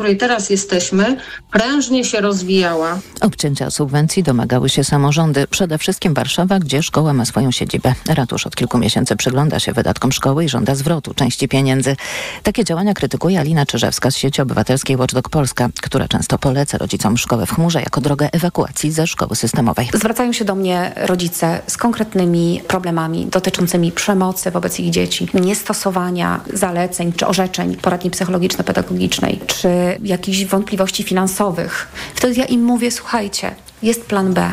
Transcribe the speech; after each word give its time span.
której 0.00 0.16
teraz 0.16 0.50
jesteśmy, 0.50 1.16
prężnie 1.50 2.04
się 2.04 2.20
rozwijała. 2.20 2.98
Obcięcia 3.20 3.70
subwencji 3.70 4.22
domagały 4.22 4.68
się 4.68 4.84
samorządy, 4.84 5.46
przede 5.46 5.78
wszystkim 5.78 6.14
Warszawa, 6.14 6.58
gdzie 6.58 6.82
szkoła 6.82 7.12
ma 7.12 7.24
swoją 7.24 7.50
siedzibę. 7.50 7.94
Ratusz 8.08 8.46
od 8.46 8.56
kilku 8.56 8.78
miesięcy 8.78 9.16
przygląda 9.16 9.60
się 9.60 9.72
wydatkom 9.72 10.12
szkoły 10.12 10.44
i 10.44 10.48
żąda 10.48 10.74
zwrotu 10.74 11.14
części 11.14 11.48
pieniędzy. 11.48 11.96
Takie 12.42 12.64
działania 12.64 12.94
krytykuje 12.94 13.40
Alina 13.40 13.66
Czyżewska 13.66 14.10
z 14.10 14.16
sieci 14.16 14.42
obywatelskiej 14.42 14.96
Watchdog 14.96 15.28
Polska, 15.28 15.68
która 15.82 16.08
często 16.08 16.38
poleca 16.38 16.78
rodzicom 16.78 17.18
szkołę 17.18 17.46
w 17.46 17.50
chmurze 17.50 17.80
jako 17.80 18.00
drogę 18.00 18.28
ewakuacji 18.32 18.92
ze 18.92 19.06
szkoły 19.06 19.36
systemowej. 19.36 19.88
Zwracają 19.94 20.32
się 20.32 20.44
do 20.44 20.54
mnie 20.54 20.92
rodzice 20.96 21.60
z 21.66 21.76
konkretnymi 21.76 22.62
problemami 22.68 23.26
dotyczącymi 23.26 23.92
przemocy 23.92 24.50
wobec 24.50 24.80
ich 24.80 24.90
dzieci, 24.90 25.28
niestosowania 25.34 26.40
zaleceń 26.52 27.12
czy 27.12 27.26
orzeczeń 27.26 27.76
poradni 27.76 28.10
psychologiczno-pedagogicznej, 28.10 29.40
czy 29.46 29.89
jakichś 30.02 30.44
wątpliwości 30.44 31.02
finansowych. 31.02 31.88
Wtedy 32.14 32.40
ja 32.40 32.44
im 32.44 32.64
mówię, 32.64 32.90
słuchajcie, 32.90 33.54
jest 33.82 34.04
plan 34.04 34.34
B. 34.34 34.50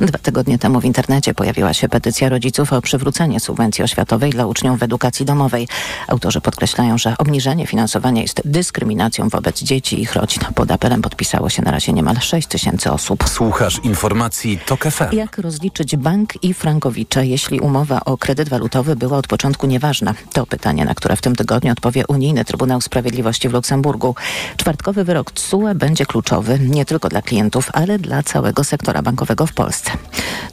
Dwa 0.00 0.18
tygodnie 0.18 0.58
temu 0.58 0.80
w 0.80 0.84
internecie 0.84 1.34
pojawiła 1.34 1.74
się 1.74 1.88
petycja 1.88 2.28
rodziców 2.28 2.72
o 2.72 2.82
przywrócenie 2.82 3.40
subwencji 3.40 3.84
oświatowej 3.84 4.30
dla 4.30 4.46
uczniów 4.46 4.78
w 4.78 4.82
edukacji 4.82 5.26
domowej. 5.26 5.68
Autorzy 6.08 6.40
podkreślają, 6.40 6.98
że 6.98 7.14
obniżenie 7.18 7.66
finansowania 7.66 8.22
jest 8.22 8.42
dyskryminacją 8.44 9.28
wobec 9.28 9.62
dzieci 9.62 9.98
i 9.98 10.02
ich 10.02 10.14
rodzin. 10.14 10.42
Pod 10.54 10.70
apelem 10.70 11.02
podpisało 11.02 11.50
się 11.50 11.62
na 11.62 11.70
razie 11.70 11.92
niemal 11.92 12.16
6 12.20 12.48
tysięcy 12.48 12.92
osób. 12.92 13.28
Słuchasz 13.28 13.80
informacji 13.82 14.58
TOK 14.66 14.84
FM. 14.84 15.16
Jak 15.16 15.38
rozliczyć 15.38 15.96
bank 15.96 16.44
i 16.44 16.54
frankowicza, 16.54 17.22
jeśli 17.22 17.60
umowa 17.60 18.00
o 18.04 18.18
kredyt 18.18 18.48
walutowy 18.48 18.96
była 18.96 19.18
od 19.18 19.26
początku 19.26 19.66
nieważna? 19.66 20.14
To 20.32 20.46
pytanie, 20.46 20.84
na 20.84 20.94
które 20.94 21.16
w 21.16 21.20
tym 21.20 21.36
tygodniu 21.36 21.72
odpowie 21.72 22.04
Unijny 22.08 22.44
Trybunał 22.44 22.80
Sprawiedliwości 22.80 23.48
w 23.48 23.52
Luksemburgu. 23.52 24.14
Czwartkowy 24.56 25.04
wyrok 25.04 25.30
TSUE 25.30 25.74
będzie 25.74 26.06
kluczowy 26.06 26.58
nie 26.58 26.84
tylko 26.84 27.08
dla 27.08 27.22
klientów, 27.22 27.70
ale 27.72 27.98
dla 27.98 28.22
całego 28.22 28.64
sektora 28.64 29.02
bankowego 29.02 29.46
w 29.46 29.51
Polsce. 29.54 29.90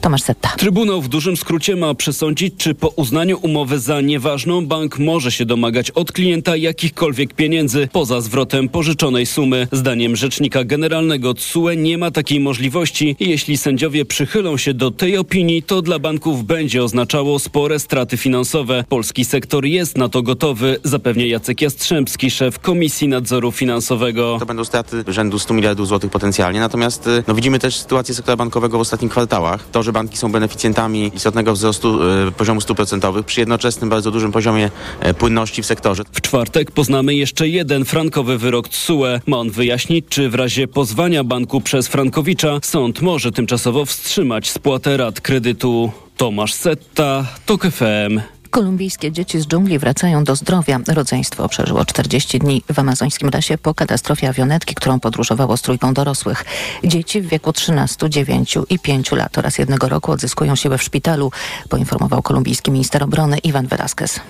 Tomasz 0.00 0.22
Setta. 0.22 0.48
Trybunał 0.56 1.02
w 1.02 1.08
dużym 1.08 1.36
skrócie 1.36 1.76
ma 1.76 1.94
przesądzić, 1.94 2.54
czy 2.58 2.74
po 2.74 2.88
uznaniu 2.88 3.38
umowy 3.42 3.78
za 3.78 4.00
nieważną 4.00 4.66
bank 4.66 4.98
może 4.98 5.32
się 5.32 5.44
domagać 5.44 5.90
od 5.90 6.12
klienta 6.12 6.56
jakichkolwiek 6.56 7.34
pieniędzy 7.34 7.88
poza 7.92 8.20
zwrotem 8.20 8.68
pożyczonej 8.68 9.26
sumy. 9.26 9.68
Zdaniem 9.72 10.16
rzecznika 10.16 10.64
generalnego 10.64 11.34
TSUE 11.34 11.70
nie 11.76 11.98
ma 11.98 12.10
takiej 12.10 12.40
możliwości. 12.40 13.16
Jeśli 13.20 13.56
sędziowie 13.56 14.04
przychylą 14.04 14.56
się 14.56 14.74
do 14.74 14.90
tej 14.90 15.16
opinii, 15.16 15.62
to 15.62 15.82
dla 15.82 15.98
banków 15.98 16.44
będzie 16.44 16.84
oznaczało 16.84 17.38
spore 17.38 17.78
straty 17.78 18.16
finansowe. 18.16 18.84
Polski 18.88 19.24
sektor 19.24 19.66
jest 19.66 19.98
na 19.98 20.08
to 20.08 20.22
gotowy, 20.22 20.78
zapewnia 20.84 21.26
Jacek 21.26 21.62
Jastrzębski, 21.62 22.30
szef 22.30 22.58
Komisji 22.58 23.08
Nadzoru 23.08 23.52
Finansowego. 23.52 24.36
To 24.40 24.46
będą 24.46 24.64
straty 24.64 25.04
rzędu 25.08 25.38
100 25.38 25.54
miliardów 25.54 25.88
złotych 25.88 26.10
potencjalnie, 26.10 26.60
natomiast 26.60 27.08
no, 27.28 27.34
widzimy 27.34 27.58
też 27.58 27.76
sytuację 27.76 28.14
sektora 28.14 28.36
bankowego 28.36 28.78
w 28.78 28.80
ostatnich 28.90 29.10
kwartałach. 29.10 29.70
To, 29.72 29.82
że 29.82 29.92
banki 29.92 30.16
są 30.16 30.32
beneficjentami 30.32 31.10
istotnego 31.14 31.52
wzrostu 31.52 31.98
y, 32.28 32.32
poziomu 32.32 32.60
stóp 32.60 32.76
procentowych 32.76 33.26
przy 33.26 33.40
jednoczesnym 33.40 33.90
bardzo 33.90 34.10
dużym 34.10 34.32
poziomie 34.32 34.70
y, 35.06 35.14
płynności 35.14 35.62
w 35.62 35.66
sektorze. 35.66 36.02
W 36.12 36.20
czwartek 36.20 36.70
poznamy 36.70 37.14
jeszcze 37.14 37.48
jeden 37.48 37.84
frankowy 37.84 38.38
wyrok 38.38 38.68
TSUE. 38.68 39.20
Ma 39.26 39.36
on 39.36 39.50
wyjaśnić, 39.50 40.04
czy 40.08 40.30
w 40.30 40.34
razie 40.34 40.68
pozwania 40.68 41.24
banku 41.24 41.60
przez 41.60 41.88
Frankowicza 41.88 42.58
sąd 42.62 43.02
może 43.02 43.32
tymczasowo 43.32 43.84
wstrzymać 43.84 44.50
spłatę 44.50 44.96
rat 44.96 45.20
kredytu. 45.20 45.92
Tomasz 46.16 46.54
Setta, 46.54 47.26
TOK 47.46 47.66
FM. 47.66 48.39
Kolumbijskie 48.50 49.12
dzieci 49.12 49.40
z 49.40 49.46
dżungli 49.46 49.78
wracają 49.78 50.24
do 50.24 50.36
zdrowia. 50.36 50.80
Rodzeństwo 50.88 51.48
przeżyło 51.48 51.84
40 51.84 52.38
dni 52.38 52.62
w 52.72 52.78
amazońskim 52.78 53.30
lesie 53.34 53.58
po 53.58 53.74
katastrofie 53.74 54.28
awionetki, 54.28 54.74
którą 54.74 55.00
podróżowało 55.00 55.56
z 55.56 55.62
trójką 55.62 55.94
dorosłych. 55.94 56.44
Dzieci 56.84 57.20
w 57.20 57.28
wieku 57.28 57.52
13, 57.52 58.10
9 58.10 58.58
i 58.70 58.78
5 58.78 59.12
lat 59.12 59.38
oraz 59.38 59.58
jednego 59.58 59.88
roku 59.88 60.12
odzyskują 60.12 60.56
siłę 60.56 60.78
w 60.78 60.82
szpitalu, 60.82 61.32
poinformował 61.68 62.22
kolumbijski 62.22 62.70
minister 62.70 63.02
obrony 63.02 63.38
Iwan 63.38 63.66
Velasquez. 63.66 64.20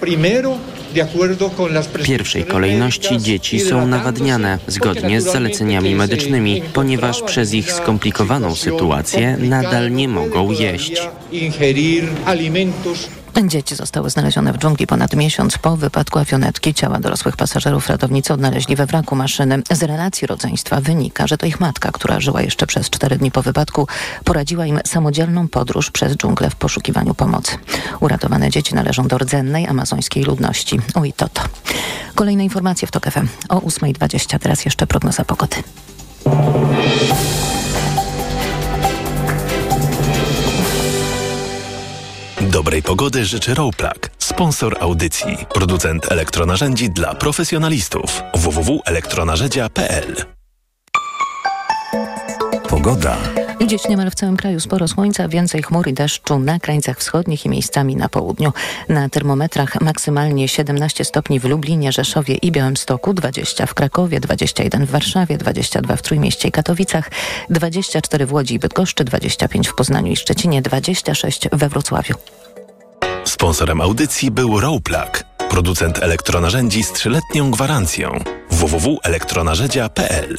W 1.99 2.03
pierwszej 2.03 2.45
kolejności 2.45 3.19
dzieci 3.19 3.61
są 3.61 3.87
nawadniane 3.87 4.59
zgodnie 4.67 5.21
z 5.21 5.25
zaleceniami 5.25 5.95
medycznymi, 5.95 6.63
ponieważ 6.73 7.23
przez 7.23 7.53
ich 7.53 7.73
skomplikowaną 7.73 8.55
sytuację 8.55 9.37
nadal 9.41 9.93
nie 9.93 10.09
mogą 10.09 10.51
jeść. 10.51 11.09
Dzieci 13.47 13.77
zostały 13.77 14.11
znalezione 14.11 14.53
w 14.53 14.59
dżungli 14.59 14.87
ponad 14.87 15.17
miesiąc 15.17 15.59
po 15.59 15.77
wypadku 15.77 16.19
awionetki. 16.19 16.75
Ciała 16.75 17.01
dorosłych 17.01 17.37
pasażerów 17.37 17.89
ratownicy 17.89 18.33
odnaleźli 18.33 18.77
we 18.77 18.87
wraku 18.87 19.17
maszyny. 19.17 19.63
Z 19.71 19.83
relacji 19.83 20.27
rodzeństwa 20.27 20.81
wynika, 20.81 21.27
że 21.27 21.39
to 21.39 21.47
ich 21.47 21.61
matka, 21.61 21.93
która 21.93 22.21
żyła 22.21 22.43
jeszcze 22.43 22.67
przez 22.67 22.91
cztery 22.91 23.17
dni 23.17 23.31
po 23.31 23.43
wypadku, 23.43 23.87
poradziła 24.25 24.67
im 24.67 24.81
samodzielną 24.87 25.49
podróż 25.49 25.91
przez 25.91 26.17
dżunglę 26.17 26.51
w 26.51 26.57
poszukiwaniu 26.57 27.15
pomocy. 27.15 27.57
Uratowane 28.01 28.51
dzieci 28.51 28.75
należą 28.75 29.09
do 29.09 29.19
rdzennej 29.19 29.67
amazońskiej 29.67 30.25
ludności. 30.25 30.81
Uitoto. 30.95 31.43
Kolejne 32.15 32.45
informacje 32.45 32.89
w 32.89 32.91
TOK 32.91 33.07
o 33.49 33.59
8.20. 33.59 34.39
Teraz 34.39 34.65
jeszcze 34.65 34.87
prognoza 34.87 35.25
pogody. 35.25 35.57
Dobrej 42.61 42.83
pogody 42.83 43.25
życzy 43.25 43.55
Rowplug, 43.55 44.11
sponsor 44.19 44.77
audycji, 44.81 45.37
producent 45.55 46.13
elektronarzędzi 46.13 46.91
dla 46.91 47.15
profesjonalistów. 47.15 48.23
www.elektronarzędzia.pl 48.35 50.25
Pogoda. 52.69 53.17
Dziś 53.67 53.89
niemal 53.89 54.11
w 54.11 54.15
całym 54.15 54.37
kraju 54.37 54.61
sporo 54.61 54.89
słońca, 54.89 55.29
więcej 55.29 55.63
chmur 55.63 55.89
i 55.89 55.93
deszczu 55.93 56.39
na 56.39 56.59
krańcach 56.59 56.99
wschodnich 56.99 57.47
i 57.47 57.49
miejscami 57.49 57.97
na 57.97 58.09
południu. 58.09 58.53
Na 58.89 59.09
termometrach 59.09 59.81
maksymalnie 59.81 60.49
17 60.49 61.05
stopni 61.05 61.41
w 61.41 61.45
Lublinie, 61.45 61.93
Rzeszowie 61.93 62.35
i 62.35 62.53
Białymstoku, 62.53 63.15
20 63.15 63.67
w 63.67 63.75
Krakowie, 63.75 64.21
21 64.21 64.87
w 64.87 64.91
Warszawie, 64.91 65.39
22 65.39 65.97
w 65.97 66.03
Trójmieście 66.03 66.49
i 66.49 66.53
Katowicach, 66.53 67.11
24 67.51 68.27
w 68.27 68.33
Łodzi 68.33 68.55
i 68.55 68.59
Bydgoszczy, 68.59 69.05
25 69.05 69.69
w 69.69 69.75
Poznaniu 69.75 70.13
i 70.13 70.17
Szczecinie, 70.17 70.63
26 70.63 71.49
we 71.53 71.69
Wrocławiu. 71.69 72.15
Sponsorem 73.25 73.81
audycji 73.81 74.31
był 74.31 74.61
Rowplug, 74.61 75.25
producent 75.51 75.99
elektronarzędzi 75.99 76.83
z 76.83 76.93
trzyletnią 76.93 77.51
gwarancją. 77.51 78.19
www.elektronarzędzia.pl 78.51 80.37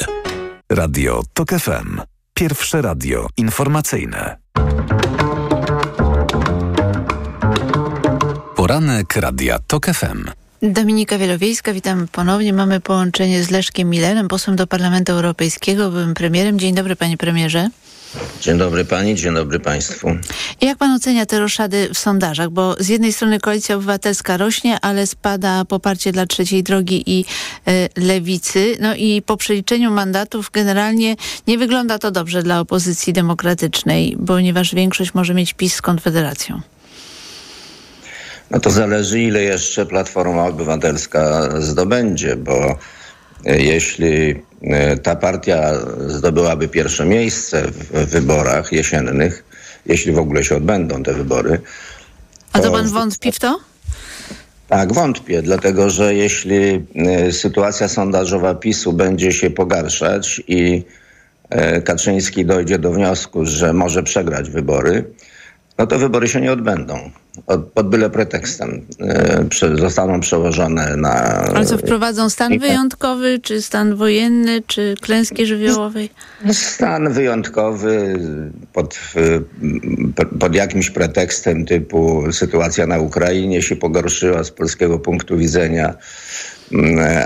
Radio 0.72 1.24
TOK 1.34 1.50
FM. 1.50 2.02
Pierwsze 2.34 2.82
radio 2.82 3.28
informacyjne. 3.38 4.38
Poranek 8.56 9.16
Radia 9.16 9.60
TOK 9.60 9.86
FM. 9.86 10.26
Dominika 10.62 11.18
Wielowiejska, 11.18 11.74
witam 11.74 12.08
ponownie. 12.08 12.54
Mamy 12.54 12.80
połączenie 12.80 13.44
z 13.44 13.50
Leszkiem 13.50 13.90
Millerem, 13.90 14.28
posłem 14.28 14.56
do 14.56 14.68
Parlamentu 14.68 15.12
Europejskiego, 15.12 15.90
byłym 15.92 16.14
premierem. 16.14 16.60
Dzień 16.60 16.76
dobry, 16.76 16.96
panie 16.96 17.18
premierze. 17.18 17.70
Dzień 18.42 18.58
dobry 18.58 18.86
pani, 18.86 19.16
dzień 19.16 19.34
dobry 19.34 19.60
państwu. 19.60 20.08
Jak 20.62 20.78
pan 20.78 20.96
ocenia 20.96 21.26
te 21.26 21.40
roszady 21.40 21.90
w 21.94 21.98
sondażach? 21.98 22.50
Bo 22.50 22.76
z 22.80 22.88
jednej 22.88 23.14
strony 23.14 23.40
koalicja 23.40 23.76
obywatelska 23.76 24.38
rośnie, 24.38 24.80
ale 24.82 25.08
spada 25.08 25.66
poparcie 25.66 26.12
dla 26.12 26.26
trzeciej 26.26 26.64
drogi 26.64 27.04
i 27.06 27.26
y, 27.68 27.90
lewicy. 27.98 28.78
No 28.80 28.96
i 28.96 29.22
po 29.22 29.38
przeliczeniu 29.38 29.92
mandatów 29.92 30.50
generalnie 30.54 31.16
nie 31.48 31.58
wygląda 31.58 32.00
to 32.00 32.12
dobrze 32.12 32.44
dla 32.44 32.60
opozycji 32.60 33.14
demokratycznej, 33.14 34.18
ponieważ 34.28 34.76
większość 34.76 35.14
może 35.14 35.34
mieć 35.34 35.54
PiS 35.54 35.76
z 35.76 35.82
Konfederacją. 35.82 36.62
No 38.52 38.60
to 38.60 38.70
zależy, 38.70 39.22
ile 39.22 39.44
jeszcze 39.44 39.86
Platforma 39.86 40.46
Obywatelska 40.46 41.50
zdobędzie, 41.60 42.36
bo 42.36 42.78
jeśli 43.46 44.42
ta 45.04 45.16
partia 45.16 45.72
zdobyłaby 46.08 46.68
pierwsze 46.68 47.06
miejsce 47.06 47.64
w 47.72 48.06
wyborach 48.06 48.72
jesiennych, 48.72 49.44
jeśli 49.86 50.12
w 50.12 50.20
ogóle 50.20 50.44
się 50.44 50.56
odbędą 50.56 51.04
te 51.04 51.14
wybory. 51.14 51.62
A 52.54 52.60
to 52.60 52.72
pan 52.72 52.88
wątpi 52.88 53.32
w 53.32 53.40
to? 53.40 53.60
Tak, 54.68 54.94
wątpię, 54.94 55.42
dlatego 55.42 55.90
że 55.90 56.16
jeśli 56.16 56.86
sytuacja 57.32 57.88
sondażowa 57.88 58.56
PiSu 58.56 58.94
będzie 58.94 59.32
się 59.32 59.50
pogarszać 59.50 60.42
i 60.48 60.84
Kaczyński 61.84 62.46
dojdzie 62.46 62.80
do 62.80 62.92
wniosku, 62.92 63.46
że 63.46 63.74
może 63.74 64.04
przegrać 64.04 64.50
wybory, 64.50 65.04
no 65.78 65.88
to 65.88 66.00
wybory 66.00 66.28
się 66.28 66.42
nie 66.42 66.52
odbędą. 66.52 67.12
Pod 67.74 67.90
byle 67.90 68.10
pretekstem 68.10 68.86
y, 69.64 69.78
zostaną 69.78 70.20
przełożone 70.20 70.96
na... 70.98 71.14
Ale 71.56 71.66
co, 71.66 71.78
wprowadzą 71.78 72.30
stan 72.30 72.60
wyjątkowy, 72.60 73.40
czy 73.40 73.62
stan 73.62 73.96
wojenny, 73.96 74.64
czy 74.68 74.96
klęski 75.02 75.46
żywiołowej? 75.46 76.10
Stan 76.52 77.14
wyjątkowy 77.14 78.20
pod, 78.74 79.00
pod 80.40 80.56
jakimś 80.56 80.90
pretekstem 80.90 81.66
typu 81.66 82.32
sytuacja 82.32 82.88
na 82.88 83.00
Ukrainie 83.00 83.62
się 83.62 83.76
pogorszyła 83.76 84.44
z 84.44 84.52
polskiego 84.52 85.00
punktu 85.00 85.38
widzenia. 85.38 85.94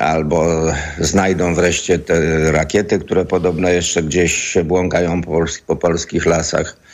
albo 0.01 0.65
znajdą 0.99 1.53
wreszcie 1.53 1.99
te 1.99 2.51
rakiety, 2.51 2.99
które 2.99 3.25
podobno 3.25 3.69
jeszcze 3.69 4.03
gdzieś 4.03 4.33
się 4.33 4.63
błąkają 4.63 5.21
po 5.67 5.75
polskich 5.75 6.25
lasach 6.25 6.84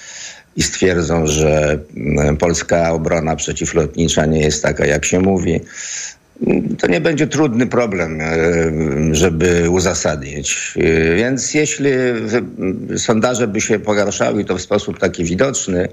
i 0.55 0.63
stwierdzą, 0.63 1.27
że 1.27 1.79
mm, 1.97 2.37
polska 2.37 2.91
obrona 2.91 3.35
przeciwlotnicza 3.35 4.25
nie 4.25 4.39
jest 4.39 4.63
taka, 4.63 4.85
jak 4.85 5.05
się 5.05 5.19
mówi. 5.19 5.59
To 6.79 6.87
nie 6.87 7.01
będzie 7.01 7.27
trudny 7.27 7.67
problem, 7.67 8.21
e, 8.21 8.35
żeby 9.11 9.69
uzasadnić. 9.69 10.73
E, 10.77 11.15
więc 11.15 11.53
jeśli 11.53 11.89
sondaże 12.97 13.47
by 13.47 13.61
się 13.61 13.79
pogarszały, 13.79 14.45
to 14.45 14.57
w 14.57 14.61
sposób 14.61 14.99
taki 14.99 15.23
widoczny, 15.23 15.89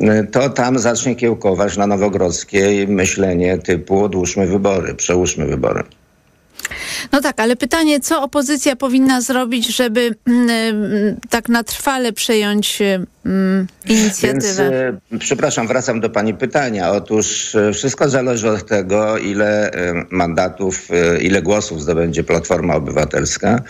e, 0.00 0.24
to 0.24 0.50
tam 0.50 0.78
zacznie 0.78 1.16
kiełkować 1.16 1.76
na 1.76 1.86
Nowogrodzkiej 1.86 2.88
myślenie 2.88 3.58
typu 3.58 4.04
odłóżmy 4.04 4.46
wybory, 4.46 4.94
przełóżmy 4.94 5.46
wybory. 5.46 5.82
No 7.12 7.20
tak, 7.20 7.40
ale 7.40 7.56
pytanie, 7.56 8.00
co 8.00 8.22
opozycja 8.22 8.76
powinna 8.76 9.20
zrobić, 9.20 9.76
żeby 9.76 10.14
mm, 10.26 10.50
mm, 10.50 11.16
tak 11.30 11.48
na 11.48 11.64
trwale 11.64 12.12
przejąć 12.12 12.82
mm, 13.26 13.66
inicjatywę? 13.88 14.92
Więc, 15.10 15.12
e, 15.12 15.18
przepraszam, 15.18 15.66
wracam 15.68 16.00
do 16.00 16.10
pani 16.10 16.34
pytania. 16.34 16.90
Otóż 16.90 17.54
e, 17.54 17.72
wszystko 17.72 18.08
zależy 18.08 18.50
od 18.50 18.66
tego, 18.66 19.18
ile 19.18 19.70
e, 19.70 20.04
mandatów, 20.10 20.88
ile 21.20 21.42
głosów 21.42 21.82
zdobędzie 21.82 22.24
Platforma 22.24 22.74
Obywatelska, 22.74 23.62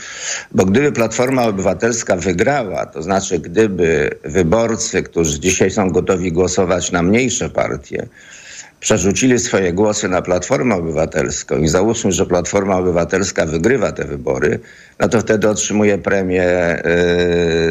bo 0.52 0.64
gdyby 0.64 0.92
Platforma 0.92 1.44
Obywatelska 1.46 2.16
wygrała, 2.16 2.86
to 2.86 3.02
znaczy 3.02 3.38
gdyby 3.38 4.10
wyborcy, 4.24 5.02
którzy 5.02 5.40
dzisiaj 5.40 5.70
są 5.70 5.90
gotowi 5.90 6.32
głosować 6.32 6.92
na 6.92 7.02
mniejsze 7.02 7.50
partie, 7.50 8.06
przerzucili 8.84 9.38
swoje 9.38 9.72
głosy 9.72 10.08
na 10.08 10.22
Platformę 10.22 10.74
Obywatelską 10.74 11.58
i 11.58 11.68
załóżmy, 11.68 12.12
że 12.12 12.26
Platforma 12.26 12.76
Obywatelska 12.76 13.46
wygrywa 13.46 13.92
te 13.92 14.04
wybory, 14.04 14.60
no 15.00 15.08
to 15.08 15.20
wtedy 15.20 15.48
otrzymuje 15.48 15.98
premię 15.98 16.42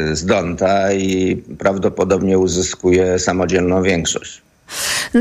yy, 0.08 0.16
z 0.16 0.24
Donta 0.24 0.92
i 0.92 1.36
prawdopodobnie 1.58 2.38
uzyskuje 2.38 3.18
samodzielną 3.18 3.82
większość. 3.82 4.42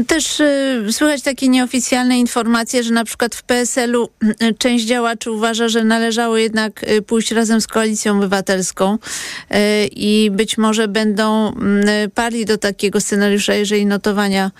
Też 0.07 0.39
y, 0.39 0.85
słychać 0.91 1.21
takie 1.21 1.47
nieoficjalne 1.47 2.19
informacje, 2.19 2.83
że 2.83 2.93
na 2.93 3.05
przykład 3.05 3.35
w 3.35 3.43
PSL-u 3.43 4.09
y, 4.23 4.53
część 4.57 4.85
działaczy 4.85 5.31
uważa, 5.31 5.67
że 5.67 5.83
należało 5.83 6.37
jednak 6.37 6.83
y, 6.83 7.01
pójść 7.01 7.31
razem 7.31 7.61
z 7.61 7.67
koalicją 7.67 8.17
obywatelską 8.17 8.93
y, 8.93 9.57
i 9.91 10.31
być 10.31 10.57
może 10.57 10.87
będą 10.87 11.49
y, 11.49 12.09
parli 12.09 12.45
do 12.45 12.57
takiego 12.57 13.01
scenariusza, 13.01 13.53
jeżeli 13.53 13.85
notowania 13.85 14.51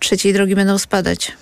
trzeciej 0.00 0.32
drogi 0.32 0.54
będą 0.54 0.78
spadać? 0.78 1.32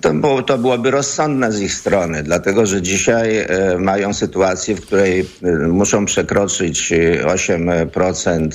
To, 0.00 0.14
było, 0.14 0.42
to 0.42 0.58
byłoby 0.58 0.90
rozsądne 0.90 1.52
z 1.52 1.60
ich 1.60 1.74
strony, 1.74 2.22
dlatego 2.22 2.66
że 2.66 2.82
dzisiaj 2.82 3.38
e, 3.38 3.46
mają 3.78 4.14
sytuację, 4.14 4.74
w 4.74 4.80
której 4.80 5.20
e, 5.42 5.52
muszą 5.52 6.04
przekroczyć 6.04 6.92
8%. 7.24 8.46
E, 8.46 8.48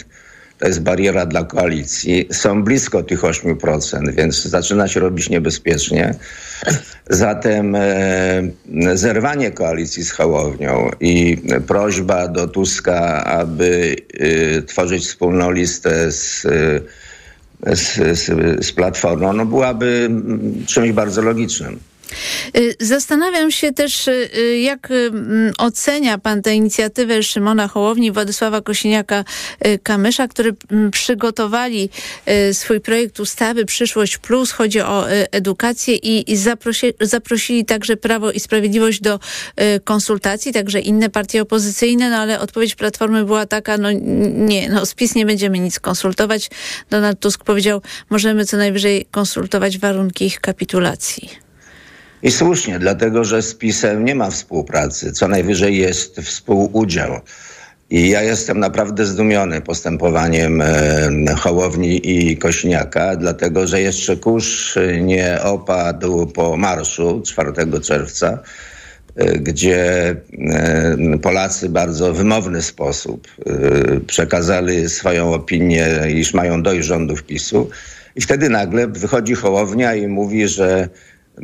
to 0.59 0.67
jest 0.67 0.81
bariera 0.81 1.25
dla 1.25 1.43
koalicji. 1.43 2.27
Są 2.31 2.63
blisko 2.63 3.03
tych 3.03 3.21
8%, 3.21 4.13
więc 4.13 4.43
zaczyna 4.43 4.87
się 4.87 4.99
robić 4.99 5.29
niebezpiecznie. 5.29 6.15
Zatem 7.09 7.77
zerwanie 8.93 9.51
koalicji 9.51 10.03
z 10.03 10.11
Hołownią 10.11 10.89
i 10.99 11.41
prośba 11.67 12.27
do 12.27 12.47
Tuska, 12.47 13.23
aby 13.23 13.95
tworzyć 14.67 15.03
wspólną 15.05 15.51
listę 15.51 16.11
z 16.11 16.47
z, 17.65 17.95
z, 18.19 18.25
z 18.65 18.71
Platformą, 18.71 19.33
no 19.33 19.45
byłaby 19.45 20.09
czymś 20.67 20.91
bardzo 20.91 21.21
logicznym. 21.21 21.79
Y, 22.57 22.75
zastanawiam 22.79 23.51
się 23.51 23.71
też, 23.71 24.07
y, 24.07 24.29
y, 24.37 24.59
jak 24.59 24.89
ocenia 25.57 26.17
pan 26.17 26.41
tę 26.41 26.55
inicjatywę 26.55 27.23
Szymona 27.23 27.67
Hołowni 27.67 28.11
Władysława 28.11 28.59
Kosiniaka-Kamysza, 28.59 30.27
którzy 30.27 30.55
przygotowali 30.91 31.89
swój 32.53 32.79
projekt 32.79 33.19
ustawy 33.19 33.65
Przyszłość 33.65 34.17
Plus. 34.17 34.51
Chodzi 34.51 34.81
o 34.81 35.09
edukację 35.09 35.95
i 35.95 36.35
zaprosi, 36.35 36.93
zaprosili 37.01 37.65
także 37.65 37.97
Prawo 37.97 38.31
i 38.31 38.39
Sprawiedliwość 38.39 39.01
do 39.01 39.19
konsultacji, 39.83 40.53
także 40.53 40.79
inne 40.79 41.09
partie 41.09 41.41
opozycyjne, 41.41 42.09
no 42.09 42.17
ale 42.17 42.39
odpowiedź 42.39 42.75
Platformy 42.75 43.25
była 43.25 43.45
taka, 43.45 43.77
no 43.77 43.89
nie, 43.91 44.69
no 44.69 44.85
z 44.85 44.93
PiS 44.93 45.15
nie 45.15 45.25
będziemy 45.25 45.59
nic 45.59 45.79
konsultować. 45.79 46.49
Donald 46.89 47.19
Tusk 47.19 47.43
powiedział, 47.43 47.81
możemy 48.09 48.45
co 48.45 48.57
najwyżej 48.57 49.05
konsultować 49.11 49.77
warunki 49.77 50.25
ich 50.25 50.39
kapitulacji. 50.39 51.42
I 52.23 52.31
słusznie, 52.31 52.79
dlatego 52.79 53.23
że 53.23 53.41
z 53.41 53.55
PiSem 53.55 54.05
nie 54.05 54.15
ma 54.15 54.29
współpracy, 54.29 55.11
co 55.11 55.27
najwyżej 55.27 55.77
jest 55.77 56.19
współudział. 56.21 57.19
I 57.89 58.09
ja 58.09 58.21
jestem 58.21 58.59
naprawdę 58.59 59.05
zdumiony 59.05 59.61
postępowaniem 59.61 60.61
e, 60.61 61.35
Hołowni 61.37 62.09
i 62.09 62.37
Kośniaka, 62.37 63.15
dlatego 63.15 63.67
że 63.67 63.81
jeszcze 63.81 64.17
kurz 64.17 64.75
nie 65.01 65.41
opadł 65.41 66.27
po 66.27 66.57
marszu 66.57 67.21
4 67.25 67.51
czerwca, 67.81 68.39
e, 69.15 69.39
gdzie 69.39 70.09
e, 70.49 71.17
Polacy 71.21 71.69
bardzo 71.69 72.13
wymowny 72.13 72.61
sposób 72.61 73.27
przekazali 74.07 74.89
swoją 74.89 75.33
opinię, 75.33 75.87
iż 76.09 76.33
mają 76.33 76.63
dojść 76.63 76.87
rządów 76.87 77.23
PiSu. 77.23 77.69
I 78.15 78.21
wtedy 78.21 78.49
nagle 78.49 78.87
wychodzi 78.87 79.33
Hołownia 79.33 79.95
i 79.95 80.07
mówi, 80.07 80.47
że 80.47 80.89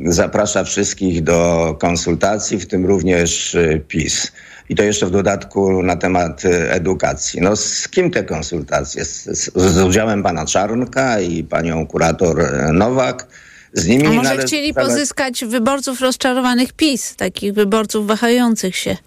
zaprasza 0.06 0.64
wszystkich 0.64 1.24
do 1.24 1.76
konsultacji, 1.80 2.60
w 2.60 2.68
tym 2.68 2.86
również 2.86 3.56
y, 3.56 3.82
PiS. 3.88 4.32
I 4.70 4.76
to 4.76 4.84
jeszcze 4.84 5.06
w 5.06 5.12
dodatku 5.12 5.84
na 5.84 5.96
temat 5.96 6.46
y, 6.46 6.72
edukacji. 6.72 7.42
No 7.42 7.56
z 7.56 7.88
kim 7.88 8.12
te 8.12 8.24
konsultacje? 8.24 9.06
Z, 9.06 9.24
z, 9.24 9.52
z 9.56 9.78
udziałem 9.82 10.24
pana 10.24 10.46
Czarnka 10.46 11.20
i 11.20 11.44
panią 11.44 11.88
kurator 11.88 12.42
y, 12.42 12.74
Nowak. 12.74 13.28
Z 13.74 13.88
nimi 13.88 14.08
A 14.08 14.12
może 14.12 14.38
chcieli 14.38 14.74
pozyskać 14.74 15.46
wyborców 15.46 16.02
rozczarowanych 16.02 16.74
PiS, 16.74 17.16
takich 17.16 17.54
wyborców 17.54 18.08
wahających 18.08 18.76
się? 18.76 18.98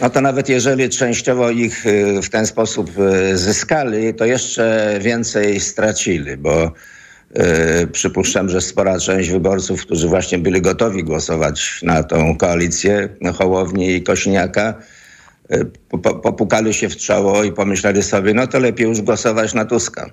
No 0.00 0.10
to 0.10 0.20
nawet 0.20 0.48
jeżeli 0.48 0.88
częściowo 0.88 1.50
ich 1.50 1.84
w 2.22 2.28
ten 2.28 2.46
sposób 2.46 2.90
zyskali, 3.34 4.14
to 4.14 4.24
jeszcze 4.24 4.96
więcej 5.00 5.60
stracili, 5.60 6.36
bo 6.36 6.72
przypuszczam, 7.92 8.48
że 8.48 8.60
spora 8.60 8.98
część 8.98 9.30
wyborców, 9.30 9.82
którzy 9.82 10.08
właśnie 10.08 10.38
byli 10.38 10.62
gotowi 10.62 11.04
głosować 11.04 11.80
na 11.82 12.02
tą 12.02 12.36
koalicję 12.36 13.08
Hołowni 13.38 13.94
i 13.94 14.02
Kośniaka, 14.02 14.74
e, 15.50 15.64
popukali 16.22 16.74
się 16.74 16.88
w 16.88 16.96
czoło 16.96 17.44
i 17.44 17.52
pomyśleli 17.52 18.02
sobie, 18.02 18.34
no 18.34 18.46
to 18.46 18.58
lepiej 18.58 18.86
już 18.86 19.00
głosować 19.00 19.54
na 19.54 19.64
Tuska. 19.64 20.10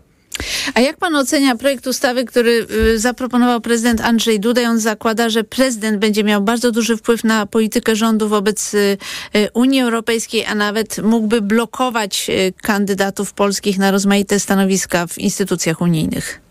A 0.74 0.80
jak 0.80 0.98
pan 0.98 1.16
ocenia 1.16 1.56
projekt 1.56 1.88
ustawy, 1.88 2.26
który 2.26 2.68
y, 2.72 3.00
zaproponował 3.00 3.62
prezydent 3.62 4.02
Andrzej 4.02 4.40
Duda? 4.40 4.62
On 4.62 4.80
zakłada, 4.80 5.30
że 5.30 5.44
prezydent 5.44 5.98
będzie 5.98 6.24
miał 6.24 6.42
bardzo 6.42 6.72
duży 6.72 6.98
wpływ 6.98 7.24
na 7.24 7.46
politykę 7.46 7.96
rządu 7.96 8.30
wobec 8.30 8.74
y, 8.74 8.98
y, 9.36 9.50
Unii 9.54 9.82
Europejskiej, 9.82 10.46
a 10.46 10.56
nawet 10.56 10.98
mógłby 11.04 11.42
blokować 11.42 12.32
kandydatów 12.62 13.34
polskich 13.34 13.78
na 13.78 13.92
rozmaite 13.92 14.40
stanowiska 14.40 15.08
w 15.08 15.18
instytucjach 15.18 15.82
unijnych. 15.82 16.47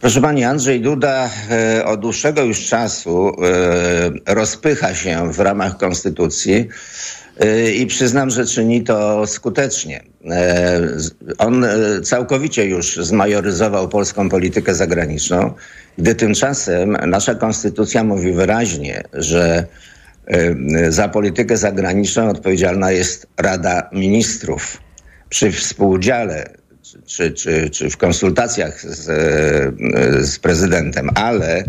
Proszę 0.00 0.20
pani, 0.20 0.44
Andrzej 0.44 0.80
Duda 0.80 1.30
e, 1.50 1.84
od 1.84 2.00
dłuższego 2.00 2.42
już 2.42 2.66
czasu 2.66 3.28
e, 3.28 4.34
rozpycha 4.34 4.94
się 4.94 5.32
w 5.32 5.40
ramach 5.40 5.76
konstytucji 5.76 6.68
e, 7.40 7.70
i 7.70 7.86
przyznam, 7.86 8.30
że 8.30 8.46
czyni 8.46 8.84
to 8.84 9.26
skutecznie. 9.26 10.02
On 11.38 11.66
całkowicie 12.02 12.66
już 12.66 12.96
zmajoryzował 12.96 13.88
polską 13.88 14.28
politykę 14.28 14.74
zagraniczną, 14.74 15.52
gdy 15.98 16.14
tymczasem 16.14 16.96
nasza 17.06 17.34
konstytucja 17.34 18.04
mówi 18.04 18.32
wyraźnie, 18.32 19.02
że 19.12 19.66
za 20.88 21.08
politykę 21.08 21.56
zagraniczną 21.56 22.28
odpowiedzialna 22.28 22.92
jest 22.92 23.26
Rada 23.36 23.90
Ministrów 23.92 24.80
przy 25.28 25.52
współudziale 25.52 26.58
czy, 27.06 27.32
czy, 27.32 27.70
czy 27.70 27.90
w 27.90 27.96
konsultacjach 27.96 28.80
z, 28.80 29.04
z 30.28 30.38
prezydentem, 30.38 31.10
ale 31.14 31.64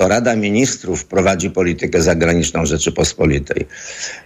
to 0.00 0.08
Rada 0.08 0.36
Ministrów 0.36 1.04
prowadzi 1.04 1.50
politykę 1.50 2.02
zagraniczną 2.02 2.66
Rzeczypospolitej. 2.66 3.66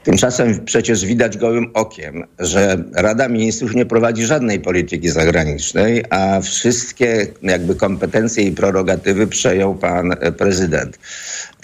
Tymczasem 0.04 0.64
przecież 0.64 1.04
widać 1.04 1.38
gołym 1.38 1.70
okiem, 1.74 2.24
że 2.38 2.84
Rada 2.92 3.28
Ministrów 3.28 3.74
nie 3.74 3.86
prowadzi 3.86 4.26
żadnej 4.26 4.60
polityki 4.60 5.08
zagranicznej, 5.08 6.04
a 6.10 6.40
wszystkie 6.40 7.26
jakby 7.42 7.74
kompetencje 7.74 8.44
i 8.44 8.52
prerogatywy 8.52 9.26
przejął 9.26 9.74
pan 9.74 10.12
prezydent. 10.38 10.98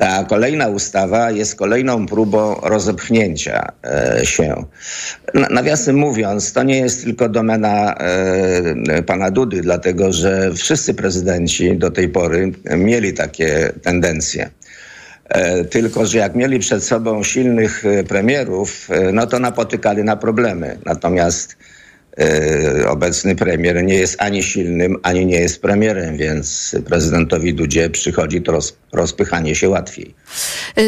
Ta 0.00 0.24
kolejna 0.24 0.68
ustawa 0.68 1.30
jest 1.30 1.54
kolejną 1.54 2.06
próbą 2.06 2.54
rozepchnięcia 2.62 3.72
e, 3.84 4.26
się. 4.26 4.64
Nawiasem 5.50 5.96
mówiąc, 5.96 6.52
to 6.52 6.62
nie 6.62 6.78
jest 6.78 7.04
tylko 7.04 7.28
domena 7.28 7.94
e, 7.94 9.02
pana 9.02 9.30
Dudy, 9.30 9.60
dlatego 9.60 10.12
że 10.12 10.54
wszyscy 10.54 10.94
prezydenci 10.94 11.76
do 11.76 11.90
tej 11.90 12.08
pory 12.08 12.52
mieli 12.76 13.12
takie 13.12 13.72
tendencje. 13.82 14.50
E, 15.28 15.64
tylko, 15.64 16.06
że 16.06 16.18
jak 16.18 16.34
mieli 16.34 16.58
przed 16.58 16.84
sobą 16.84 17.22
silnych 17.22 17.84
premierów, 18.08 18.88
no 19.12 19.26
to 19.26 19.38
napotykali 19.38 20.04
na 20.04 20.16
problemy. 20.16 20.78
Natomiast 20.84 21.56
obecny 22.88 23.36
premier 23.36 23.84
nie 23.84 23.94
jest 23.94 24.22
ani 24.22 24.42
silnym, 24.42 24.96
ani 25.02 25.26
nie 25.26 25.40
jest 25.40 25.62
premierem, 25.62 26.16
więc 26.16 26.76
prezydentowi 26.86 27.54
Dudzie 27.54 27.90
przychodzi 27.90 28.42
to 28.42 28.52
roz, 28.52 28.76
rozpychanie 28.92 29.54
się 29.54 29.68
łatwiej. 29.68 30.14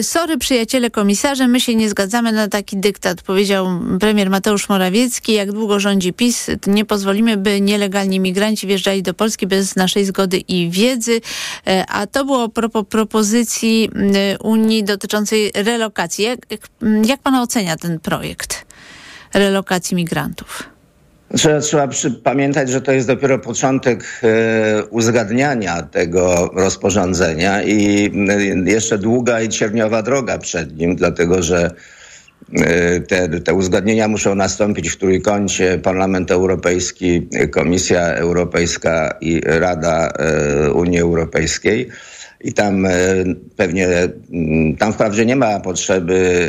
Sorry 0.02 0.38
przyjaciele 0.38 0.90
komisarze, 0.90 1.48
my 1.48 1.60
się 1.60 1.74
nie 1.74 1.88
zgadzamy 1.88 2.32
na 2.32 2.48
taki 2.48 2.76
dyktat, 2.76 3.22
powiedział 3.22 3.66
premier 4.00 4.30
Mateusz 4.30 4.68
Morawiecki. 4.68 5.32
Jak 5.32 5.52
długo 5.52 5.80
rządzi 5.80 6.12
PiS, 6.12 6.46
nie 6.66 6.84
pozwolimy, 6.84 7.36
by 7.36 7.60
nielegalni 7.60 8.20
migranci 8.20 8.66
wjeżdżali 8.66 9.02
do 9.02 9.14
Polski 9.14 9.46
bez 9.46 9.76
naszej 9.76 10.04
zgody 10.04 10.38
i 10.38 10.70
wiedzy. 10.70 11.20
A 11.88 12.06
to 12.06 12.24
było 12.24 12.48
propos 12.48 12.84
propozycji 12.88 13.90
Unii 14.40 14.84
dotyczącej 14.84 15.52
relokacji. 15.54 16.24
Jak, 16.24 16.38
jak, 16.50 16.60
jak 17.04 17.20
pan 17.20 17.34
ocenia 17.34 17.76
ten 17.76 18.00
projekt 18.00 18.64
relokacji 19.34 19.96
migrantów? 19.96 20.71
Trzeba, 21.36 21.60
trzeba 21.60 21.88
pamiętać, 22.22 22.70
że 22.70 22.80
to 22.80 22.92
jest 22.92 23.06
dopiero 23.06 23.38
początek 23.38 24.04
e, 24.22 24.84
uzgadniania 24.84 25.82
tego 25.82 26.50
rozporządzenia 26.54 27.62
i 27.62 28.10
e, 28.66 28.70
jeszcze 28.70 28.98
długa 28.98 29.40
i 29.40 29.48
cierniowa 29.48 30.02
droga 30.02 30.38
przed 30.38 30.76
nim, 30.76 30.96
dlatego 30.96 31.42
że 31.42 31.70
e, 32.54 33.00
te, 33.00 33.28
te 33.28 33.54
uzgodnienia 33.54 34.08
muszą 34.08 34.34
nastąpić 34.34 34.90
w 34.90 34.96
trójkącie 34.96 35.78
Parlament 35.78 36.30
Europejski, 36.30 37.28
Komisja 37.50 38.00
Europejska 38.00 39.14
i 39.20 39.40
Rada 39.44 40.12
Unii 40.74 41.00
Europejskiej. 41.00 41.88
I 42.44 42.52
tam 42.52 42.86
pewnie, 43.56 43.88
tam 44.78 44.92
wprawdzie 44.92 45.26
nie 45.26 45.36
ma 45.36 45.60
potrzeby 45.60 46.46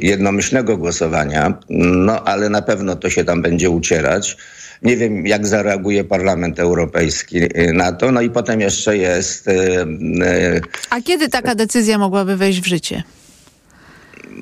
jednomyślnego 0.00 0.76
głosowania, 0.76 1.58
no 1.70 2.24
ale 2.24 2.48
na 2.48 2.62
pewno 2.62 2.96
to 2.96 3.10
się 3.10 3.24
tam 3.24 3.42
będzie 3.42 3.70
ucierać. 3.70 4.36
Nie 4.82 4.96
wiem, 4.96 5.26
jak 5.26 5.46
zareaguje 5.46 6.04
Parlament 6.04 6.60
Europejski 6.60 7.40
na 7.72 7.92
to. 7.92 8.12
No 8.12 8.20
i 8.20 8.30
potem 8.30 8.60
jeszcze 8.60 8.96
jest. 8.96 9.50
A 10.90 11.00
kiedy 11.00 11.28
taka 11.28 11.54
decyzja 11.54 11.98
mogłaby 11.98 12.36
wejść 12.36 12.60
w 12.60 12.66
życie? 12.66 13.02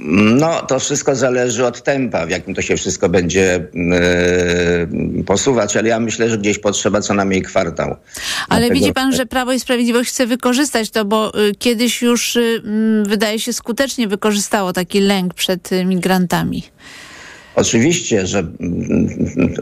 No, 0.09 0.63
to 0.63 0.79
wszystko 0.79 1.15
zależy 1.15 1.67
od 1.67 1.83
tempa, 1.83 2.27
w 2.27 2.31
jakim 2.31 2.55
to 2.55 2.63
się 2.63 2.77
wszystko 2.77 3.09
będzie 3.09 3.69
yy, 3.75 5.25
posuwać, 5.25 5.77
ale 5.77 5.89
ja 5.89 6.01
myślę, 6.01 6.31
że 6.31 6.39
gdzieś 6.39 6.59
potrzeba 6.59 7.01
co 7.01 7.15
najmniej 7.15 7.43
kwartał. 7.43 7.97
Ale 8.49 8.71
widzi 8.71 8.93
pan, 8.93 9.13
że 9.13 9.27
Prawo 9.27 9.53
i 9.53 9.61
Sprawiedliwość 9.61 10.11
chce 10.11 10.27
wykorzystać 10.27 10.91
to, 10.91 11.05
bo 11.05 11.41
y, 11.41 11.55
kiedyś 11.55 12.03
już 12.03 12.37
y, 12.37 12.63
wydaje 13.07 13.41
się 13.41 13.53
skutecznie 13.53 14.09
wykorzystało 14.09 14.73
taki 14.73 15.01
lęk 15.01 15.35
przed 15.35 15.73
y, 15.73 15.85
migrantami. 15.85 16.63
Oczywiście, 17.57 18.27
że 18.27 18.47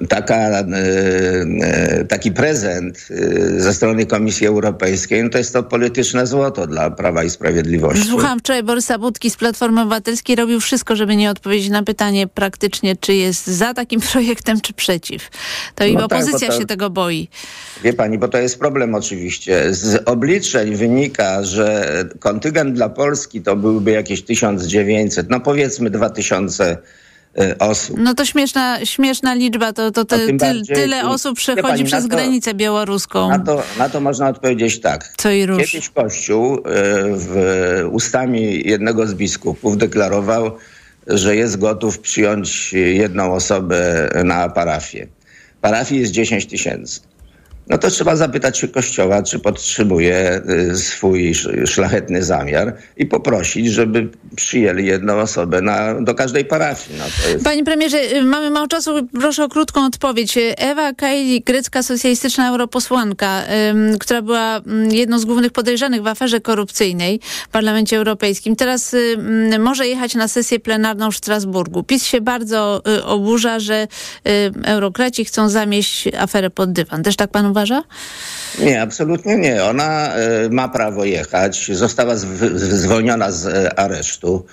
taka, 0.09 0.35
e, 0.37 0.65
e, 1.63 2.05
taki 2.05 2.33
prezent 2.33 3.09
e, 3.11 3.61
ze 3.61 3.75
strony 3.75 4.07
Komisji 4.07 4.47
Europejskiej 4.47 5.25
no 5.25 5.31
to 5.31 5.39
jest 5.39 5.53
to 5.53 5.63
polityczne 5.63 6.27
złoto 6.27 6.67
dla 6.67 6.91
Prawa 6.91 7.25
i 7.25 7.31
Sprawiedliwości. 7.31 8.09
Słucham 8.09 8.39
wczoraj 8.39 8.63
Borysa 8.63 8.99
Budki 8.99 9.31
z 9.31 9.37
Platformy 9.37 9.81
Obywatelskiej. 9.81 10.37
Robił 10.37 10.61
wszystko, 10.61 10.97
żeby 10.97 11.17
nie 11.17 11.31
odpowiedzieć 11.31 11.71
na 11.71 11.83
pytanie 11.83 12.27
praktycznie, 12.27 12.97
czy 12.97 13.15
jest 13.15 13.47
za 13.47 13.75
takim 13.75 14.01
projektem, 14.13 14.61
czy 14.61 14.73
przeciw. 14.73 15.31
To 15.75 15.85
i 15.85 15.95
no 15.95 16.05
opozycja 16.05 16.39
tak, 16.39 16.49
to, 16.49 16.61
się 16.61 16.67
tego 16.67 16.91
boi. 16.91 17.29
Wie 17.85 17.93
pani, 17.93 18.19
bo 18.19 18.29
to 18.29 18.39
jest 18.39 18.59
problem 18.59 18.95
oczywiście. 18.95 19.75
Z 19.75 20.09
obliczeń 20.09 20.77
wynika, 20.77 21.45
że 21.45 21.95
kontyngent 22.19 22.75
dla 22.75 22.89
Polski 22.89 23.43
to 23.43 23.57
byłby 23.57 23.91
jakieś 23.91 24.23
1900, 24.23 25.31
no 25.31 25.41
powiedzmy 25.41 25.91
2000 25.91 26.65
E, 26.75 27.04
osób. 27.59 27.97
No 27.99 28.15
to 28.15 28.25
śmieszna, 28.25 28.85
śmieszna 28.85 29.35
liczba, 29.35 29.73
to, 29.73 29.91
to 29.91 30.05
ty, 30.05 30.37
ty, 30.37 30.75
tyle 30.75 31.09
osób 31.09 31.37
przechodzi 31.37 31.63
pani, 31.63 31.85
przez 31.85 32.03
to, 32.03 32.09
granicę 32.09 32.55
białoruską. 32.55 33.29
Na 33.29 33.39
to, 33.39 33.63
na 33.79 33.89
to 33.89 34.01
można 34.01 34.29
odpowiedzieć 34.29 34.81
tak. 34.81 35.15
Co 35.17 35.31
i. 35.31 35.47
Kiedyś 35.47 35.91
Kościół 35.91 36.55
e, 36.55 36.61
w 37.17 37.35
ustami 37.91 38.69
jednego 38.69 39.07
z 39.07 39.15
biskupów 39.15 39.77
deklarował, 39.77 40.51
że 41.07 41.37
jest 41.37 41.59
gotów 41.59 41.99
przyjąć 41.99 42.73
jedną 42.73 43.35
osobę 43.35 44.11
na 44.25 44.49
parafię. 44.49 45.07
Parafii 45.61 46.01
jest 46.01 46.13
10 46.13 46.47
tysięcy 46.47 47.01
no 47.69 47.79
to 47.79 47.91
trzeba 47.91 48.17
zapytać 48.17 48.59
się 48.59 48.69
Kościoła, 48.69 49.23
czy 49.23 49.39
podtrzymuje 49.39 50.43
y, 50.73 50.77
swój 50.77 51.35
szlachetny 51.67 52.23
zamiar 52.23 52.77
i 52.97 53.07
poprosić, 53.07 53.67
żeby 53.67 54.09
przyjęli 54.37 54.87
jedną 54.87 55.19
osobę 55.19 55.61
na, 55.61 56.01
do 56.01 56.15
każdej 56.15 56.45
parafii. 56.45 56.99
No 56.99 57.05
jest... 57.31 57.45
Panie 57.45 57.65
premierze, 57.65 57.99
y, 58.17 58.23
mamy 58.23 58.51
mało 58.51 58.69
czasu, 58.69 59.09
proszę 59.21 59.45
o 59.45 59.49
krótką 59.49 59.87
odpowiedź. 59.87 60.39
Ewa 60.57 60.93
Kaili, 60.93 61.41
grecka 61.41 61.83
socjalistyczna 61.83 62.49
europosłanka, 62.49 63.43
ym, 63.71 63.99
która 63.99 64.23
była 64.23 64.57
mm, 64.57 64.91
jedną 64.91 65.19
z 65.19 65.25
głównych 65.25 65.53
podejrzanych 65.53 66.03
w 66.03 66.07
aferze 66.07 66.41
korupcyjnej 66.41 67.21
w 67.49 67.49
Parlamencie 67.49 67.97
Europejskim, 67.97 68.57
teraz 68.57 68.95
ym, 68.95 69.63
może 69.63 69.87
jechać 69.87 70.15
na 70.15 70.29
sesję 70.29 70.61
plenarną 70.61 71.11
w 71.11 71.17
Strasburgu. 71.17 71.83
PiS 71.83 72.05
się 72.05 72.21
bardzo 72.21 72.83
y, 72.99 73.05
oburza, 73.05 73.61
że 73.61 73.89
y, 74.29 74.53
eurokraci 74.65 75.25
chcą 75.25 75.49
zamieść 75.49 76.09
aferę 76.19 76.51
pod 76.51 76.73
dywan. 76.73 77.03
Też 77.03 77.17
tak 77.17 77.31
pan 77.31 77.54
uważa? 77.55 77.83
Nie, 78.59 78.83
absolutnie 78.83 79.37
nie. 79.37 79.65
Ona 79.65 80.19
y, 80.47 80.51
ma 80.51 80.69
prawo 80.69 81.05
jechać. 81.05 81.71
Została 81.73 82.15
zwolniona 82.55 83.31
z 83.31 83.47
y, 83.47 83.77
aresztu. 83.77 84.47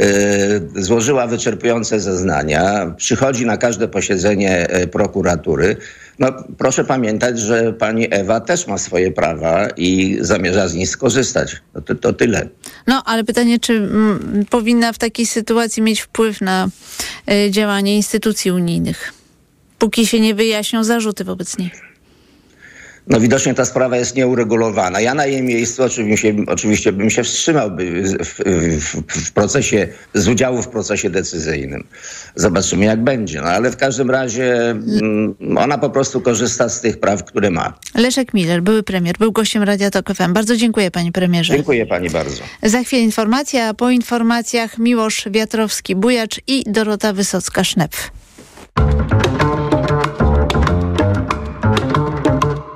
Y, 0.00 0.82
złożyła 0.82 1.26
wyczerpujące 1.26 2.00
zeznania. 2.00 2.94
Przychodzi 2.96 3.46
na 3.46 3.56
każde 3.56 3.88
posiedzenie 3.88 4.66
prokuratury. 4.92 5.76
No, 6.18 6.32
proszę 6.58 6.84
pamiętać, 6.84 7.40
że 7.40 7.72
pani 7.72 8.06
Ewa 8.10 8.40
też 8.40 8.66
ma 8.66 8.78
swoje 8.78 9.10
prawa 9.10 9.68
i 9.76 10.18
zamierza 10.20 10.68
z 10.68 10.74
nich 10.74 10.88
skorzystać. 10.88 11.56
No, 11.74 11.80
to, 11.80 11.94
to 11.94 12.12
tyle. 12.12 12.48
No, 12.86 13.02
ale 13.04 13.24
pytanie, 13.24 13.58
czy 13.58 13.72
m, 13.72 14.44
powinna 14.50 14.92
w 14.92 14.98
takiej 14.98 15.26
sytuacji 15.26 15.82
mieć 15.82 16.00
wpływ 16.00 16.40
na 16.40 16.68
y, 17.30 17.50
działanie 17.50 17.96
instytucji 17.96 18.50
unijnych, 18.50 19.12
póki 19.78 20.06
się 20.06 20.20
nie 20.20 20.34
wyjaśnią 20.34 20.84
zarzuty 20.84 21.24
wobec 21.24 21.58
niej? 21.58 21.93
No 23.06 23.20
widocznie 23.20 23.54
ta 23.54 23.64
sprawa 23.64 23.96
jest 23.96 24.16
nieuregulowana. 24.16 25.00
Ja 25.00 25.14
na 25.14 25.26
jej 25.26 25.42
miejscu 25.42 25.82
oczywiście, 25.82 26.34
oczywiście 26.46 26.92
bym 26.92 27.10
się 27.10 27.22
wstrzymał 27.22 27.70
w, 27.70 28.24
w, 28.80 29.02
w, 29.08 29.32
procesie, 29.32 29.88
z 30.14 30.28
udziału 30.28 30.62
w 30.62 30.68
procesie 30.68 31.10
decyzyjnym. 31.10 31.84
Zobaczymy 32.34 32.84
jak 32.84 33.04
będzie. 33.04 33.40
No 33.40 33.46
ale 33.46 33.70
w 33.70 33.76
każdym 33.76 34.10
razie 34.10 34.70
mm, 34.70 35.34
ona 35.58 35.78
po 35.78 35.90
prostu 35.90 36.20
korzysta 36.20 36.68
z 36.68 36.80
tych 36.80 37.00
praw, 37.00 37.24
które 37.24 37.50
ma. 37.50 37.78
Leszek 37.94 38.34
Miller, 38.34 38.62
były 38.62 38.82
premier, 38.82 39.18
był 39.18 39.32
gościem 39.32 39.62
Radia 39.62 39.90
Tok 39.90 40.14
FM. 40.14 40.32
Bardzo 40.32 40.56
dziękuję 40.56 40.90
panie 40.90 41.12
premierze. 41.12 41.54
Dziękuję 41.54 41.86
pani 41.86 42.10
bardzo. 42.10 42.42
Za 42.62 42.82
chwilę 42.82 43.02
informacja, 43.02 43.68
a 43.68 43.74
po 43.74 43.90
informacjach 43.90 44.78
Miłosz 44.78 45.26
Wiatrowski-Bujacz 45.26 46.40
i 46.46 46.64
Dorota 46.66 47.12
Wysocka-Sznepf. 47.12 48.10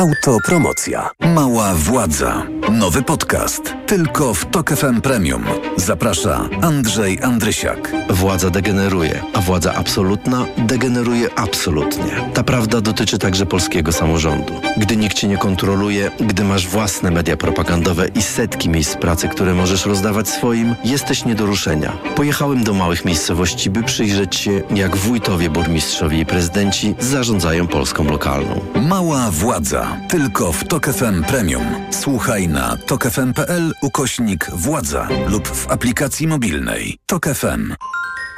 Autopromocja. 0.00 1.10
Mała 1.34 1.74
władza. 1.74 2.42
Nowy 2.70 3.02
podcast. 3.02 3.74
Tylko 3.86 4.34
w 4.34 4.44
Tok 4.44 4.70
FM 4.70 5.00
Premium. 5.00 5.44
Zaprasza 5.76 6.48
Andrzej 6.62 7.22
Andrysiak. 7.22 7.92
Władza 8.10 8.50
degeneruje, 8.50 9.22
a 9.34 9.40
władza 9.40 9.74
absolutna 9.74 10.46
degeneruje 10.58 11.28
absolutnie. 11.36 12.30
Ta 12.34 12.42
prawda 12.42 12.80
dotyczy 12.80 13.18
także 13.18 13.46
polskiego 13.46 13.92
samorządu. 13.92 14.52
Gdy 14.76 14.96
nikt 14.96 15.16
cię 15.16 15.28
nie 15.28 15.38
kontroluje, 15.38 16.10
gdy 16.20 16.44
masz 16.44 16.68
własne 16.68 17.10
media 17.10 17.36
propagandowe 17.36 18.08
i 18.08 18.22
setki 18.22 18.68
miejsc 18.68 18.96
pracy, 18.96 19.28
które 19.28 19.54
możesz 19.54 19.86
rozdawać 19.86 20.28
swoim, 20.28 20.74
jesteś 20.84 21.24
nie 21.24 21.34
do 21.34 21.46
ruszenia. 21.46 21.92
Pojechałem 22.16 22.64
do 22.64 22.74
małych 22.74 23.04
miejscowości, 23.04 23.70
by 23.70 23.82
przyjrzeć 23.82 24.36
się, 24.36 24.62
jak 24.74 24.96
wójtowie, 24.96 25.50
burmistrzowie 25.50 26.20
i 26.20 26.26
prezydenci 26.26 26.94
zarządzają 26.98 27.66
Polską 27.66 28.04
lokalną. 28.04 28.60
Mała 28.88 29.30
władza. 29.30 29.89
Tylko 30.08 30.52
w 30.52 30.64
Tok 30.64 30.86
FM 30.86 31.22
Premium. 31.22 31.64
Słuchaj 31.90 32.48
na 32.48 32.76
tokefm.pl 32.76 33.72
ukośnik 33.82 34.50
władza 34.50 35.08
lub 35.26 35.48
w 35.48 35.70
aplikacji 35.70 36.26
mobilnej. 36.26 36.98
Tok 37.06 37.26
FM. 37.26 37.74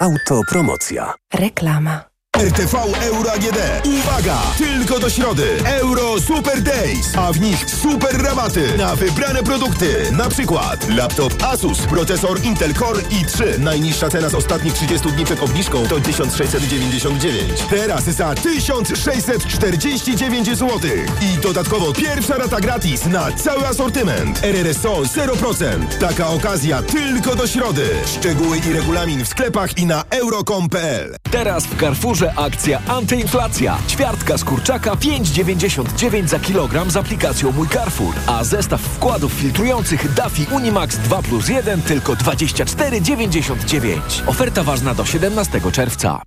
Autopromocja. 0.00 1.14
Reklama. 1.34 2.11
RTV 2.38 2.74
Euro 3.02 3.32
AGD. 3.32 3.58
Uwaga! 3.86 4.38
Tylko 4.58 4.98
do 4.98 5.10
środy. 5.10 5.48
Euro 5.66 6.20
Super 6.20 6.62
Days, 6.62 7.16
a 7.16 7.32
w 7.32 7.40
nich 7.40 7.70
super 7.70 8.22
rabaty 8.22 8.76
na 8.76 8.96
wybrane 8.96 9.42
produkty. 9.42 10.12
Na 10.12 10.28
przykład 10.28 10.88
laptop 10.88 11.42
Asus, 11.42 11.78
procesor 11.78 12.42
Intel 12.44 12.74
Core 12.74 13.02
i3. 13.02 13.58
Najniższa 13.58 14.08
cena 14.08 14.28
z 14.28 14.34
ostatnich 14.34 14.74
30 14.74 15.12
dni 15.12 15.24
przed 15.24 15.42
obniżką 15.42 15.86
to 15.86 16.00
1699. 16.00 17.62
Teraz 17.70 18.04
za 18.04 18.34
1649 18.34 20.46
zł. 20.46 20.80
I 21.20 21.38
dodatkowo 21.40 21.92
pierwsza 21.92 22.36
rata 22.36 22.60
gratis 22.60 23.06
na 23.06 23.32
cały 23.32 23.66
asortyment. 23.66 24.44
RRSO 24.44 25.02
0%. 25.02 25.98
Taka 26.00 26.28
okazja 26.28 26.82
tylko 26.82 27.36
do 27.36 27.46
środy. 27.46 27.88
Szczegóły 28.06 28.58
i 28.58 28.72
regulamin 28.72 29.24
w 29.24 29.28
sklepach 29.28 29.78
i 29.78 29.86
na 29.86 30.04
euro.com.pl. 30.10 31.16
Teraz 31.30 31.66
w 31.66 31.80
Carrefourze 31.80 32.21
akcja 32.36 32.80
antyinflacja. 32.88 33.78
Ćwiartka 33.88 34.38
z 34.38 34.44
kurczaka 34.44 34.94
5,99 34.94 36.28
za 36.28 36.38
kilogram 36.38 36.90
z 36.90 36.96
aplikacją 36.96 37.52
Mój 37.52 37.68
Carrefour. 37.68 38.14
A 38.26 38.44
zestaw 38.44 38.80
wkładów 38.80 39.32
filtrujących 39.32 40.14
Dafi 40.14 40.46
Unimax 40.50 40.96
2 40.96 41.22
plus 41.22 41.48
1 41.48 41.82
tylko 41.82 42.12
24,99. 42.12 44.00
Oferta 44.26 44.62
ważna 44.62 44.94
do 44.94 45.04
17 45.04 45.60
czerwca. 45.72 46.22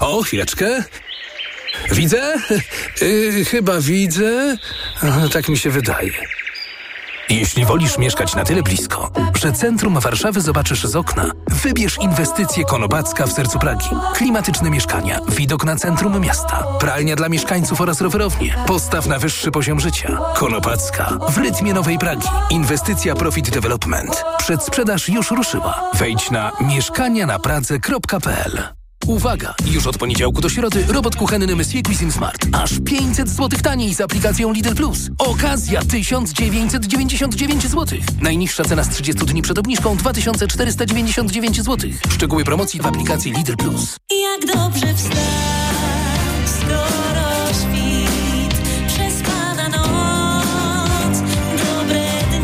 O, 0.00 0.22
chwileczkę. 0.22 0.84
Widzę? 1.90 2.34
Yy, 3.00 3.44
chyba 3.44 3.80
widzę. 3.80 4.56
Tak 5.32 5.48
mi 5.48 5.58
się 5.58 5.70
wydaje. 5.70 6.37
Jeśli 7.30 7.64
wolisz 7.64 7.98
mieszkać 7.98 8.34
na 8.34 8.44
tyle 8.44 8.62
blisko, 8.62 9.10
że 9.38 9.52
centrum 9.52 10.00
Warszawy 10.00 10.40
zobaczysz 10.40 10.84
z 10.84 10.96
okna, 10.96 11.30
wybierz 11.50 11.98
inwestycje 12.00 12.64
Konopacka 12.64 13.26
w 13.26 13.32
sercu 13.32 13.58
Pragi. 13.58 13.88
Klimatyczne 14.14 14.70
mieszkania, 14.70 15.20
widok 15.28 15.64
na 15.64 15.76
centrum 15.76 16.20
miasta, 16.20 16.64
pralnia 16.80 17.16
dla 17.16 17.28
mieszkańców 17.28 17.80
oraz 17.80 18.00
rowerownie. 18.00 18.54
Postaw 18.66 19.06
na 19.06 19.18
wyższy 19.18 19.50
poziom 19.50 19.80
życia. 19.80 20.18
Konopacka 20.34 21.18
w 21.28 21.38
rytmie 21.38 21.74
Nowej 21.74 21.98
Pragi. 21.98 22.28
Inwestycja 22.50 23.14
Profit 23.14 23.50
Development. 23.50 24.24
Przedsprzedaż 24.38 25.08
już 25.08 25.30
ruszyła. 25.30 25.90
Wejdź 25.94 26.30
na 26.30 26.52
mieszkania-na-pradze.pl 26.60 28.77
Uwaga! 29.08 29.54
Już 29.66 29.86
od 29.86 29.98
poniedziałku 29.98 30.40
do 30.40 30.48
środy 30.48 30.84
robot 30.88 31.16
kuchenny 31.16 31.56
Monsieur 31.56 31.84
Cuisine 31.84 32.12
Smart. 32.12 32.46
Aż 32.52 32.70
500 32.84 33.28
zł 33.28 33.60
taniej 33.62 33.94
z 33.94 34.00
aplikacją 34.00 34.52
Lidl 34.52 34.74
Plus. 34.74 34.98
Okazja 35.18 35.82
1999 35.84 37.62
zł. 37.62 37.98
Najniższa 38.20 38.64
cena 38.64 38.84
z 38.84 38.88
30 38.88 39.24
dni 39.24 39.42
przed 39.42 39.58
obniżką 39.58 39.96
2499 39.96 41.56
zł. 41.62 41.90
Szczegóły 42.10 42.44
promocji 42.44 42.80
w 42.80 42.86
aplikacji 42.86 43.32
Lidl 43.32 43.56
Plus. 43.56 43.96
Jak 44.10 44.56
dobrze 44.56 44.94
wstać, 44.94 45.16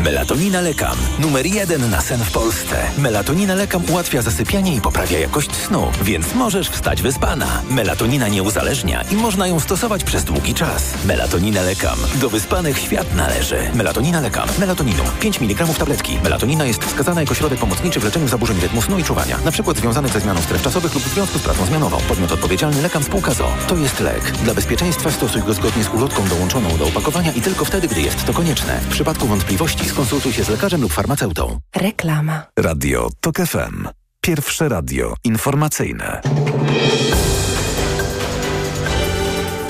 Melatonina 0.04 0.60
Lekam. 0.60 0.96
Numer 1.18 1.46
jeden 1.46 1.90
na 1.90 2.00
sen 2.00 2.20
w 2.24 2.30
Polsce. 2.32 2.76
Melatonina 2.98 3.54
Lekam 3.54 3.82
ułatwia 3.90 4.22
zasypianie 4.22 4.74
i 4.74 4.80
poprawia 4.80 5.18
jakość 5.18 5.56
snu, 5.56 5.90
więc 6.02 6.34
możesz 6.34 6.68
wstać 6.68 7.02
wyspana. 7.02 7.62
Melatonina 7.70 8.28
nie 8.28 8.42
uzależnia 8.42 9.04
i 9.10 9.14
można 9.14 9.46
ją 9.46 9.60
stosować 9.60 10.04
przez 10.04 10.24
długi 10.24 10.54
czas. 10.54 10.94
Melatonina 11.04 11.62
Lekam. 11.62 11.98
Do 12.14 12.30
wyspanych 12.30 12.78
świat 12.78 13.14
należy. 13.14 13.56
Melatonina 13.74 14.20
Lekam. 14.20 14.48
Melatoninu. 14.58 15.02
5 15.20 15.40
mg 15.40 15.66
tabletki. 15.78 16.18
Melatonina 16.24 16.64
jest 16.64 16.84
wskazana 16.84 17.20
jako 17.20 17.34
środek 17.34 17.58
pomocniczy 17.58 18.00
w 18.00 18.04
leczeniu 18.04 18.28
zaburzeń 18.28 18.60
rytmu 18.60 18.82
snu 18.82 18.98
i 18.98 19.04
czuwania, 19.04 19.38
na 19.44 19.50
przykład 19.50 19.76
związanych 19.76 20.12
ze 20.12 20.20
zmianą 20.20 20.40
stref 20.42 20.62
czasowych 20.62 20.94
lub 20.94 21.02
w 21.02 21.14
związku 21.14 21.38
z 21.38 21.42
pracą 21.42 21.66
zmianową. 21.66 21.98
Podmiot 22.08 22.32
odpowiedzialny 22.32 22.82
Lekam 22.82 23.02
Spółka 23.02 23.34
ZO. 23.34 23.52
To 23.66 23.76
jest 23.76 24.00
lek. 24.00 24.30
Dla 24.30 24.54
bezpieczeństwa 24.54 25.10
stosuj 25.10 25.42
go 25.42 25.54
zgodnie 25.54 25.84
z 25.84 25.88
ulotką 25.88 26.28
dołączoną 26.28 26.76
do 26.76 26.86
opakowania 26.86 27.32
i 27.32 27.40
tylko 27.40 27.64
wtedy, 27.64 27.88
gdy 27.88 28.00
jest 28.00 28.24
to 28.24 28.32
konieczne. 28.32 28.80
W 28.80 28.88
przypadku 28.88 29.26
wątpliwości 29.26 29.93
skonsultuj 29.94 30.32
się 30.32 30.44
z 30.44 30.48
lekarzem 30.48 30.82
lub 30.82 30.92
farmaceutą. 30.92 31.58
Reklama. 31.76 32.42
Radio 32.58 33.08
TOK 33.20 33.36
FM. 33.36 33.88
Pierwsze 34.20 34.68
radio 34.68 35.14
informacyjne. 35.24 36.20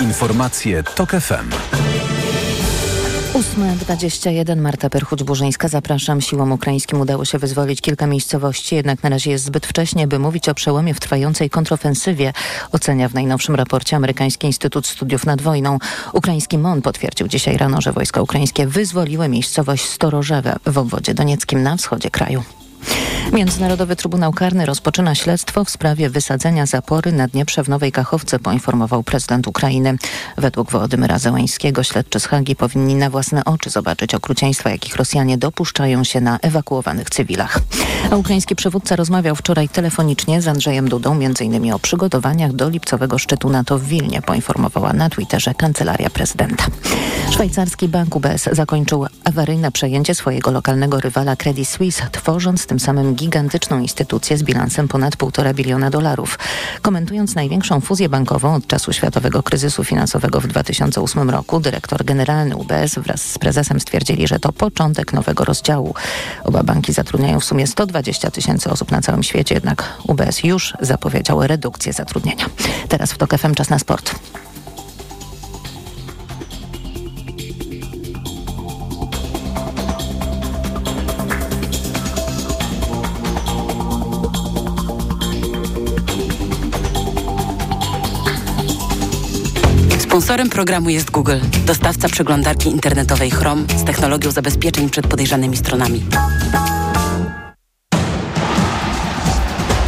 Informacje 0.00 0.82
TOK 0.82 1.10
FM. 1.10 1.50
8.21 3.54 4.56
Marta 4.56 4.88
Perchuć-Burzyńska. 4.88 5.68
Zapraszam. 5.68 6.20
Siłom 6.20 6.52
ukraińskim 6.52 7.00
udało 7.00 7.24
się 7.24 7.38
wyzwolić 7.38 7.80
kilka 7.80 8.06
miejscowości, 8.06 8.74
jednak 8.74 9.02
na 9.02 9.08
razie 9.08 9.30
jest 9.30 9.44
zbyt 9.44 9.66
wcześnie, 9.66 10.06
by 10.06 10.18
mówić 10.18 10.48
o 10.48 10.54
przełomie 10.54 10.94
w 10.94 11.00
trwającej 11.00 11.50
kontrofensywie, 11.50 12.32
ocenia 12.72 13.08
w 13.08 13.14
najnowszym 13.14 13.54
raporcie 13.54 13.96
Amerykański 13.96 14.46
Instytut 14.46 14.86
Studiów 14.86 15.26
nad 15.26 15.42
Wojną. 15.42 15.78
Ukraiński 16.12 16.58
MON 16.58 16.82
potwierdził 16.82 17.28
dzisiaj 17.28 17.56
rano, 17.56 17.80
że 17.80 17.92
wojska 17.92 18.22
ukraińskie 18.22 18.66
wyzwoliły 18.66 19.28
miejscowość 19.28 19.84
Stororzewe 19.84 20.56
w 20.66 20.78
obwodzie 20.78 21.14
donieckim 21.14 21.62
na 21.62 21.76
wschodzie 21.76 22.10
kraju. 22.10 22.42
Międzynarodowy 23.32 23.96
Trybunał 23.96 24.32
Karny 24.32 24.66
rozpoczyna 24.66 25.14
śledztwo 25.14 25.64
w 25.64 25.70
sprawie 25.70 26.10
wysadzenia 26.10 26.66
zapory 26.66 27.12
na 27.12 27.28
Dnieprze 27.28 27.64
w 27.64 27.68
Nowej 27.68 27.92
Kachowce, 27.92 28.38
poinformował 28.38 29.02
prezydent 29.02 29.48
Ukrainy. 29.48 29.96
Według 30.36 30.70
Wołodymyra 30.70 31.18
Zełańskiego 31.18 31.82
śledczy 31.82 32.20
z 32.20 32.26
Hagi 32.26 32.56
powinni 32.56 32.94
na 32.94 33.10
własne 33.10 33.44
oczy 33.44 33.70
zobaczyć 33.70 34.14
okrucieństwa, 34.14 34.70
jakich 34.70 34.96
Rosjanie 34.96 35.38
dopuszczają 35.38 36.04
się 36.04 36.20
na 36.20 36.38
ewakuowanych 36.42 37.10
cywilach. 37.10 37.58
A 38.10 38.16
ukraiński 38.16 38.56
przywódca 38.56 38.96
rozmawiał 38.96 39.36
wczoraj 39.36 39.68
telefonicznie 39.68 40.42
z 40.42 40.48
Andrzejem 40.48 40.88
Dudą, 40.88 41.12
m.in. 41.12 41.72
o 41.72 41.78
przygotowaniach 41.78 42.52
do 42.52 42.68
lipcowego 42.68 43.18
szczytu 43.18 43.50
NATO 43.50 43.78
w 43.78 43.84
Wilnie, 43.84 44.22
poinformowała 44.22 44.92
na 44.92 45.10
Twitterze 45.10 45.54
Kancelaria 45.54 46.10
Prezydenta. 46.10 46.66
Szwajcarski 47.30 47.88
bank 47.88 48.16
UBS 48.16 48.48
zakończył 48.52 49.06
awaryjne 49.24 49.72
przejęcie 49.72 50.14
swojego 50.14 50.50
lokalnego 50.50 51.00
rywala 51.00 51.36
Credit 51.36 51.68
Suisse, 51.68 52.08
tworząc 52.12 52.66
tym 52.66 52.73
samym 52.80 53.14
gigantyczną 53.14 53.80
instytucję 53.80 54.38
z 54.38 54.42
bilansem 54.42 54.88
ponad 54.88 55.16
1,5 55.16 55.54
biliona 55.54 55.90
dolarów. 55.90 56.38
Komentując 56.82 57.34
największą 57.34 57.80
fuzję 57.80 58.08
bankową 58.08 58.54
od 58.54 58.66
czasu 58.66 58.92
światowego 58.92 59.42
kryzysu 59.42 59.84
finansowego 59.84 60.40
w 60.40 60.46
2008 60.46 61.30
roku, 61.30 61.60
dyrektor 61.60 62.04
generalny 62.04 62.56
UBS 62.56 62.94
wraz 62.96 63.22
z 63.22 63.38
prezesem 63.38 63.80
stwierdzili, 63.80 64.28
że 64.28 64.38
to 64.38 64.52
początek 64.52 65.12
nowego 65.12 65.44
rozdziału. 65.44 65.94
Oba 66.44 66.62
banki 66.62 66.92
zatrudniają 66.92 67.40
w 67.40 67.44
sumie 67.44 67.66
120 67.66 68.30
tysięcy 68.30 68.70
osób 68.70 68.90
na 68.90 69.00
całym 69.00 69.22
świecie, 69.22 69.54
jednak 69.54 69.92
UBS 70.08 70.44
już 70.44 70.74
zapowiedział 70.80 71.46
redukcję 71.46 71.92
zatrudnienia. 71.92 72.46
Teraz 72.88 73.12
w 73.12 73.18
TOK 73.18 73.38
FM 73.38 73.54
czas 73.54 73.70
na 73.70 73.78
sport. 73.78 74.14
Sponsorem 90.14 90.50
programu 90.50 90.90
jest 90.90 91.10
Google, 91.10 91.38
dostawca 91.66 92.08
przeglądarki 92.08 92.68
internetowej 92.68 93.30
Chrome 93.30 93.62
z 93.76 93.84
technologią 93.84 94.30
zabezpieczeń 94.30 94.90
przed 94.90 95.06
podejrzanymi 95.06 95.56
stronami. 95.56 96.04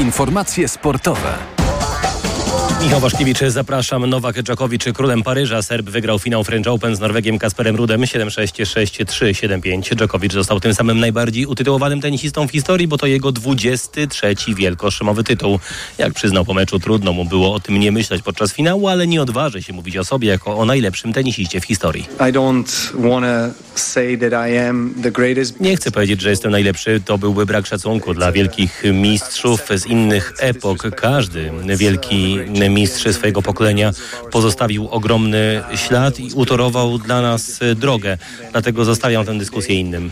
Informacje 0.01 0.69
sportowe. 0.69 1.56
Michał 2.83 3.01
Waszkiewicz, 3.01 3.39
zapraszam. 3.49 4.07
Nowak 4.07 4.43
Dżokowicz, 4.43 4.85
królem 4.95 5.23
Paryża. 5.23 5.62
Serb 5.62 5.91
wygrał 5.91 6.19
finał 6.19 6.45
French 6.45 6.67
Open 6.67 6.97
z 6.97 7.01
Norwegiem 7.01 7.39
Kasperem 7.39 7.77
Rudem 7.77 8.01
7-6, 8.01 8.65
6-3, 8.65 9.61
7-5. 9.61 9.97
Dżokowicz 9.97 10.33
został 10.33 10.61
tym 10.61 10.75
samym 10.75 11.01
najbardziej 11.01 11.47
utytułowanym 11.47 12.01
tenisistą 12.01 12.49
w 12.49 12.51
historii, 12.51 12.89
bo 12.89 12.99
to 12.99 13.07
jego 13.07 13.33
23 13.33 14.35
wielkoszymowy 14.57 15.25
tytuł. 15.25 15.59
Jak 15.99 16.15
przyznał 16.15 16.45
po 16.45 16.55
meczu, 16.55 16.79
trudno 16.79 17.12
mu 17.12 17.25
było 17.25 17.55
o 17.55 17.61
tym 17.61 17.81
nie 17.81 17.93
myśleć 17.93 18.23
podczas 18.23 18.53
finału, 18.53 18.89
ale 18.89 19.07
nie 19.07 19.23
odważy 19.23 19.62
się 19.62 19.73
mówić 19.73 19.97
o 19.97 20.05
sobie 20.05 20.29
jako 20.29 20.57
o 20.57 20.65
najlepszym 20.65 21.12
tenisiście 21.12 21.61
w 21.61 21.65
historii. 21.65 22.07
Nie 25.61 25.77
chcę 25.77 25.91
powiedzieć, 25.91 26.21
że 26.21 26.31
jestem 26.31 26.51
najlepszy. 26.51 27.03
To 27.05 27.19
byłby 27.19 27.47
brak 27.47 27.67
szacunku 27.67 28.15
dla 28.15 28.33
wielkich 28.33 28.83
mistrzów 28.93 29.61
z 29.75 29.87
innych 29.87 30.33
epok. 30.39 30.91
Każdy 30.97 31.51
wielki 31.77 32.39
mistrz 32.70 33.14
swojego 33.14 33.42
pokolenia 33.42 33.92
pozostawił 34.33 34.88
ogromny 34.88 35.62
ślad 35.74 36.20
i 36.20 36.31
utorował 36.35 36.98
dla 36.98 37.22
nas 37.22 37.61
drogę. 37.76 38.18
Dlatego 38.52 38.85
zostawiam 38.85 39.26
tę 39.26 39.38
dyskusję 39.38 39.74
innym. 39.81 40.11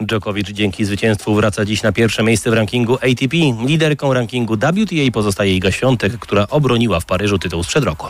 Djokovic 0.00 0.48
dzięki 0.48 0.84
zwycięstwu 0.84 1.34
wraca 1.34 1.64
dziś 1.64 1.82
na 1.82 1.92
pierwsze 1.92 2.22
miejsce 2.22 2.50
w 2.50 2.54
rankingu 2.54 2.94
ATP. 2.94 3.36
Liderką 3.66 4.14
rankingu 4.14 4.56
WTA 4.56 5.12
pozostaje 5.12 5.56
Iga 5.56 5.72
Świątek, 5.72 6.18
która 6.18 6.46
obroniła 6.50 7.00
w 7.00 7.04
Paryżu 7.04 7.38
tytuł 7.38 7.62
sprzed 7.62 7.84
roku. 7.84 8.06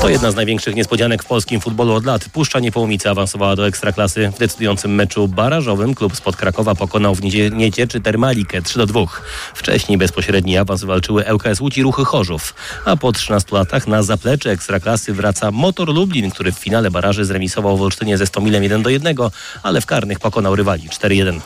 To 0.00 0.08
jedna 0.08 0.30
z 0.30 0.34
największych 0.34 0.74
niespodzianek 0.74 1.22
w 1.22 1.26
polskim 1.26 1.60
futbolu 1.60 1.92
od 1.92 2.04
lat. 2.04 2.28
Puszcza 2.32 2.58
Pierwsza 2.58 2.64
Niepołomica 2.64 3.10
awansowała 3.10 3.56
do 3.56 3.66
Ekstraklasy. 3.66 4.32
W 4.36 4.38
decydującym 4.38 4.94
meczu 4.94 5.28
barażowym 5.28 5.94
klub 5.94 6.16
spod 6.16 6.36
Krakowa 6.36 6.74
pokonał 6.74 7.14
w 7.14 7.22
niedzie- 7.22 7.50
Niecieczy 7.50 8.00
Termalikę 8.00 8.62
3 8.62 8.78
do 8.78 8.86
2. 8.86 9.00
Wcześniej 9.54 9.98
bezpośredni 9.98 10.56
awans 10.56 10.84
walczyły 10.84 11.26
ŁKS 11.48 11.60
Łódź 11.60 11.78
i 11.78 11.82
Ruchy 11.82 12.04
Chorzów. 12.04 12.54
A 12.84 12.96
po 12.96 13.12
13 13.12 13.56
latach 13.56 13.86
na 13.86 14.02
zaplecze 14.02 14.50
Ekstraklasy 14.50 15.12
wraca 15.12 15.50
Motor 15.50 15.88
Lublin, 15.88 16.30
który 16.30 16.52
w 16.52 16.58
finale 16.58 16.90
baraży 16.90 17.24
zremisował 17.24 17.76
w 17.76 17.82
Olsztynie 17.82 18.18
ze 18.18 18.26
Stomilem 18.26 18.62
1 18.62 18.82
do 18.82 18.90
1, 18.90 19.16
ale 19.62 19.80
w 19.80 19.86
karnych 19.86 20.20
pokonał 20.20 20.56
rywali 20.56 20.88
4-1. 20.88 21.40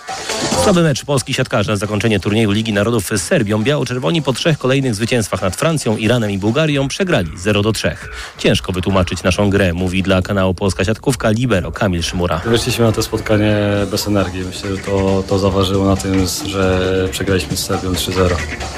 Słaby 0.64 0.82
mecz 0.82 1.04
polski 1.04 1.34
siatkarzy 1.34 1.70
na 1.70 1.76
zakończenie 1.76 2.20
turnieju 2.20 2.50
Ligi 2.50 2.72
Narodów 2.72 3.08
z 3.08 3.22
Serbią. 3.22 3.62
Biało-czerwoni 3.62 4.22
po 4.22 4.32
trzech 4.32 4.58
kolejnych 4.58 4.94
zwycięstwach 4.94 5.42
nad 5.42 5.56
Francją, 5.56 5.96
Iranem 5.96 6.30
i 6.30 6.38
Bułgarią 6.38 6.88
przegrali 6.88 7.30
0 7.36 7.62
do 7.62 7.72
3. 7.72 7.96
Ciężko 8.38 8.72
wytłumaczyć 8.72 9.22
naszą 9.22 9.50
grę, 9.50 9.72
mówi 9.72 10.02
dla 10.02 10.22
kanału 10.22 10.54
Polska 10.54 10.84
Siatkówka 10.84 11.30
libero 11.30 11.72
Kamil 11.72 12.02
Szymura. 12.02 12.40
Wyszliśmy 12.44 12.84
na 12.84 12.92
to 12.92 13.02
spotkanie 13.02 13.56
bez 13.90 14.06
energii. 14.06 14.44
Myślę, 14.44 14.76
że 14.76 14.82
to, 14.82 15.24
to 15.28 15.38
zaważyło 15.38 15.86
na 15.86 15.96
tym, 15.96 16.26
że 16.46 17.08
przegraliśmy 17.12 17.56
z 17.56 17.64
Serbią 17.64 17.92
3-0. 17.92 18.34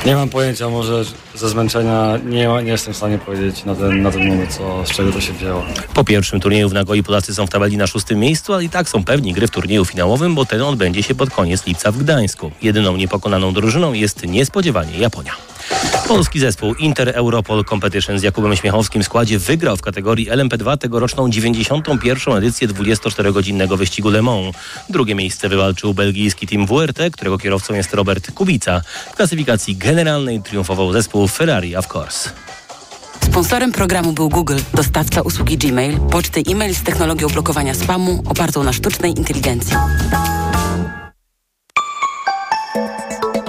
Nie 0.07 0.15
mam 0.15 0.29
pojęcia, 0.29 0.69
może 0.69 1.05
ze 1.35 1.49
zmęczenia 1.49 2.19
nie, 2.27 2.49
nie 2.65 2.71
jestem 2.71 2.95
w 2.95 2.97
stanie 2.97 3.19
powiedzieć 3.19 3.65
na 3.65 3.75
ten, 3.75 4.03
na 4.03 4.11
ten 4.11 4.29
moment, 4.29 4.53
co, 4.53 4.87
z 4.87 4.91
czego 4.91 5.13
to 5.13 5.21
się 5.21 5.33
wzięło. 5.33 5.65
Po 5.95 6.05
pierwszym 6.05 6.41
turnieju 6.41 6.69
w 6.69 6.73
Nagoi 6.73 7.03
Polacy 7.03 7.35
są 7.35 7.47
w 7.47 7.51
tabeli 7.51 7.77
na 7.77 7.87
szóstym 7.87 8.19
miejscu, 8.19 8.55
ale 8.55 8.65
i 8.65 8.69
tak 8.69 8.89
są 8.89 9.05
pewni 9.05 9.33
gry 9.33 9.47
w 9.47 9.51
turnieju 9.51 9.85
finałowym, 9.85 10.35
bo 10.35 10.45
ten 10.45 10.63
odbędzie 10.63 11.03
się 11.03 11.15
pod 11.15 11.31
koniec 11.31 11.67
lipca 11.67 11.93
w 11.93 11.99
Gdańsku. 11.99 12.51
Jedyną 12.63 12.97
niepokonaną 12.97 13.53
drużyną 13.53 13.93
jest 13.93 14.27
niespodziewanie 14.27 14.99
Japonia. 14.99 15.33
Polski 16.09 16.41
zespół 16.41 16.75
Inter 16.75 17.09
Europol 17.15 17.65
Competition 17.65 18.19
z 18.19 18.23
Jakubem 18.23 18.57
Śmiechowskim 18.57 19.03
w 19.03 19.05
składzie 19.05 19.39
wygrał 19.39 19.77
w 19.77 19.83
kategorii 19.83 20.31
LMP2 20.31 20.79
tegoroczną 20.79 21.31
91. 21.31 22.37
edycję 22.37 22.69
24-godzinnego 22.69 23.77
wyścigu 23.77 24.11
Le 24.11 24.23
Mans. 24.23 24.57
Drugie 24.89 25.15
miejsce 25.15 25.49
wywalczył 25.49 25.95
belgijski 25.95 26.47
team 26.47 26.67
WRT, 26.67 26.99
którego 27.13 27.39
kierowcą 27.39 27.75
jest 27.75 27.95
Robert 27.95 28.33
Kubica. 28.33 28.83
W 29.13 29.17
klasyfikacji 29.17 29.77
generalnej 29.77 30.43
triumfował 30.43 30.93
zespół 30.93 31.29
Ferrari 31.29 31.77
of 31.77 31.97
course. 31.97 32.31
Sponsorem 33.21 33.73
programu 33.73 34.13
był 34.13 34.29
Google, 34.29 34.59
dostawca 34.75 35.23
usługi 35.23 35.59
Gmail, 35.59 36.01
poczty 36.01 36.43
e-mail 36.51 36.75
z 36.75 36.83
technologią 36.83 37.29
blokowania 37.29 37.75
spamu 37.75 38.23
opartą 38.27 38.65
na 38.65 38.73
sztucznej 38.73 39.19
inteligencji. 39.19 39.77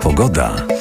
Pogoda. 0.02 0.75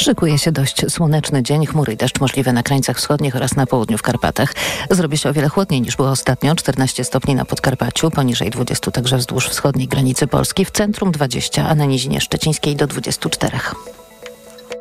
Szykuje 0.00 0.38
się 0.38 0.52
dość 0.52 0.92
słoneczny 0.92 1.42
dzień, 1.42 1.66
chmury 1.66 1.92
i 1.92 1.96
deszcz 1.96 2.20
możliwe 2.20 2.52
na 2.52 2.62
krańcach 2.62 2.96
wschodnich 2.96 3.36
oraz 3.36 3.56
na 3.56 3.66
południu 3.66 3.98
w 3.98 4.02
Karpatach. 4.02 4.54
Zrobi 4.90 5.18
się 5.18 5.28
o 5.28 5.32
wiele 5.32 5.48
chłodniej 5.48 5.80
niż 5.80 5.96
było 5.96 6.10
ostatnio, 6.10 6.54
14 6.54 7.04
stopni 7.04 7.34
na 7.34 7.44
Podkarpaciu, 7.44 8.10
poniżej 8.10 8.50
20 8.50 8.90
także 8.90 9.16
wzdłuż 9.16 9.48
wschodniej 9.48 9.88
granicy 9.88 10.26
Polski, 10.26 10.64
w 10.64 10.70
centrum 10.70 11.12
20, 11.12 11.68
a 11.68 11.74
na 11.74 11.84
nizinie 11.84 12.20
szczecińskiej 12.20 12.76
do 12.76 12.86
24. 12.86 13.58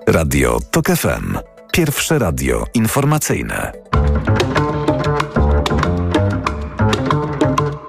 Radio 0.07 0.59
TOK 0.71 0.87
FM. 0.87 1.37
Pierwsze 1.71 2.19
radio 2.19 2.65
informacyjne. 2.73 3.71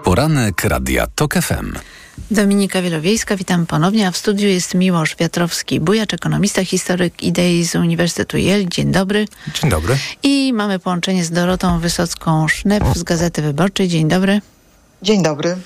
Poranek 0.04 0.64
Radia 0.64 1.06
TOK 1.06 1.34
FM. 1.34 1.89
Dominika 2.30 2.82
Wielowiejska, 2.82 3.36
witam 3.36 3.66
ponownie, 3.66 4.08
a 4.08 4.10
w 4.10 4.16
studiu 4.16 4.48
jest 4.48 4.74
Miłosz 4.74 5.16
Wiatrowski-Bujacz, 5.16 6.14
ekonomista, 6.14 6.64
historyk 6.64 7.22
idei 7.22 7.64
z 7.64 7.74
Uniwersytetu 7.74 8.36
Yale. 8.36 8.68
Dzień 8.68 8.92
dobry. 8.92 9.26
Dzień 9.54 9.70
dobry. 9.70 9.96
I 10.22 10.52
mamy 10.52 10.78
połączenie 10.78 11.24
z 11.24 11.30
Dorotą 11.30 11.80
Wysocką-Sznep 11.80 12.98
z 12.98 13.02
Gazety 13.02 13.42
Wyborczej. 13.42 13.88
Dzień 13.88 14.08
dobry. 14.08 14.40
Dzień 15.02 15.22
dobry. 15.22 15.56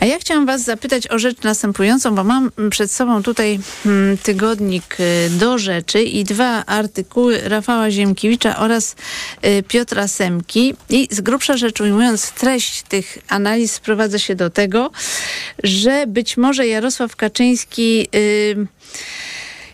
A 0.00 0.06
ja 0.06 0.18
chciałam 0.18 0.46
Was 0.46 0.64
zapytać 0.64 1.10
o 1.10 1.18
rzecz 1.18 1.42
następującą, 1.42 2.14
bo 2.14 2.24
mam 2.24 2.50
przed 2.70 2.92
sobą 2.92 3.22
tutaj 3.22 3.60
hmm, 3.84 4.18
tygodnik 4.18 4.96
y, 5.00 5.30
do 5.30 5.58
rzeczy 5.58 6.02
i 6.02 6.24
dwa 6.24 6.66
artykuły 6.66 7.40
Rafała 7.44 7.90
Ziemkiewicza 7.90 8.56
oraz 8.56 8.96
y, 9.44 9.62
Piotra 9.68 10.08
Semki. 10.08 10.74
I 10.88 11.08
z 11.10 11.20
grubsza 11.20 11.56
rzecz 11.56 11.80
ujmując, 11.80 12.30
treść 12.32 12.82
tych 12.82 13.18
analiz 13.28 13.72
sprowadza 13.72 14.18
się 14.18 14.34
do 14.34 14.50
tego, 14.50 14.90
że 15.64 16.04
być 16.06 16.36
może 16.36 16.66
Jarosław 16.66 17.16
Kaczyński. 17.16 18.08
Y, 18.14 18.66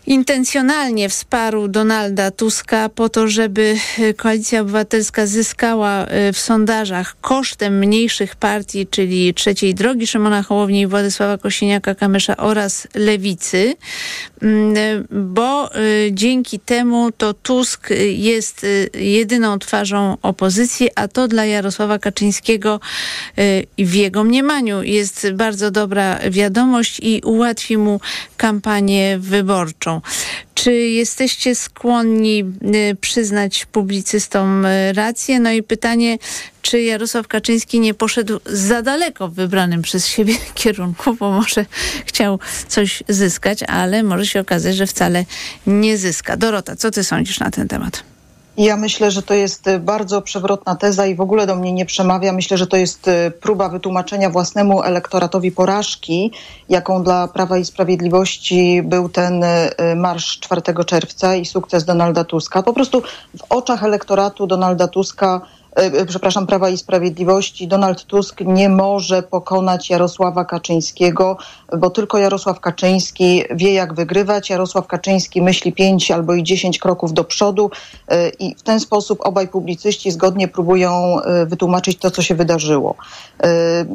intencjonalnie 0.09 1.09
wsparł 1.09 1.67
Donalda 1.67 2.31
Tuska 2.31 2.89
po 2.89 3.09
to, 3.09 3.27
żeby 3.27 3.75
e, 3.99 4.13
Koalicja 4.13 4.61
Obywatelska 4.61 5.25
zyskała 5.25 6.05
e, 6.05 6.33
w 6.33 6.39
sondażach 6.39 7.15
kosztem 7.21 7.79
mniejszych 7.79 8.35
partii, 8.35 8.87
czyli 8.87 9.33
Trzeciej 9.33 9.75
Drogi 9.75 10.07
Szymona 10.07 10.43
Hołowni 10.43 10.81
i 10.81 10.87
Władysława 10.87 11.37
Kosiniaka-Kamysza 11.37 12.33
oraz 12.37 12.87
Lewicy, 12.95 13.75
Mm, 14.41 14.77
e, 14.77 15.03
bo 15.11 15.69
dzięki 16.11 16.59
temu 16.59 17.11
to 17.11 17.33
Tusk 17.33 17.89
jest 18.15 18.65
jedyną 18.93 19.59
twarzą 19.59 20.17
opozycji, 20.21 20.89
a 20.95 21.07
to 21.07 21.27
dla 21.27 21.45
Jarosława 21.45 21.99
Kaczyńskiego 21.99 22.79
w 23.77 23.93
jego 23.93 24.23
mniemaniu 24.23 24.83
jest 24.83 25.27
bardzo 25.33 25.71
dobra 25.71 26.19
wiadomość 26.29 26.99
i 27.03 27.21
ułatwi 27.25 27.77
mu 27.77 27.99
kampanię 28.37 29.17
wyborczą. 29.19 29.98
Czy 30.53 30.73
jesteście 30.73 31.55
skłonni 31.55 32.43
y, 32.91 32.95
przyznać 33.01 33.65
publicystom 33.65 34.65
y, 34.65 34.93
rację? 34.93 35.39
No 35.39 35.51
i 35.51 35.63
pytanie, 35.63 36.17
czy 36.61 36.81
Jarosław 36.81 37.27
Kaczyński 37.27 37.79
nie 37.79 37.93
poszedł 37.93 38.39
za 38.45 38.81
daleko 38.81 39.27
w 39.27 39.33
wybranym 39.33 39.81
przez 39.81 40.07
siebie 40.07 40.33
kierunku, 40.55 41.13
bo 41.13 41.31
może 41.31 41.65
chciał 42.05 42.39
coś 42.67 43.03
zyskać, 43.09 43.63
ale 43.63 44.03
może 44.03 44.25
się 44.25 44.39
okazać, 44.39 44.75
że 44.75 44.87
wcale 44.87 45.25
nie 45.67 45.97
zyska. 45.97 46.37
Dorota, 46.37 46.75
co 46.75 46.91
ty 46.91 47.03
sądzisz 47.03 47.39
na 47.39 47.51
ten 47.51 47.67
temat? 47.67 48.03
Ja 48.59 48.77
myślę, 48.77 49.11
że 49.11 49.21
to 49.21 49.33
jest 49.33 49.67
y, 49.67 49.79
bardzo 49.79 50.21
przewrotna 50.21 50.75
teza 50.75 51.05
i 51.05 51.15
w 51.15 51.21
ogóle 51.21 51.47
do 51.47 51.55
mnie 51.55 51.73
nie 51.73 51.85
przemawia. 51.85 52.31
Myślę, 52.31 52.57
że 52.57 52.67
to 52.67 52.77
jest 52.77 53.07
y, 53.07 53.31
próba 53.31 53.69
wytłumaczenia 53.69 54.29
własnemu 54.29 54.83
elektoratowi 54.83 55.51
porażki, 55.51 56.31
jaką 56.69 57.03
dla 57.03 57.27
Prawa 57.27 57.57
i 57.57 57.65
Sprawiedliwości 57.65 58.81
był 58.83 59.09
ten 59.09 59.43
y, 59.43 59.69
marsz 59.95 60.39
4 60.39 60.61
czerwca 60.85 61.35
i 61.35 61.45
sukces 61.45 61.85
Donalda 61.85 62.23
Tuska. 62.23 62.63
Po 62.63 62.73
prostu 62.73 63.01
w 63.37 63.43
oczach 63.49 63.83
elektoratu 63.83 64.47
Donalda 64.47 64.87
Tuska 64.87 65.41
przepraszam, 66.07 66.47
Prawa 66.47 66.69
i 66.69 66.77
Sprawiedliwości, 66.77 67.67
Donald 67.67 68.05
Tusk 68.05 68.41
nie 68.41 68.69
może 68.69 69.23
pokonać 69.23 69.89
Jarosława 69.89 70.45
Kaczyńskiego, 70.45 71.37
bo 71.77 71.89
tylko 71.89 72.17
Jarosław 72.17 72.59
Kaczyński 72.59 73.43
wie, 73.55 73.73
jak 73.73 73.93
wygrywać. 73.93 74.49
Jarosław 74.49 74.87
Kaczyński 74.87 75.41
myśli 75.41 75.73
pięć 75.73 76.11
albo 76.11 76.33
i 76.33 76.43
dziesięć 76.43 76.79
kroków 76.79 77.13
do 77.13 77.23
przodu 77.23 77.71
e, 78.07 78.29
i 78.29 78.55
w 78.55 78.61
ten 78.61 78.79
sposób 78.79 79.19
obaj 79.21 79.47
publicyści 79.47 80.11
zgodnie 80.11 80.47
próbują 80.47 81.21
e, 81.21 81.45
wytłumaczyć 81.45 81.97
to, 81.97 82.11
co 82.11 82.21
się 82.21 82.35
wydarzyło. 82.35 82.95
E, 83.43 83.85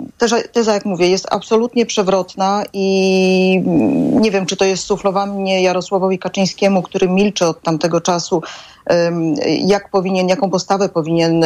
Teza, 0.53 0.75
jak 0.75 0.85
mówię, 0.85 1.09
jest 1.09 1.27
absolutnie 1.31 1.87
przewrotna 1.87 2.63
i 2.73 3.63
nie 4.21 4.31
wiem, 4.31 4.47
czy 4.47 4.57
to 4.57 4.65
jest 4.65 4.85
suflowanie 4.85 5.63
Jarosławowi 5.63 6.19
Kaczyńskiemu, 6.19 6.83
który 6.83 7.09
milczy 7.09 7.47
od 7.47 7.63
tamtego 7.63 8.01
czasu, 8.01 8.43
jak 9.67 9.91
powinien, 9.91 10.29
jaką 10.29 10.51
postawę 10.51 10.89
powinien 10.89 11.45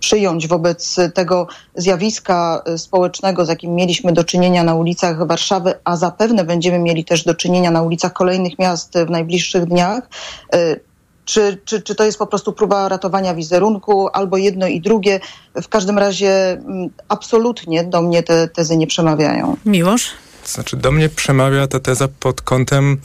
przyjąć 0.00 0.48
wobec 0.48 0.96
tego 1.14 1.46
zjawiska 1.74 2.62
e, 2.66 2.78
społecznego, 2.78 3.44
z 3.44 3.48
jakim 3.48 3.74
mieliśmy 3.74 4.12
do 4.12 4.24
czynienia 4.24 4.64
na 4.64 4.74
ulicach 4.74 5.26
Warszawy, 5.26 5.74
a 5.84 5.96
zapewne 5.96 6.44
będziemy 6.44 6.78
mieli 6.78 7.04
też 7.04 7.24
do 7.24 7.34
czynienia 7.34 7.70
na 7.70 7.82
ulicach 7.82 8.12
kolejnych 8.12 8.58
miast 8.58 8.94
w 9.06 9.10
najbliższych 9.10 9.64
dniach. 9.64 10.08
E, 10.52 10.76
Czy, 11.24 11.58
czy, 11.64 11.82
czy 11.82 11.94
to 11.94 12.04
jest 12.04 12.18
po 12.18 12.26
prostu 12.26 12.52
próba 12.52 12.88
ratowania 12.88 13.34
wizerunku, 13.34 14.08
albo 14.12 14.36
jedno 14.36 14.66
i 14.66 14.80
drugie? 14.80 15.20
W 15.62 15.68
każdym 15.68 15.98
razie 15.98 16.60
absolutnie 17.08 17.84
do 17.84 18.02
mnie 18.02 18.22
te 18.22 18.48
tezy 18.48 18.76
nie 18.76 18.86
przemawiają. 18.86 19.56
Miłosz? 19.64 20.10
Znaczy, 20.44 20.76
do 20.76 20.92
mnie 20.92 21.08
przemawia 21.08 21.66
ta 21.66 21.80
teza 21.80 22.08
pod 22.20 22.42
kątem 22.42 23.00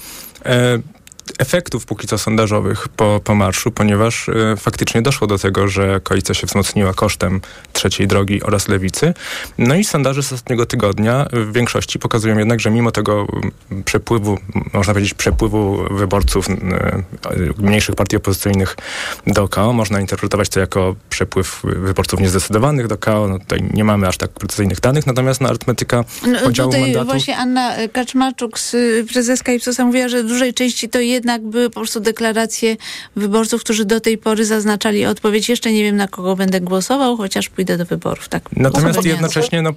e, 0.45 0.80
efektów 1.38 1.86
póki 1.86 2.08
co 2.08 2.18
sondażowych 2.18 2.88
po, 2.88 3.22
po 3.24 3.36
marszu, 3.36 3.72
ponieważ 3.72 4.30
e, 4.30 4.56
faktycznie 4.58 5.02
doszło 5.02 5.28
do 5.28 5.38
tego, 5.38 5.68
że 5.68 6.00
koalicja 6.04 6.36
się 6.36 6.48
wzmocniła 6.48 6.94
kosztem 6.94 7.42
trzeciej 7.74 8.08
drogi 8.08 8.44
oraz 8.44 8.68
lewicy. 8.68 9.13
No 9.58 9.76
i 9.76 9.84
sondaże 9.84 10.24
z 10.24 10.34
ostatniego 10.34 10.65
tygodnia 10.65 11.28
w 11.32 11.54
większości 11.54 12.00
pokazują 12.00 12.38
jednak, 12.38 12.60
że 12.60 12.72
mimo 12.72 12.92
tego 12.92 13.28
mm, 13.70 13.84
przepływu, 13.84 14.38
można 14.74 14.94
powiedzieć 14.94 15.13
przepływu 15.13 15.78
wyborców 15.92 16.50
e, 16.50 17.04
mniejszych 17.58 17.96
partii 17.96 18.18
opozycyjnych 18.18 18.76
do 19.28 19.48
KO, 19.48 19.74
można 19.74 20.00
interpretować 20.00 20.50
to 20.50 20.60
jako 20.60 20.96
przepływ 21.10 21.62
wyborców 21.63 22.20
niezdecydowanych 22.20 22.88
do 22.88 22.98
KO. 22.98 23.28
No 23.28 23.39
tutaj 23.39 23.63
nie 23.74 23.84
mamy 23.84 24.08
aż 24.08 24.18
tak 24.18 24.32
precyzyjnych 24.32 24.80
danych, 24.80 25.08
natomiast 25.08 25.42
na 25.42 25.50
arytmetyka 25.50 26.04
No, 26.28 26.39
podziału 26.39 26.72
tutaj 26.72 26.82
mandatów... 26.82 27.08
właśnie 27.08 27.38
Anna 27.38 27.76
Kaczmarczuk, 27.94 28.60
z, 28.60 28.74
y, 28.74 29.06
prezeska 29.13 29.52
Ipsosa, 29.52 29.86
mówiła, 29.86 30.08
że 30.08 30.24
w 30.24 30.28
dużej 30.28 30.54
części 30.54 30.89
to 30.89 31.00
jednak 31.19 31.41
były 31.41 31.69
po 31.69 31.79
prostu 31.79 31.99
deklaracje 31.99 32.77
wyborców, 33.15 33.62
którzy 33.63 33.86
do 33.86 33.99
tej 33.99 34.17
pory 34.17 34.45
zaznaczali 34.45 35.05
odpowiedź, 35.05 35.49
jeszcze 35.49 35.71
nie 35.71 35.84
wiem 35.84 35.95
na 35.95 36.08
kogo 36.08 36.36
będę 36.36 36.62
głosował, 36.62 37.17
chociaż 37.17 37.49
pójdę 37.49 37.77
do 37.77 37.86
wyborów. 37.86 38.29
Tak 38.29 38.43
Natomiast 38.55 39.05
jednocześnie 39.05 39.62
no, 39.62 39.69
y, 39.69 39.73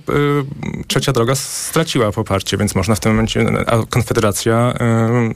trzecia 0.87 1.13
droga 1.13 1.35
straciła 1.35 2.13
poparcie, 2.13 2.57
więc 2.57 2.75
można 2.75 2.95
w 2.95 3.01
tym 3.01 3.13
momencie, 3.13 3.47
a 3.67 3.87
Konfederacja 3.91 4.75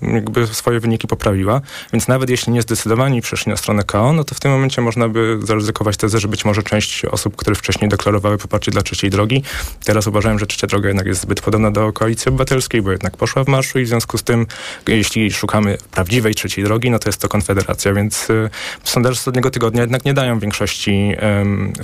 y, 0.02 0.14
jakby 0.14 0.46
swoje 0.46 0.80
wyniki 0.80 1.08
poprawiła, 1.08 1.60
więc 1.92 2.08
nawet 2.08 2.30
jeśli 2.30 2.52
nie 2.52 2.62
zdecydowani 2.62 3.22
przeszli 3.22 3.50
na 3.50 3.56
stronę 3.56 3.84
KO, 3.84 4.12
no 4.12 4.24
to 4.24 4.34
w 4.34 4.40
tym 4.40 4.50
momencie 4.50 4.82
można 4.82 5.08
by 5.08 5.38
zaryzykować 5.42 5.96
tezę, 5.96 6.20
że 6.20 6.28
być 6.28 6.44
może 6.44 6.62
część 6.62 7.04
osób, 7.04 7.36
które 7.36 7.56
wcześniej 7.56 7.88
deklarowały 7.88 8.38
poparcie 8.38 8.70
dla 8.70 8.82
trzeciej 8.82 9.10
drogi, 9.10 9.42
teraz 9.84 10.06
uważają, 10.06 10.38
że 10.38 10.46
trzecia 10.46 10.66
droga 10.66 10.88
jednak 10.88 11.06
jest 11.06 11.20
zbyt 11.20 11.40
podobna 11.40 11.70
do 11.70 11.92
Koalicji 11.92 12.28
Obywatelskiej, 12.28 12.82
bo 12.82 12.90
jednak 12.90 13.16
poszła 13.16 13.44
w 13.44 13.48
marszu 13.48 13.78
i 13.78 13.84
w 13.84 13.88
związku 13.88 14.18
z 14.18 14.22
tym, 14.22 14.46
jeśli 14.88 15.32
szukamy 15.32 15.78
prawdziwej 15.90 16.34
trzeciej 16.34 16.64
drogi, 16.64 16.90
no 16.90 16.98
to 16.98 17.08
jest 17.08 17.20
to 17.20 17.28
Konfederacja, 17.28 17.92
więc 17.92 18.30
y, 18.30 18.50
sondaże 18.84 19.16
z 19.16 19.18
ostatniego 19.18 19.50
tygodnia 19.50 19.80
jednak 19.80 20.04
nie 20.04 20.14
dają 20.14 20.38
większości 20.38 21.16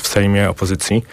w 0.01 0.09
Sejmie 0.09 0.51
opozycji. 0.51 1.05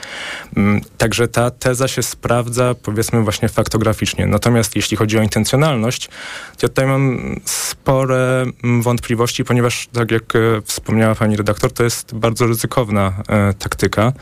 Mm, 0.57 0.81
Także 0.97 1.27
ta 1.27 1.51
teza 1.51 1.87
się 1.87 2.03
sprawdza, 2.03 2.75
powiedzmy, 2.83 3.23
właśnie 3.23 3.49
faktograficznie. 3.49 4.27
Natomiast 4.27 4.75
jeśli 4.75 4.97
chodzi 4.97 5.19
o 5.19 5.21
intencjonalność, 5.21 6.09
to 6.57 6.69
tutaj 6.69 6.85
mam 6.85 7.35
spore 7.45 8.45
mm, 8.63 8.81
wątpliwości, 8.81 9.43
ponieważ, 9.43 9.87
tak 9.93 10.11
jak 10.11 10.35
e, 10.35 10.61
wspomniała 10.65 11.15
pani 11.15 11.37
redaktor, 11.37 11.71
to 11.71 11.83
jest 11.83 12.15
bardzo 12.15 12.47
ryzykowna 12.47 13.13
e, 13.27 13.53
taktyka 13.53 14.13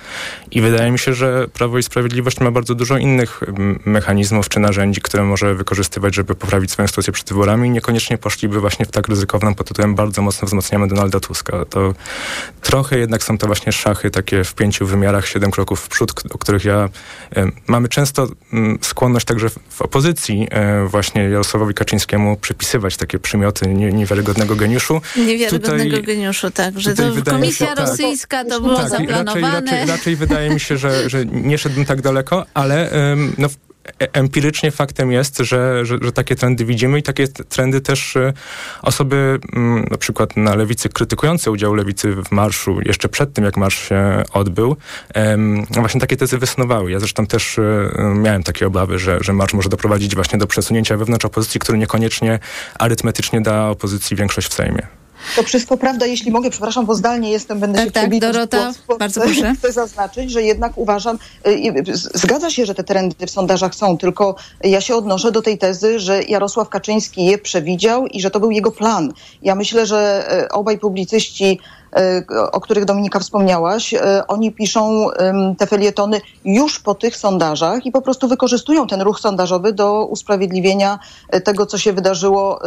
i 0.52 0.62
wydaje 0.62 0.92
mi 0.92 1.00
się, 1.00 1.14
że 1.14 1.48
Prawo 1.54 1.78
i 1.78 1.84
Sprawiedliwość 1.84 2.40
ma 2.40 2.52
bardzo 2.52 2.76
dużo 2.76 2.98
innych 2.98 3.42
mechanizmów 3.86 4.50
czy 4.50 4.60
narzędzi, 4.60 5.02
które 5.02 5.24
może 5.24 5.56
wykorzystywać, 5.56 6.16
żeby 6.16 6.36
poprawić 6.36 6.72
swoją 6.72 6.88
sytuację 6.88 7.14
przed 7.14 7.30
wyborami 7.30 7.68
i 7.68 7.72
niekoniecznie 7.72 8.18
poszliby 8.18 8.57
właśnie 8.62 8.86
w 8.86 8.92
tak 8.92 9.08
ryzykowną 9.08 9.56
pod 9.56 9.68
tytułem 9.68 9.96
bardzo 9.96 10.22
mocno 10.22 10.46
wzmacniamy 10.48 10.88
Donalda 10.88 11.20
Tuska. 11.20 11.66
To 11.66 11.94
trochę 12.62 13.00
jednak 13.00 13.24
są 13.24 13.38
to 13.38 13.48
właśnie 13.48 13.72
szachy 13.72 14.12
takie 14.12 14.44
w 14.44 14.54
pięciu 14.56 14.88
wymiarach, 14.88 15.28
siedem 15.28 15.52
kroków 15.52 15.80
w 15.80 15.90
przód, 15.90 16.14
o 16.34 16.38
których 16.38 16.66
ja 16.66 16.90
mamy 17.68 17.88
często 17.90 18.28
mm, 18.54 18.80
skłonność 18.82 19.26
także 19.26 19.50
w, 19.50 19.60
w 19.70 19.82
opozycji 19.82 20.48
e, 20.52 20.86
właśnie 20.88 21.24
Jarosławowi 21.24 21.74
Kaczyńskiemu 21.74 22.38
przypisywać 22.38 22.98
takie 22.98 23.20
przymioty 23.20 23.68
nie, 23.68 23.92
niewiarygodnego 23.92 24.56
geniuszu. 24.56 25.02
Niewiarygodnego 25.18 25.84
Tutaj- 25.98 26.04
geniuszu, 26.04 26.52
tak, 26.52 26.80
że 26.80 26.96
to 26.96 27.10
mi 27.10 27.16
się- 27.16 27.22
komisja 27.24 27.68
tak. 27.68 27.78
rosyjska 27.80 28.46
to 28.46 28.62
było 28.62 28.76
Tak, 28.76 28.88
i 28.88 28.90
raczej, 28.92 29.08
zaplanowane. 29.08 29.62
raczej, 29.62 29.86
raczej 29.86 30.16
wydaje 30.16 30.50
mi 30.50 30.60
się, 30.60 30.78
że, 30.78 31.10
że 31.10 31.26
nie 31.26 31.58
szedłbym 31.58 31.86
tak 31.86 32.02
daleko, 32.02 32.46
ale 32.54 32.90
no, 33.38 33.48
empirycznie 34.00 34.72
faktem 34.72 35.12
jest, 35.12 35.38
że, 35.38 35.86
że, 35.86 35.98
że 36.02 36.12
takie 36.12 36.36
trendy 36.36 36.66
widzimy 36.66 37.00
i 37.00 37.04
takie 37.04 37.28
trendy 37.28 37.82
też 37.82 38.16
e, 38.16 38.34
osoby 38.82 39.40
mm, 39.56 39.86
na 39.92 39.98
przykład 39.98 40.38
na 40.38 40.56
lewicy 40.56 40.90
krytykujące 40.90 41.52
udział 41.52 41.74
lewicy 41.74 42.14
w 42.14 42.32
marszu 42.32 42.80
jeszcze 42.86 43.10
przed 43.10 43.34
tym, 43.34 43.46
jak 43.46 43.58
marsz 43.58 43.90
się 43.90 44.24
odbył, 44.34 44.76
właśnie 45.70 46.02
takie 46.02 46.18
tezy 46.18 46.38
wysnuwały. 46.38 46.92
Ja 46.92 47.00
zresztą 47.00 47.28
też 47.28 47.60
e, 47.60 47.92
miałem 48.16 48.44
takie 48.44 48.68
obawy, 48.68 49.00
że, 49.00 49.18
że 49.22 49.34
marsz 49.34 49.54
może 49.54 49.70
doprowadzić 49.70 50.16
właśnie 50.16 50.40
do 50.40 50.48
przesunięcia 50.48 50.98
wewnątrz 50.98 51.26
opozycji, 51.26 51.60
który 51.60 51.78
niekoniecznie 51.78 52.40
arytmetycznie 52.80 53.42
da 53.42 53.70
opozycji 53.70 54.16
większość 54.18 54.48
w 54.48 54.54
Sejmie. 54.54 54.97
To 55.36 55.44
wszystko 55.44 55.78
prawda, 55.78 56.06
jeśli 56.06 56.32
mogę, 56.32 56.50
przepraszam, 56.50 56.86
bo 56.86 56.96
zdalnie 56.96 57.32
jestem, 57.32 57.60
będę 57.60 57.80
się 57.80 57.92
tak, 57.92 58.04
przebijać 58.04 58.30
w 58.30 58.34
Dorota, 58.34 58.74
głos, 58.86 58.98
bardzo 59.00 59.22
chcę- 59.22 59.30
proszę. 59.30 59.54
Chcę 59.60 59.72
zaznaczyć, 59.72 60.32
że 60.32 60.44
jednak 60.44 60.78
uważam, 60.78 61.20
y, 61.48 61.50
y, 61.50 61.98
zgadza 62.14 62.50
się, 62.50 62.66
że 62.66 62.76
te 62.76 62.84
trendy 62.84 63.28
w 63.28 63.32
sondażach 63.32 63.76
są, 63.76 63.98
tylko 63.98 64.36
ja 64.64 64.82
się 64.82 64.96
odnoszę 64.96 65.32
do 65.32 65.42
tej 65.42 65.58
tezy, 65.58 66.00
że 66.00 66.24
Jarosław 66.24 66.70
Kaczyński 66.70 67.26
je 67.26 67.38
przewidział 67.38 68.08
i 68.08 68.22
że 68.22 68.32
to 68.32 68.40
był 68.40 68.52
jego 68.52 68.72
plan. 68.72 69.14
Ja 69.42 69.56
myślę, 69.56 69.86
że 69.86 70.30
y, 70.46 70.50
obaj 70.50 70.78
publicyści 70.80 71.60
o 72.52 72.62
których 72.62 72.86
Dominika 72.86 73.20
wspomniałaś, 73.20 73.94
y, 73.94 74.00
oni 74.28 74.52
piszą 74.52 75.08
te 75.58 75.68
felietony 75.68 76.22
już 76.46 76.80
po 76.80 76.96
tych 76.96 77.16
sondażach 77.18 77.86
i 77.86 77.92
po 77.92 78.02
prostu 78.02 78.28
wykorzystują 78.28 78.88
ten 78.88 79.02
ruch 79.02 79.20
sondażowy 79.20 79.74
do 79.74 80.06
usprawiedliwienia 80.06 81.00
y, 81.36 81.42
tego, 81.42 81.66
co 81.66 81.78
się 81.78 81.94
wydarzyło 81.94 82.60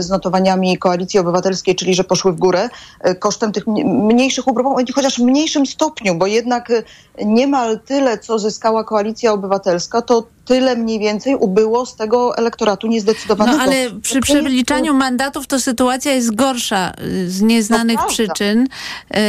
z 0.00 0.10
notowaniami 0.10 0.78
Koalicji 0.78 1.20
Obywatelskiej, 1.20 1.76
czyli 1.76 1.94
że 1.94 2.04
poszły 2.04 2.32
w 2.32 2.38
górę 2.38 2.68
y, 3.08 3.14
kosztem 3.14 3.52
tych 3.52 3.66
mnie- 3.66 3.84
mniejszych 3.84 4.48
ugrupowań, 4.48 4.84
chociaż 4.94 5.16
w 5.16 5.22
mniejszym 5.22 5.66
stopniu, 5.66 6.14
bo 6.14 6.26
jednak 6.26 6.70
y, 6.70 6.84
niemal 7.24 7.80
tyle, 7.80 8.18
co 8.18 8.38
zyskała 8.38 8.84
Koalicja 8.84 9.32
Obywatelska, 9.32 10.02
to 10.02 10.24
tyle 10.48 10.76
mniej 10.76 10.98
więcej 10.98 11.34
ubyło 11.34 11.86
z 11.86 11.96
tego 11.96 12.36
elektoratu 12.36 12.86
niezdecydowanego. 12.86 13.56
No 13.56 13.62
ale 13.62 13.90
przy 14.02 14.20
przeliczaniu 14.20 14.94
mandatów 14.94 15.46
to 15.46 15.60
sytuacja 15.60 16.12
jest 16.12 16.34
gorsza 16.34 16.92
y, 17.00 17.30
z 17.30 17.42
nieznanych 17.42 17.98
przyczyn, 18.08 18.66
yy, 19.10 19.20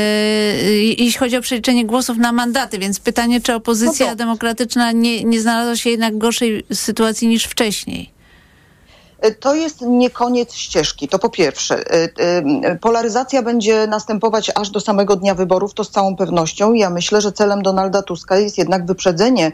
jeśli 0.73 1.19
chodzi 1.19 1.37
o 1.37 1.41
przeliczenie 1.41 1.85
głosów 1.85 2.17
na 2.17 2.31
mandaty, 2.31 2.79
więc 2.79 2.99
pytanie, 2.99 3.41
czy 3.41 3.53
opozycja 3.53 4.07
No 4.07 4.15
demokratyczna 4.15 4.91
nie, 4.91 5.23
nie 5.23 5.41
znalazła 5.41 5.75
się 5.75 5.89
jednak 5.89 6.15
w 6.15 6.17
gorszej 6.17 6.65
sytuacji 6.73 7.27
niż 7.27 7.45
wcześniej. 7.45 8.19
To 9.39 9.55
jest 9.55 9.81
nie 9.81 10.09
koniec 10.09 10.53
ścieżki, 10.53 11.07
to 11.07 11.19
po 11.19 11.29
pierwsze. 11.29 11.95
Y, 11.95 12.13
y, 12.71 12.79
Polaryzacja 12.81 13.43
będzie 13.43 13.87
następować 13.87 14.51
aż 14.55 14.69
do 14.69 14.79
samego 14.79 15.15
dnia 15.15 15.35
wyborów, 15.35 15.73
to 15.73 15.83
z 15.83 15.89
całą 15.89 16.15
pewnością. 16.15 16.73
Ja 16.73 16.89
myślę, 16.89 17.21
że 17.21 17.31
celem 17.31 17.61
Donalda 17.61 18.01
Tuska 18.01 18.37
jest 18.37 18.57
jednak 18.57 18.85
wyprzedzenie 18.85 19.51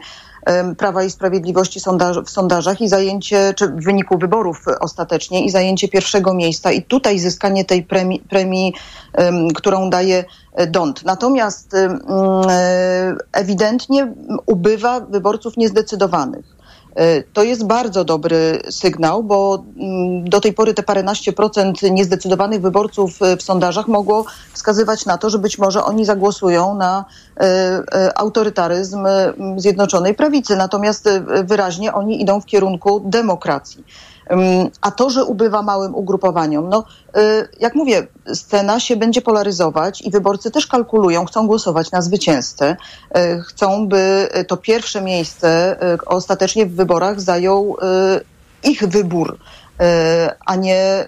Prawa 0.78 1.04
i 1.04 1.10
Sprawiedliwości 1.10 1.80
w 2.24 2.30
sondażach 2.30 2.80
i 2.80 2.88
zajęcie, 2.88 3.54
czy 3.56 3.68
w 3.68 3.84
wyniku 3.84 4.18
wyborów 4.18 4.64
ostatecznie 4.80 5.44
i 5.44 5.50
zajęcie 5.50 5.88
pierwszego 5.88 6.34
miejsca 6.34 6.72
i 6.72 6.82
tutaj 6.82 7.18
zyskanie 7.18 7.64
tej 7.64 7.82
premii, 7.82 8.20
premii 8.20 8.74
em, 9.12 9.48
którą 9.50 9.90
daje 9.90 10.24
y, 10.60 10.66
Dont. 10.66 11.04
Natomiast 11.04 11.74
y, 11.74 11.88
ewidentnie 13.32 14.12
ubywa 14.46 15.00
wyborców 15.00 15.56
niezdecydowanych. 15.56 16.55
Y, 17.00 17.24
To 17.32 17.42
jest 17.42 17.66
bardzo 17.66 18.04
dobry 18.04 18.62
sygnał, 18.70 19.22
bo 19.22 19.64
mm, 19.76 20.28
do 20.28 20.40
tej 20.40 20.52
pory 20.52 20.74
te 20.74 20.82
paręnaście 20.82 21.32
procent 21.32 21.82
niezdecydowanych 21.82 22.60
wyborców 22.60 23.22
y, 23.22 23.36
w 23.36 23.42
sondażach 23.42 23.88
mogło 23.88 24.24
wskazywać 24.52 25.06
na 25.06 25.18
to, 25.18 25.30
że 25.30 25.38
być 25.38 25.58
może 25.58 25.84
oni 25.84 26.04
zagłosują 26.04 26.74
na 26.74 27.04
y, 27.04 27.44
autorytaryzm 28.14 29.06
Zjednoczonej 29.56 30.14
Prawicy. 30.14 30.56
Natomiast 30.56 31.08
wyraźnie 31.44 31.92
oni 31.94 32.22
idą 32.22 32.40
w 32.40 32.46
kierunku 32.46 33.00
demokracji. 33.04 33.84
A 34.80 34.90
to, 34.90 35.10
że 35.10 35.24
ubywa 35.24 35.62
małym 35.62 35.94
ugrupowaniom, 35.94 36.68
no 36.68 36.84
y, 37.16 37.48
jak 37.60 37.74
mówię, 37.74 38.06
scena 38.34 38.80
się 38.80 38.96
będzie 38.96 39.22
polaryzować 39.22 40.02
i 40.02 40.10
wyborcy 40.10 40.50
też 40.50 40.66
kalkulują, 40.66 41.24
chcą 41.24 41.46
głosować 41.46 41.90
na 41.90 42.02
zwycięzcę, 42.02 42.76
y, 43.16 43.42
chcą, 43.42 43.88
by 43.88 44.28
to 44.48 44.56
pierwsze 44.56 45.02
miejsce 45.02 45.76
y, 45.94 46.04
ostatecznie 46.06 46.66
w 46.66 46.74
wyborach 46.74 47.20
zajął 47.20 47.76
ich 48.64 48.88
wybór. 48.88 49.38
A 50.46 50.56
nie 50.56 51.06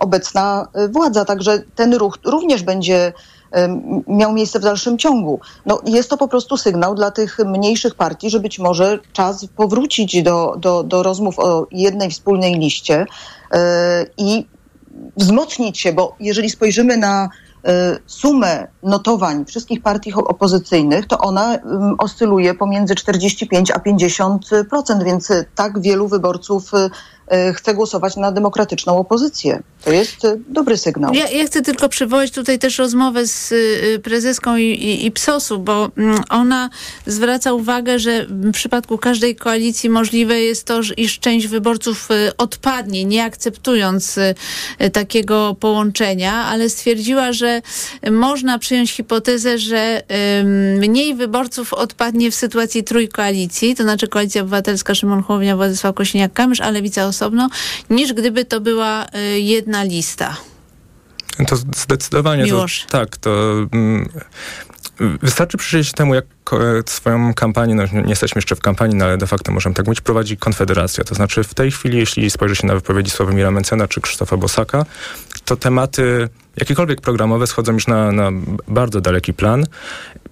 obecna 0.00 0.68
władza. 0.88 1.24
Także 1.24 1.62
ten 1.74 1.94
ruch 1.94 2.18
również 2.24 2.62
będzie 2.62 3.12
miał 4.08 4.32
miejsce 4.32 4.58
w 4.58 4.62
dalszym 4.62 4.98
ciągu. 4.98 5.40
No, 5.66 5.80
jest 5.86 6.10
to 6.10 6.16
po 6.16 6.28
prostu 6.28 6.56
sygnał 6.56 6.94
dla 6.94 7.10
tych 7.10 7.38
mniejszych 7.38 7.94
partii, 7.94 8.30
że 8.30 8.40
być 8.40 8.58
może 8.58 8.98
czas 9.12 9.46
powrócić 9.56 10.22
do, 10.22 10.56
do, 10.58 10.82
do 10.82 11.02
rozmów 11.02 11.38
o 11.38 11.66
jednej 11.70 12.10
wspólnej 12.10 12.54
liście 12.54 13.06
yy, 13.52 13.58
i 14.18 14.46
wzmocnić 15.16 15.78
się, 15.78 15.92
bo 15.92 16.16
jeżeli 16.20 16.50
spojrzymy 16.50 16.96
na 16.96 17.24
y, 17.24 17.68
sumę 18.06 18.68
notowań 18.82 19.44
wszystkich 19.44 19.82
partii 19.82 20.12
opozycyjnych, 20.14 21.06
to 21.06 21.18
ona 21.18 21.58
oscyluje 21.98 22.54
pomiędzy 22.54 22.94
45 22.94 23.70
a 23.70 23.78
50%, 23.78 25.04
więc 25.04 25.32
tak 25.54 25.80
wielu 25.80 26.08
wyborców 26.08 26.74
y, 26.74 26.90
chce 27.54 27.74
głosować 27.74 28.16
na 28.16 28.32
demokratyczną 28.32 28.98
opozycję. 28.98 29.62
To 29.86 29.92
jest 29.92 30.24
y, 30.24 30.40
dobry 30.48 30.76
sygnał. 30.76 31.14
Ja, 31.14 31.30
ja 31.30 31.46
chcę 31.46 31.62
tylko 31.62 31.88
przywołać 31.88 32.30
tutaj 32.30 32.58
też 32.58 32.78
rozmowę 32.78 33.26
z 33.26 33.52
y, 33.52 34.00
prezeską 34.02 34.56
i, 34.56 34.64
i, 34.64 35.06
i 35.06 35.12
PSOS-u, 35.12 35.58
bo 35.58 35.90
mm, 35.96 36.20
ona 36.30 36.70
zwraca 37.06 37.52
uwagę, 37.52 37.98
że 37.98 38.26
w 38.26 38.52
przypadku 38.52 38.98
każdej 38.98 39.36
koalicji 39.36 39.90
możliwe 39.90 40.40
jest 40.40 40.64
to, 40.64 40.80
iż 40.96 41.18
część 41.18 41.46
wyborców 41.46 42.10
y, 42.10 42.36
odpadnie, 42.36 43.04
nie 43.04 43.24
akceptując 43.24 44.18
y, 44.18 44.34
y, 44.82 44.90
takiego 44.90 45.56
połączenia, 45.60 46.32
ale 46.34 46.70
stwierdziła, 46.70 47.32
że 47.32 47.62
można 48.10 48.58
przyjąć 48.58 48.92
hipotezę, 48.92 49.58
że 49.58 50.02
mniej 50.78 51.14
wyborców 51.14 51.72
odpadnie 51.72 52.30
w 52.30 52.34
sytuacji 52.34 52.84
trójkoalicji, 52.84 53.74
to 53.74 53.82
znaczy 53.82 54.08
Koalicja 54.08 54.42
Obywatelska, 54.42 54.94
Szymon 54.94 55.22
Hołownia, 55.22 55.56
Władysław 55.56 55.94
Kosiniak-Kamysz, 55.94 56.62
a 56.62 56.70
Lewica 56.70 57.06
osobno, 57.16 57.48
niż 57.90 58.12
gdyby 58.12 58.44
to 58.44 58.60
była 58.60 59.04
y, 59.04 59.40
jedna 59.40 59.82
lista. 59.82 60.36
To 61.48 61.56
zdecydowanie. 61.56 62.42
To, 62.42 62.46
Miłosz. 62.46 62.86
tak, 62.88 63.16
to 63.16 63.30
mm, 63.72 64.08
Wystarczy 65.22 65.58
przyjrzeć 65.58 65.86
się 65.86 65.92
temu, 65.92 66.14
jak 66.14 66.24
e, 66.52 66.56
swoją 66.86 67.34
kampanię, 67.34 67.74
no 67.74 67.82
nie 67.92 68.08
jesteśmy 68.08 68.38
jeszcze 68.38 68.56
w 68.56 68.60
kampanii, 68.60 68.96
no 68.96 69.04
ale 69.04 69.18
de 69.18 69.26
facto 69.26 69.52
możemy 69.52 69.74
tak 69.74 69.86
mówić, 69.86 70.00
prowadzi 70.00 70.36
Konfederacja. 70.36 71.04
To 71.04 71.14
znaczy 71.14 71.44
w 71.44 71.54
tej 71.54 71.70
chwili, 71.70 71.98
jeśli 71.98 72.30
spojrzy 72.30 72.56
się 72.56 72.66
na 72.66 72.74
wypowiedzi 72.74 73.10
Sławomira 73.10 73.50
Mencena 73.50 73.88
czy 73.88 74.00
Krzysztofa 74.00 74.36
Bosaka, 74.36 74.84
to 75.44 75.56
tematy 75.56 76.28
jakiekolwiek 76.56 77.00
programowe 77.00 77.46
schodzą 77.46 77.72
już 77.72 77.86
na, 77.86 78.12
na 78.12 78.30
bardzo 78.68 79.00
daleki 79.00 79.34
plan. 79.34 79.66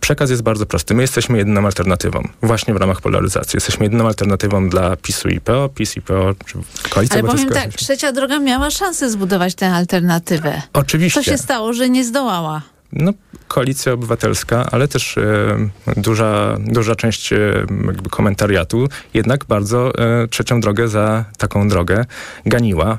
Przekaz 0.00 0.30
jest 0.30 0.42
bardzo 0.42 0.66
prosty. 0.66 0.94
My 0.94 1.02
jesteśmy 1.02 1.38
jedyną 1.38 1.64
alternatywą, 1.64 2.28
właśnie 2.42 2.74
w 2.74 2.76
ramach 2.76 3.00
polaryzacji. 3.00 3.56
Jesteśmy 3.56 3.86
jedyną 3.86 4.06
alternatywą 4.06 4.68
dla 4.68 4.96
PiSu 4.96 5.28
i 5.28 5.40
PO, 5.40 5.68
PiS 5.68 5.96
i 5.96 6.02
PO, 6.02 6.34
czy 6.46 6.58
Koalicja 6.90 7.20
Ale 7.20 7.28
powiem 7.28 7.48
tak, 7.48 7.72
trzecia 7.72 8.12
droga 8.12 8.38
miała 8.38 8.70
szansę 8.70 9.10
zbudować 9.10 9.54
tę 9.54 9.74
alternatywę. 9.74 10.62
Oczywiście. 10.72 11.20
Co 11.20 11.30
się 11.30 11.38
stało, 11.38 11.72
że 11.72 11.90
nie 11.90 12.04
zdołała? 12.04 12.73
No, 12.94 13.12
koalicja 13.48 13.92
obywatelska, 13.92 14.66
ale 14.72 14.88
też 14.88 15.18
e, 15.18 15.22
duża, 15.96 16.56
duża 16.60 16.94
część 16.94 17.32
e, 17.32 17.38
jakby 17.86 18.10
komentariatu 18.10 18.88
jednak 19.14 19.44
bardzo 19.44 19.92
e, 19.98 20.28
trzecią 20.28 20.60
drogę 20.60 20.88
za 20.88 21.24
taką 21.38 21.68
drogę 21.68 22.04
ganiła. 22.46 22.98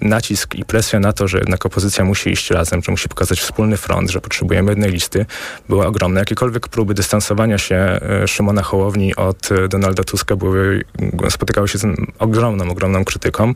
Nacisk 0.00 0.54
i 0.54 0.64
presja 0.64 1.00
na 1.00 1.12
to, 1.12 1.28
że 1.28 1.38
jednak 1.38 1.66
opozycja 1.66 2.04
musi 2.04 2.30
iść 2.30 2.50
razem, 2.50 2.82
że 2.82 2.92
musi 2.92 3.08
pokazać 3.08 3.40
wspólny 3.40 3.76
front, 3.76 4.10
że 4.10 4.20
potrzebujemy 4.20 4.72
jednej 4.72 4.90
listy, 4.90 5.26
była 5.68 5.86
ogromna. 5.86 6.20
Jakiekolwiek 6.20 6.68
próby 6.68 6.94
dystansowania 6.94 7.58
się 7.58 8.00
Szymona 8.26 8.62
Hołowni 8.62 9.16
od 9.16 9.48
Donalda 9.68 10.04
Tuska 10.04 10.36
były, 10.36 10.84
spotykały 11.30 11.68
się 11.68 11.78
z 11.78 11.86
ogromną, 12.18 12.70
ogromną 12.70 13.04
krytyką. 13.04 13.54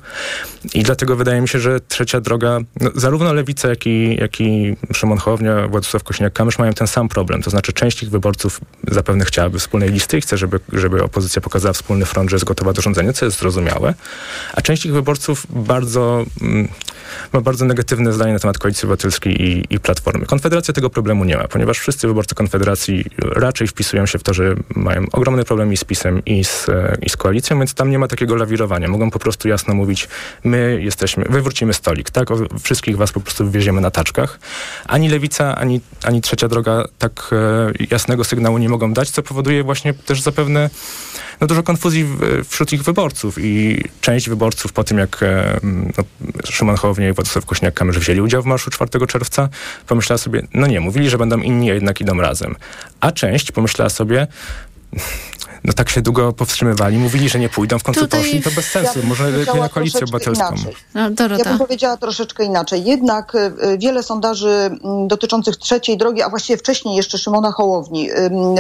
I 0.75 0.83
dlatego 0.83 1.17
wydaje 1.17 1.41
mi 1.41 1.49
się, 1.49 1.61
że 1.61 1.81
trzecia 1.81 2.21
droga, 2.21 2.59
no, 2.81 2.91
zarówno 2.95 3.33
Lewica, 3.33 3.69
jak 3.69 3.87
i, 3.87 4.17
jak 4.21 4.41
i 4.41 4.77
Szymon 4.93 5.19
Hołownia, 5.19 5.69
Władysław 5.77 6.05
Kośniak-Kamysz 6.05 6.59
mają 6.59 6.73
ten 6.73 6.87
sam 6.87 7.09
problem. 7.09 7.43
To 7.43 7.51
znaczy 7.51 7.73
część 7.73 8.03
ich 8.03 8.11
wyborców 8.11 8.61
zapewne 8.89 9.25
chciałaby 9.25 9.59
wspólnej 9.59 9.91
listy 9.91 10.19
i 10.19 10.21
chce, 10.21 10.37
żeby, 10.37 10.61
żeby 10.73 11.03
opozycja 11.03 11.43
pokazała 11.43 11.73
wspólny 11.73 12.07
front, 12.07 12.31
że 12.31 12.37
jest 12.37 12.45
gotowa 12.45 12.73
do 12.73 12.83
rządzenia, 12.83 13.13
co 13.13 13.25
jest 13.25 13.39
zrozumiałe. 13.39 13.95
A 14.55 14.63
część 14.63 14.87
ich 14.87 14.93
wyborców 14.93 15.47
bardzo, 15.51 16.25
mm, 16.43 16.69
ma 17.33 17.41
bardzo 17.41 17.65
negatywne 17.65 18.13
zdanie 18.13 18.33
na 18.33 18.39
temat 18.39 18.59
Koalicji 18.59 18.87
Obywatelskiej 18.87 19.43
i, 19.43 19.65
i 19.71 19.81
Platformy. 19.81 20.27
Konfederacja 20.27 20.75
tego 20.75 20.91
problemu 20.91 21.25
nie 21.25 21.37
ma, 21.37 21.49
ponieważ 21.49 21.79
wszyscy 21.79 22.07
wyborcy 22.09 22.35
Konfederacji 22.35 23.05
raczej 23.19 23.69
wpisują 23.69 24.07
się 24.07 24.19
w 24.19 24.23
to, 24.23 24.35
że 24.35 24.55
mają 24.77 25.07
ogromny 25.13 25.45
problem 25.45 25.73
i 25.73 25.77
z 25.77 25.85
PiSem, 25.85 26.25
i 26.25 26.45
z, 26.45 26.67
i 27.03 27.11
z 27.11 27.17
koalicją, 27.17 27.59
więc 27.59 27.75
tam 27.75 27.91
nie 27.91 27.99
ma 27.99 28.09
takiego 28.09 28.37
lawirowania. 28.37 28.89
Mogą 28.89 29.11
po 29.11 29.19
prostu 29.19 29.49
jasno 29.49 29.75
mówić, 29.75 30.09
my 30.45 30.79
jesteśmy, 30.83 31.25
wywrócimy 31.31 31.75
stolik, 31.75 32.11
tak? 32.11 32.31
O, 32.31 32.37
wszystkich 32.63 32.97
was 32.97 33.13
po 33.13 33.21
prostu 33.21 33.45
wywieziemy 33.45 33.81
na 33.81 33.91
taczkach. 33.91 34.39
Ani 34.87 35.09
lewica, 35.09 35.57
ani, 35.57 35.66
ani 36.03 36.21
trzecia 36.21 36.49
droga 36.49 36.85
tak 36.99 37.31
e, 37.33 37.73
jasnego 37.91 38.25
sygnału 38.25 38.59
nie 38.59 38.69
mogą 38.69 38.93
dać, 38.93 39.11
co 39.11 39.23
powoduje 39.23 39.65
właśnie 39.65 39.95
też 39.95 40.23
zapewne 40.23 40.71
no, 41.41 41.47
dużo 41.47 41.63
konfuzji 41.63 42.07
wśród 42.49 42.73
ich 42.73 42.83
wyborców 42.83 43.39
i 43.39 43.85
część 44.01 44.29
wyborców 44.29 44.73
po 44.73 44.85
tym, 44.85 44.99
jak 44.99 45.23
e, 45.23 45.61
no, 45.63 46.05
Szymon 46.45 46.77
Hołownia 46.77 47.09
i 47.09 47.13
Władysław 47.13 47.47
Kośniak-Kamysz 47.47 47.99
wzięli 47.99 48.21
udział 48.21 48.43
w 48.43 48.47
marszu 48.47 48.71
4 48.71 49.07
czerwca, 49.07 49.49
pomyślała 49.87 50.19
sobie, 50.19 50.43
no 50.55 50.67
nie, 50.67 50.81
mówili, 50.81 51.11
że 51.11 51.19
będą 51.19 51.39
inni, 51.39 51.71
a 51.71 51.75
jednak 51.75 52.01
idą 52.01 52.21
razem. 52.21 52.57
A 53.01 53.13
część 53.13 53.53
pomyślała 53.53 53.89
sobie, 53.91 54.27
no 55.67 55.73
tak 55.73 55.91
się 55.91 56.03
długo 56.03 56.33
powstrzymywali, 56.33 56.99
mówili, 56.99 57.29
że 57.29 57.39
nie 57.39 57.49
pójdą, 57.49 57.79
w 57.79 57.83
końcu 57.83 58.01
Tutaj 58.01 58.21
poszli, 58.21 58.43
to 58.43 58.51
bez 58.51 58.65
sensu, 58.65 58.99
ja 59.01 59.07
może 59.07 59.31
lepiej 59.31 59.61
na 59.61 59.69
koalicję 59.69 60.01
obywatelską. 60.01 60.55
No, 60.95 61.01
Ja 61.39 61.45
bym 61.45 61.59
powiedziała 61.59 61.97
troszeczkę 61.97 62.45
inaczej. 62.45 62.85
Jednak 62.85 63.35
y, 63.35 63.39
y, 63.39 63.79
wiele 63.79 64.03
sondaży 64.03 64.49
mm, 64.49 65.09
dotyczących 65.09 65.57
trzeciej 65.57 65.97
drogi, 65.97 66.23
a 66.23 66.29
właściwie 66.29 66.57
wcześniej 66.57 66.97
jeszcze 66.97 67.19
Szymona 67.19 67.53
Hołowni, 67.53 68.09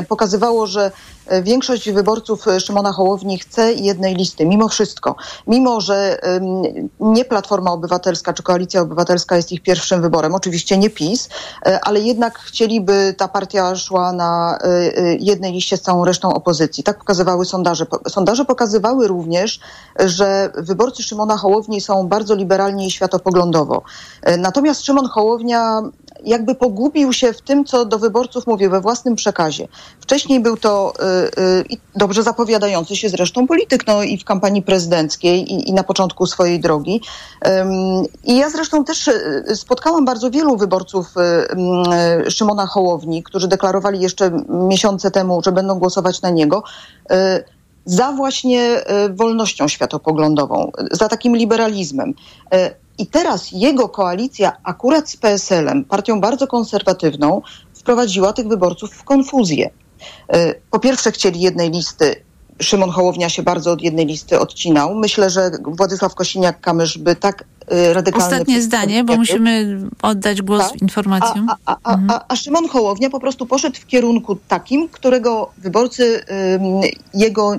pokazywało, 0.08 0.66
że 0.66 0.90
y, 1.32 1.42
większość 1.42 1.90
wyborców 1.90 2.44
Szymona 2.58 2.92
Hołowni 2.92 3.38
chce 3.38 3.72
jednej 3.72 4.14
listy, 4.14 4.46
mimo 4.46 4.68
wszystko. 4.68 5.16
Mimo, 5.46 5.80
że 5.80 6.18
nie 7.00 7.24
Platforma 7.24 7.72
Obywatelska 7.72 8.32
czy 8.32 8.42
Koalicja 8.42 8.80
Obywatelska 8.80 9.36
jest 9.36 9.52
ich 9.52 9.62
pierwszym 9.62 10.02
wyborem, 10.02 10.34
oczywiście 10.34 10.78
nie 10.78 10.90
PiS, 10.90 11.28
ale 11.82 12.00
jednak 12.00 12.38
chcieliby, 12.38 13.14
ta 13.18 13.28
partia 13.28 13.76
szła 13.76 14.12
na 14.12 14.58
jednej 15.20 15.52
liście 15.52 15.76
z 15.76 15.82
całą 15.82 16.04
resztą 16.04 16.25
opozycji. 16.34 16.84
Tak 16.84 16.98
pokazywały 16.98 17.44
sondaże. 17.44 17.86
Sondaże 18.08 18.44
pokazywały 18.44 19.08
również, 19.08 19.60
że 19.98 20.50
wyborcy 20.54 21.02
Szymona 21.02 21.36
Hołowni 21.36 21.80
są 21.80 22.08
bardzo 22.08 22.34
liberalni 22.34 22.86
i 22.86 22.90
światopoglądowo. 22.90 23.82
E, 24.22 24.36
Natomiast 24.36 24.84
Szymon 24.84 25.08
Hołownia 25.08 25.82
jakby 26.26 26.54
pogubił 26.54 27.12
się 27.12 27.32
w 27.32 27.40
tym, 27.40 27.64
co 27.64 27.84
do 27.84 27.98
wyborców 27.98 28.46
mówił 28.46 28.70
we 28.70 28.80
własnym 28.80 29.16
przekazie. 29.16 29.68
Wcześniej 30.00 30.40
był 30.40 30.56
to 30.56 30.92
y, 31.36 31.40
y, 31.40 31.64
dobrze 31.94 32.22
zapowiadający 32.22 32.96
się 32.96 33.08
zresztą 33.08 33.46
polityk, 33.46 33.86
no 33.86 34.02
i 34.02 34.18
w 34.18 34.24
kampanii 34.24 34.62
prezydenckiej 34.62 35.52
i, 35.52 35.68
i 35.68 35.72
na 35.72 35.82
początku 35.82 36.26
swojej 36.26 36.60
drogi. 36.60 37.00
I 38.24 38.36
ja 38.36 38.50
zresztą 38.50 38.84
też 38.84 39.08
y, 39.08 39.56
spotkałam 39.56 40.04
bardzo 40.04 40.30
wielu 40.30 40.56
wyborców 40.56 41.14
Szymona 42.28 42.66
Hołowni, 42.66 43.22
którzy 43.22 43.48
deklarowali 43.48 44.00
jeszcze 44.00 44.30
miesiące 44.48 45.10
temu, 45.10 45.42
że 45.44 45.52
będą 45.52 45.78
głosować 45.78 46.22
na 46.22 46.30
niego. 46.30 46.62
Za 47.84 48.12
właśnie 48.12 48.84
wolnością 49.10 49.68
światopoglądową, 49.68 50.72
za 50.90 51.08
takim 51.08 51.36
liberalizmem. 51.36 52.14
I 52.98 53.06
teraz 53.06 53.48
jego 53.52 53.88
koalicja 53.88 54.52
akurat 54.62 55.10
z 55.10 55.16
PSL-em, 55.16 55.84
partią 55.84 56.20
bardzo 56.20 56.46
konserwatywną, 56.46 57.42
wprowadziła 57.74 58.32
tych 58.32 58.48
wyborców 58.48 58.90
w 58.90 59.04
konfuzję. 59.04 59.70
E, 60.28 60.54
Po 60.70 60.78
pierwsze 60.78 61.12
chcieli 61.12 61.40
jednej 61.40 61.70
listy. 61.70 62.26
Szymon 62.60 62.90
Hołownia 62.90 63.28
się 63.28 63.42
bardzo 63.42 63.72
od 63.72 63.82
jednej 63.82 64.06
listy 64.06 64.40
odcinał. 64.40 64.94
Myślę, 64.94 65.30
że 65.30 65.50
Władysław 65.64 66.14
Kosiniak-Kamysz 66.14 66.98
by 66.98 67.16
tak 67.16 67.44
e, 67.68 67.92
radykalny... 67.92 68.26
Ostatnie 68.26 68.62
zdanie, 68.62 69.04
bo 69.04 69.16
musimy 69.16 69.80
oddać 70.02 70.42
głos 70.42 70.70
Tak. 70.70 70.82
informacjom. 70.82 71.46
A, 71.48 71.56
a, 71.66 71.76
a, 71.84 71.98
a, 72.08 72.24
a 72.28 72.36
Szymon 72.36 72.68
Hołownia 72.68 73.10
po 73.10 73.20
prostu 73.20 73.46
poszedł 73.46 73.76
w 73.76 73.86
kierunku 73.86 74.36
takim, 74.48 74.88
którego 74.88 75.50
wyborcy 75.58 76.24
jego 77.14 77.56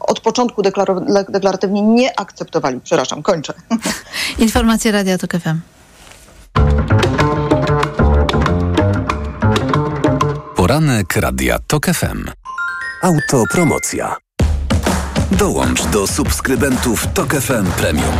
od 0.00 0.20
początku 0.20 0.62
deklaratywnie 1.28 1.82
nie 1.82 2.20
akceptowali. 2.20 2.80
Przepraszam, 2.80 3.22
kończę. 3.22 3.52
Informacje 4.38 4.92
Radia 4.92 5.18
Tok 5.18 5.32
FM. 5.32 5.60
Poranek 10.56 11.16
Radia 11.16 11.58
TOK 11.66 11.86
FM. 11.86 12.24
Autopromocja. 13.02 14.16
Dołącz 15.32 15.86
do 15.86 16.06
subskrybentów 16.06 17.06
TOK 17.06 17.34
FM 17.34 17.66
Premium. 17.76 18.14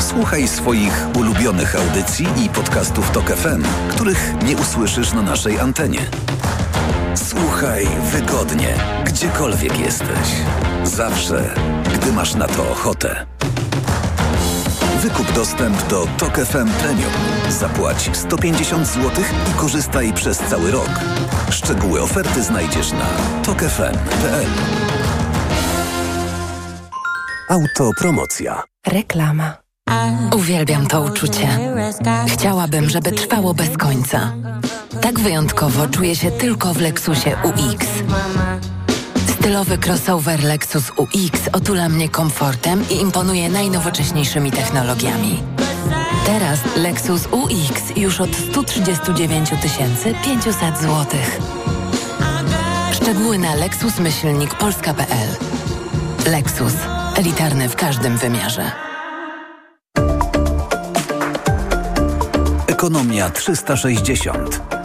Słuchaj 0.00 0.48
swoich 0.48 1.06
ulubionych 1.18 1.76
audycji 1.76 2.26
i 2.44 2.48
podcastów 2.48 3.10
TOK 3.10 3.30
FM, 3.30 3.62
których 3.90 4.34
nie 4.46 4.56
usłyszysz 4.56 5.12
na 5.12 5.22
naszej 5.22 5.58
antenie. 5.58 6.00
Słuchaj 7.14 7.86
wygodnie, 8.12 8.74
gdziekolwiek 9.04 9.78
jesteś. 9.78 10.28
Zawsze, 10.84 11.54
gdy 11.94 12.12
masz 12.12 12.34
na 12.34 12.46
to 12.46 12.70
ochotę. 12.70 13.26
Wykup 15.02 15.32
dostęp 15.32 15.88
do 15.88 16.06
TOK 16.18 16.36
FM 16.36 16.68
Premium. 16.70 17.10
Zapłać 17.48 18.10
150 18.12 18.86
zł 18.86 19.10
i 19.50 19.58
korzystaj 19.58 20.12
przez 20.12 20.38
cały 20.38 20.70
rok. 20.70 20.90
Szczegóły 21.50 22.02
oferty 22.02 22.42
znajdziesz 22.42 22.92
na 22.92 23.06
tokefm.pl. 23.44 24.46
Autopromocja. 27.48 28.62
Reklama. 28.86 29.56
Uwielbiam 30.36 30.86
to 30.86 31.00
uczucie. 31.00 31.48
Chciałabym, 32.28 32.90
żeby 32.90 33.12
trwało 33.12 33.54
bez 33.54 33.76
końca. 33.76 34.32
Tak 35.00 35.20
wyjątkowo 35.20 35.88
czuję 35.88 36.16
się 36.16 36.30
tylko 36.30 36.74
w 36.74 36.80
Lexusie 36.80 37.36
UX. 37.44 37.86
Stylowy 39.38 39.78
crossover 39.78 40.44
Lexus 40.44 40.90
UX 40.96 41.48
otula 41.52 41.88
mnie 41.88 42.08
komfortem 42.08 42.84
i 42.90 43.00
imponuje 43.00 43.48
najnowocześniejszymi 43.48 44.52
technologiami. 44.52 45.42
Teraz 46.26 46.58
Lexus 46.76 47.28
UX 47.30 47.96
już 47.96 48.20
od 48.20 48.30
139 48.50 49.50
500 50.24 50.78
zł. 50.78 51.06
Szczegóły 52.92 53.38
na 53.38 53.54
lexusmyślnikpolska.pl 53.54 55.28
Lexus. 56.30 56.74
Elitarny 57.16 57.68
w 57.68 57.76
każdym 57.76 58.16
wymiarze. 58.16 58.70
Ekonomia 62.66 63.30
360. 63.30 64.79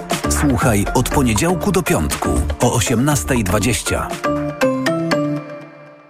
Słuchaj 0.50 0.86
od 0.94 1.10
poniedziałku 1.10 1.72
do 1.72 1.84
piątku 1.84 2.30
o 2.60 2.78
18.20. 2.78 4.08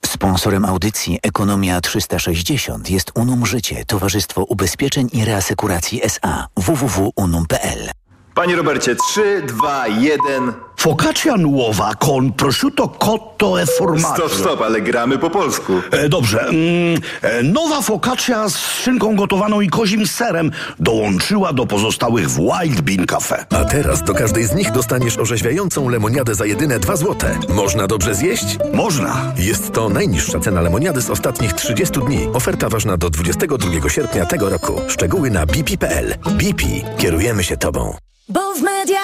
Sponsorem 0.06 0.66
audycji 0.66 1.20
Ekonomia 1.24 1.82
360 1.82 2.90
jest 2.90 3.12
Unum 3.16 3.46
Życie, 3.46 3.86
Towarzystwo 3.86 4.44
Ubezpieczeń 4.44 5.10
i 5.14 5.26
Reasekuracji 5.26 6.04
SA 6.04 6.48
www.unum.pl. 6.58 7.90
Panie 8.36 8.56
Robercie, 8.56 8.96
3, 8.96 9.44
2, 9.48 9.88
1. 9.88 10.54
Focaccia 10.86 11.36
nuova 11.36 11.96
con 11.98 12.36
prosciutto 12.36 12.90
cotto 12.90 13.58
e 13.58 13.66
formaggio. 13.66 14.28
Stop, 14.28 14.40
stop, 14.40 14.62
ale 14.62 14.82
gramy 14.82 15.18
po 15.18 15.30
polsku. 15.30 15.82
E, 15.92 16.10
dobrze. 16.10 16.42
Mm, 16.42 17.02
e, 17.22 17.44
nowa 17.44 17.82
focaccia 17.82 18.50
z 18.50 18.58
szynką 18.58 19.16
gotowaną 19.16 19.62
i 19.62 19.70
kozim 19.70 20.08
serem 20.08 20.52
dołączyła 20.80 21.54
do 21.54 21.66
pozostałych 21.66 22.30
w 22.30 22.40
Wild 22.40 22.82
Bean 22.82 23.06
Cafe. 23.06 23.46
A 23.50 23.64
teraz 23.64 24.04
do 24.04 24.14
każdej 24.14 24.44
z 24.44 24.56
nich 24.56 24.72
dostaniesz 24.72 25.18
orzeźwiającą 25.18 25.90
lemoniadę 25.90 26.36
za 26.36 26.46
jedyne 26.46 26.80
2 26.80 26.96
złote. 26.96 27.40
Można 27.50 27.88
dobrze 27.88 28.16
zjeść? 28.16 28.58
Można. 28.74 29.34
Jest 29.38 29.72
to 29.72 29.90
najniższa 29.90 30.40
cena 30.40 30.62
lemoniady 30.62 31.02
z 31.02 31.10
ostatnich 31.10 31.54
30 31.54 32.00
dni. 32.00 32.28
Oferta 32.34 32.70
ważna 32.70 32.98
do 32.98 33.10
22 33.10 33.90
sierpnia 33.90 34.26
tego 34.26 34.50
roku. 34.50 34.82
Szczegóły 34.88 35.30
na 35.30 35.46
bp.pl. 35.46 36.16
BP. 36.26 36.64
Kierujemy 36.98 37.44
się 37.44 37.58
Tobą. 37.58 37.96
Bo 38.30 38.54
w 38.54 38.62
media 38.62 39.00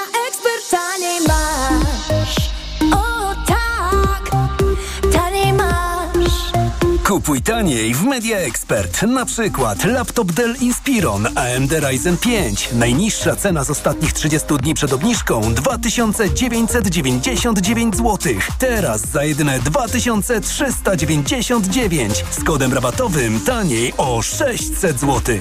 Kupuj 7.12 7.42
taniej 7.42 7.96
w 7.96 8.04
Media 8.04 8.38
Expert. 8.38 9.04
Na 9.04 9.26
przykład 9.26 9.86
laptop 9.86 10.32
Dell 10.32 10.56
Inspiron 10.60 11.28
AMD 11.36 11.72
Ryzen 11.72 12.18
5. 12.18 12.70
Najniższa 12.74 13.36
cena 13.36 13.64
z 13.64 13.70
ostatnich 13.70 14.14
30 14.14 14.48
dni 14.62 14.74
przed 14.74 14.94
obniżką 14.94 15.54
2999 15.54 17.96
zł. 17.96 18.18
Teraz 18.60 19.02
za 19.02 19.24
jedyne 19.24 19.60
2399 19.60 22.26
z 22.32 22.44
kodem 22.44 22.74
rabatowym 22.74 23.40
taniej 23.40 23.94
o 23.98 24.22
600 24.22 25.00
zł. 25.00 25.38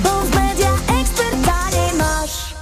Bo 0.00 0.20
w 0.20 0.34
media 0.34 0.70
ekspert 1.00 1.44
taniej 1.44 1.94
masz. 1.98 2.54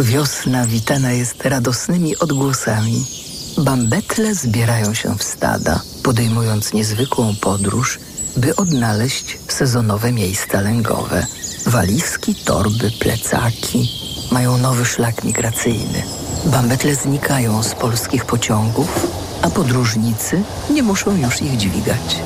Wiosna 0.00 0.66
witana 0.66 1.12
jest 1.12 1.46
radosnymi 1.46 2.16
odgłosami. 2.16 3.25
Bambetle 3.58 4.34
zbierają 4.34 4.94
się 4.94 5.18
w 5.18 5.22
stada, 5.22 5.80
podejmując 6.02 6.72
niezwykłą 6.72 7.34
podróż, 7.40 7.98
by 8.36 8.56
odnaleźć 8.56 9.38
sezonowe 9.48 10.12
miejsca 10.12 10.60
lęgowe. 10.60 11.26
Walizki, 11.66 12.34
torby, 12.34 12.90
plecaki 13.00 13.90
mają 14.32 14.58
nowy 14.58 14.84
szlak 14.84 15.24
migracyjny. 15.24 16.02
Bambetle 16.44 16.94
znikają 16.94 17.62
z 17.62 17.74
polskich 17.74 18.24
pociągów, 18.24 19.06
a 19.42 19.50
podróżnicy 19.50 20.42
nie 20.70 20.82
muszą 20.82 21.16
już 21.16 21.42
ich 21.42 21.56
dźwigać. 21.56 22.22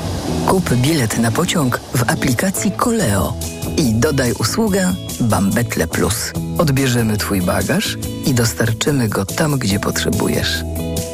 Kup 0.47 0.73
bilet 0.73 1.19
na 1.19 1.31
pociąg 1.31 1.79
w 1.95 2.03
aplikacji 2.09 2.71
Koleo 2.71 3.33
i 3.77 3.93
dodaj 3.93 4.33
usługę 4.33 4.93
Bambetle 5.19 5.87
Plus. 5.87 6.31
Odbierzemy 6.57 7.17
Twój 7.17 7.41
bagaż 7.41 7.97
i 8.25 8.33
dostarczymy 8.33 9.09
go 9.09 9.25
tam, 9.25 9.59
gdzie 9.59 9.79
potrzebujesz. 9.79 10.63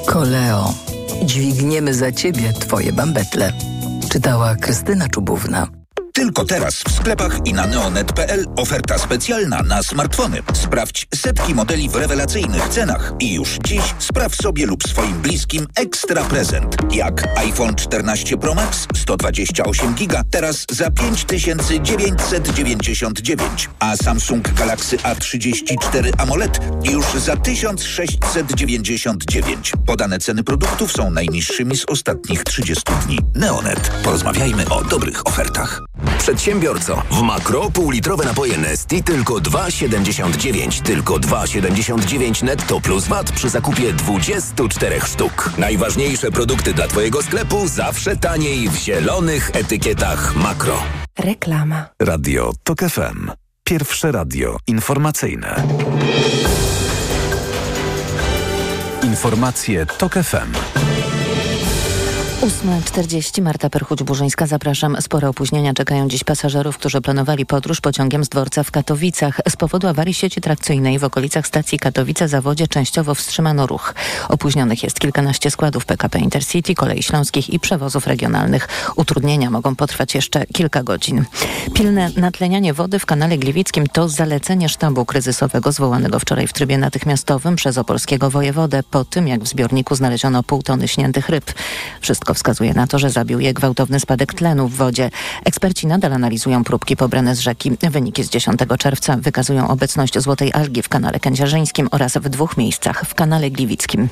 Koleo. 0.08 0.74
Dźwigniemy 1.24 1.93
za 1.93 2.12
Ciebie 2.12 2.53
Twoje 2.53 2.93
bambetle. 2.93 3.53
Czytała 4.10 4.55
Krystyna 4.55 5.08
Czubówna. 5.08 5.68
Tylko 6.38 6.53
teraz 6.53 6.75
w 6.75 6.91
sklepach 6.91 7.39
i 7.45 7.53
na 7.53 7.67
neonet.pl 7.67 8.45
oferta 8.55 8.97
specjalna 8.97 9.63
na 9.63 9.83
smartfony. 9.83 10.43
Sprawdź 10.53 11.07
setki 11.15 11.55
modeli 11.55 11.89
w 11.89 11.95
rewelacyjnych 11.95 12.69
cenach 12.69 13.13
i 13.19 13.33
już 13.33 13.57
dziś 13.65 13.81
spraw 13.99 14.35
sobie 14.35 14.65
lub 14.65 14.83
swoim 14.83 15.21
bliskim 15.21 15.67
ekstra 15.75 16.23
prezent. 16.23 16.75
Jak 16.91 17.38
iPhone 17.38 17.75
14 17.75 18.38
Pro 18.38 18.55
Max 18.55 18.88
128 18.95 19.93
GB 19.93 20.21
teraz 20.31 20.65
za 20.71 20.91
5999, 20.91 23.69
a 23.79 23.97
Samsung 23.97 24.53
Galaxy 24.53 24.97
A34 24.97 26.11
AMOLED 26.17 26.59
już 26.83 27.05
za 27.05 27.38
1699. 27.38 29.73
Podane 29.85 30.19
ceny 30.19 30.43
produktów 30.43 30.91
są 30.91 31.11
najniższymi 31.11 31.77
z 31.77 31.85
ostatnich 31.85 32.43
30 32.43 32.83
dni. 33.05 33.19
Neonet. 33.35 33.91
Porozmawiajmy 34.03 34.69
o 34.69 34.83
dobrych 34.83 35.27
ofertach. 35.27 35.81
Przedsiębiorco, 36.28 37.03
w 37.11 37.21
makro 37.21 37.71
półlitrowe 37.71 38.25
napoje 38.25 38.57
Nesti 38.57 39.03
tylko 39.03 39.34
2,79. 39.34 40.82
Tylko 40.82 41.15
2,79 41.15 42.43
netto 42.43 42.82
plus 42.82 43.07
VAT 43.07 43.32
przy 43.32 43.49
zakupie 43.49 43.93
24 43.93 45.01
sztuk. 45.01 45.51
Najważniejsze 45.57 46.32
produkty 46.32 46.73
dla 46.73 46.88
Twojego 46.88 47.23
sklepu 47.23 47.67
zawsze 47.67 48.15
taniej 48.15 48.69
w 48.69 48.75
zielonych 48.75 49.51
etykietach 49.53 50.36
makro. 50.36 50.84
Reklama. 51.19 51.86
Radio 52.01 52.51
TOK 52.63 52.80
FM. 52.80 53.32
Pierwsze 53.63 54.11
radio 54.11 54.57
informacyjne. 54.67 55.63
Informacje 59.03 59.86
TOK 59.86 60.13
FM. 60.13 60.86
8.40 62.48 63.41
Marta 63.41 63.70
Perchuć-Burzyńska, 63.70 64.48
zapraszam. 64.48 65.02
Spore 65.02 65.30
opóźnienia 65.30 65.74
czekają 65.74 66.08
dziś 66.08 66.24
pasażerów, 66.24 66.78
którzy 66.78 67.02
planowali 67.02 67.45
podróż 67.45 67.82
pociągiem 67.82 68.26
z 68.26 68.30
dworca 68.30 68.64
w 68.64 68.72
Katowicach. 68.72 69.41
Z 69.50 69.56
powodu 69.56 69.88
awarii 69.88 70.14
sieci 70.14 70.41
trakcyjnej 70.41 71.00
w 71.00 71.04
okolicach 71.04 71.48
stacji 71.48 71.80
Katowice-Zawodzie 71.80 72.68
częściowo 72.68 73.16
wstrzymano 73.16 73.68
ruch. 73.68 73.93
Opóźnionych 74.30 74.84
jest 74.84 75.00
kilkanaście 75.00 75.52
składów 75.52 75.86
PKP 75.86 76.20
Intercity, 76.20 76.76
kolei 76.76 77.04
śląskich 77.04 77.50
i 77.50 77.60
przewozów 77.60 78.08
regionalnych. 78.08 78.68
Utrudnienia 78.95 79.50
mogą 79.50 79.76
potrwać 79.76 80.16
jeszcze 80.16 80.45
kilka 80.45 80.84
godzin. 80.84 81.26
Pilne 81.74 82.12
natlenianie 82.18 82.74
wody 82.74 83.00
w 83.00 83.06
kanale 83.06 83.38
Gliwickim 83.38 83.88
to 83.88 84.10
zalecenie 84.10 84.70
sztabu 84.70 85.06
kryzysowego 85.06 85.72
zwołanego 85.72 86.20
wczoraj 86.20 86.48
w 86.48 86.54
trybie 86.54 86.78
natychmiastowym 86.78 87.56
przez 87.56 87.78
opolskiego 87.78 88.30
wojewodę 88.30 88.84
po 88.91 89.06
tym, 89.06 89.28
jak 89.28 89.43
w 89.43 89.48
zbiorniku 89.48 89.95
znaleziono 89.95 90.43
pół 90.43 90.64
tony 90.64 90.88
śniętych 90.88 91.30
ryb. 91.30 91.54
Wszystko 92.02 92.36
wskazuje 92.38 92.73
na 92.73 92.88
to, 92.88 92.99
że 92.99 93.09
zabił 93.09 93.39
je 93.39 93.53
gwałtowny 93.53 93.99
spadek 93.99 94.33
tlenu 94.33 94.67
w 94.67 94.75
wodzie. 94.75 95.09
Eksperci 95.45 95.88
nadal 95.88 96.13
analizują 96.13 96.63
próbki 96.63 96.97
pobrane 96.97 97.35
z 97.35 97.39
rzeki. 97.39 97.71
Wyniki 97.91 98.23
z 98.23 98.29
10 98.29 98.59
czerwca 98.79 99.17
wykazują 99.17 99.67
obecność 99.67 100.19
złotej 100.19 100.53
algi 100.53 100.81
w 100.81 100.89
kanale 100.89 101.19
kędzierzyńskim 101.19 101.88
oraz 101.91 102.17
w 102.17 102.29
dwóch 102.29 102.57
miejscach 102.57 103.05
w 103.05 103.15
kanale 103.15 103.51
gliwickim. 103.51 104.09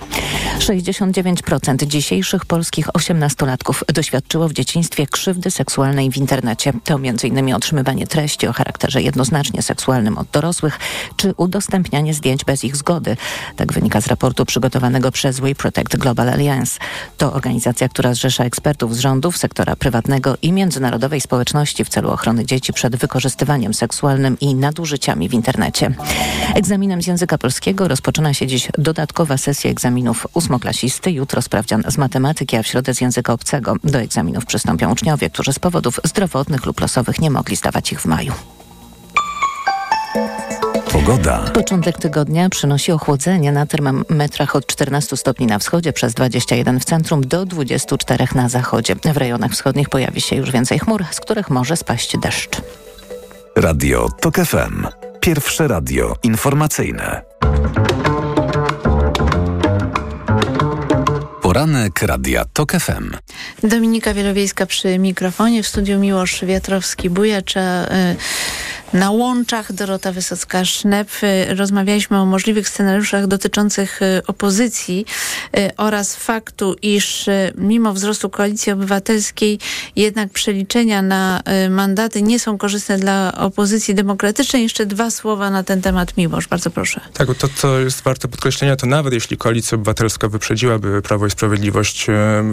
69% 0.59 1.88
dzisiejszych 1.88 2.45
polskich 2.45 2.95
osiemnastolatków 2.95 3.84
doświadczyło 3.93 4.47
w 4.47 4.53
dzieciństwie 4.53 5.07
krzywdy 5.07 5.51
seksualnej 5.51 6.11
w 6.11 6.17
internecie. 6.17 6.73
To 6.84 6.95
m.in. 6.95 7.53
otrzymywanie 7.53 8.07
treści 8.07 8.47
o 8.47 8.53
charakterze 8.53 9.01
jednoznacznie 9.01 9.61
seksualnym 9.61 10.17
od 10.17 10.28
dorosłych, 10.28 10.80
czy 11.15 11.34
udostępnianie 11.38 12.13
zdjęć 12.13 12.45
bez 12.45 12.63
ich 12.63 12.76
zgody. 12.76 13.17
Tak 13.55 13.73
wynika 13.73 14.01
z 14.01 14.07
raportu 14.07 14.45
przygotowanego 14.45 15.11
przez 15.11 15.39
We 15.39 15.55
Protect 15.55 15.97
Global 15.97 16.30
Alliance. 16.30 16.80
To 17.17 17.34
organizacja, 17.34 17.89
która 17.89 18.14
zrzesza 18.16 18.43
ekspertów 18.43 18.95
z 18.95 18.99
rządów, 18.99 19.38
sektora 19.38 19.76
prywatnego 19.76 20.38
i 20.41 20.51
międzynarodowej 20.51 21.22
społeczności 21.22 21.86
w 21.86 21.89
celu 21.89 22.11
ochrony 22.11 22.45
dzieci 22.45 22.74
przed 22.74 22.95
wykorzystywaniem 22.95 23.74
seksualnym 23.74 24.39
i 24.39 24.55
nadużyciami 24.55 25.30
w 25.30 25.34
internecie. 25.34 25.93
Egzaminem 26.55 27.01
z 27.01 27.07
języka 27.07 27.38
polskiego 27.38 27.88
rozpoczyna 27.88 28.34
się 28.34 28.47
dziś 28.47 28.68
dodatkowa 28.78 29.38
sesja 29.38 29.72
egzaminów 29.72 30.28
ósmoklasisty. 30.34 31.11
Jutro 31.11 31.41
sprawdzian 31.41 31.84
z 31.88 31.97
matematyki, 31.97 32.57
a 32.57 32.63
w 32.63 32.68
środę 32.68 32.93
z 32.93 33.01
języka 33.01 33.34
obcego. 33.34 33.76
Do 33.84 33.99
egzaminów 33.99 34.45
przystąpią 34.45 34.91
uczniowie, 34.91 35.30
którzy 35.30 35.53
z 35.53 35.59
powodów 35.59 35.99
zdrowotnych 36.03 36.66
lub 36.66 36.82
losowych 36.82 37.20
nie 37.20 37.32
mogli 37.32 37.55
zdawać 37.55 37.91
ich 37.91 38.01
w 38.01 38.05
maju. 38.05 38.34
Pogoda. 40.96 41.39
Początek 41.54 41.98
tygodnia 41.98 42.50
przynosi 42.50 42.91
ochłodzenie 42.91 43.52
na 43.52 43.66
termometrach 43.66 44.56
od 44.56 44.66
14 44.68 45.18
stopni 45.18 45.48
na 45.48 45.60
wschodzie 45.60 45.93
przez 45.93 46.14
21 46.14 46.80
w 46.80 46.86
centrum 46.86 47.22
do 47.22 47.46
24 47.46 48.28
na 48.36 48.50
zachodzie. 48.50 48.96
W 49.14 49.18
rejonach 49.18 49.52
wschodnich 49.52 49.89
pojawi 49.89 50.22
się 50.22 50.36
już 50.36 50.52
więcej 50.52 50.80
chmur, 50.80 51.06
z 51.12 51.20
których 51.20 51.50
może 51.50 51.78
spaść 51.78 52.18
deszcz. 52.18 52.62
Radio 53.56 54.08
TOK 54.22 54.36
FM. 54.36 54.88
Pierwsze 55.20 55.68
radio 55.68 56.16
informacyjne. 56.24 57.22
Poranek 61.56 62.01
Radia 62.01 62.45
TOK 62.53 62.72
FM. 62.72 63.12
Dominika 63.64 64.14
Wielowiejska 64.14 64.66
przy 64.66 64.99
mikrofonie, 64.99 65.64
w 65.64 65.68
studiu 65.68 65.99
Miłosz 65.99 66.43
Wiatrowski-Bujacza. 66.43 67.91
Y 67.93 68.16
na 68.93 69.12
łączach 69.12 69.74
Dorota 69.74 70.12
Wysocka-Sznep 70.12 71.06
rozmawialiśmy 71.56 72.20
o 72.20 72.26
możliwych 72.26 72.70
scenariuszach 72.70 73.28
dotyczących 73.28 73.99
opozycji 74.28 75.06
oraz 75.78 76.16
faktu, 76.16 76.76
iż 76.82 77.26
mimo 77.56 77.93
wzrostu 77.93 78.30
Koalicji 78.30 78.72
Obywatelskiej 78.72 79.60
jednak 79.95 80.30
przeliczenia 80.30 81.01
na 81.01 81.41
mandaty 81.70 82.22
nie 82.22 82.39
są 82.39 82.58
korzystne 82.58 82.97
dla 82.97 83.34
opozycji 83.38 83.95
demokratycznej. 83.95 84.64
Jeszcze 84.64 84.86
dwa 84.86 85.12
słowa 85.12 85.49
na 85.49 85.64
ten 85.64 85.82
temat, 85.82 86.18
Miłosz. 86.18 86.47
Bardzo 86.47 86.70
proszę. 86.70 87.01
Tak, 87.14 87.28
to 87.38 87.47
co 87.56 87.80
jest 87.80 88.01
warte 88.01 88.28
podkreślenia, 88.28 88.76
to 88.76 88.88
nawet 88.88 89.14
jeśli 89.14 89.38
Koalicja 89.38 89.76
Obywatelska 89.76 90.28
wyprzedziłaby 90.28 91.01
Prawo 91.01 91.26
i 91.26 91.32
Sprawiedliwość 91.32 91.45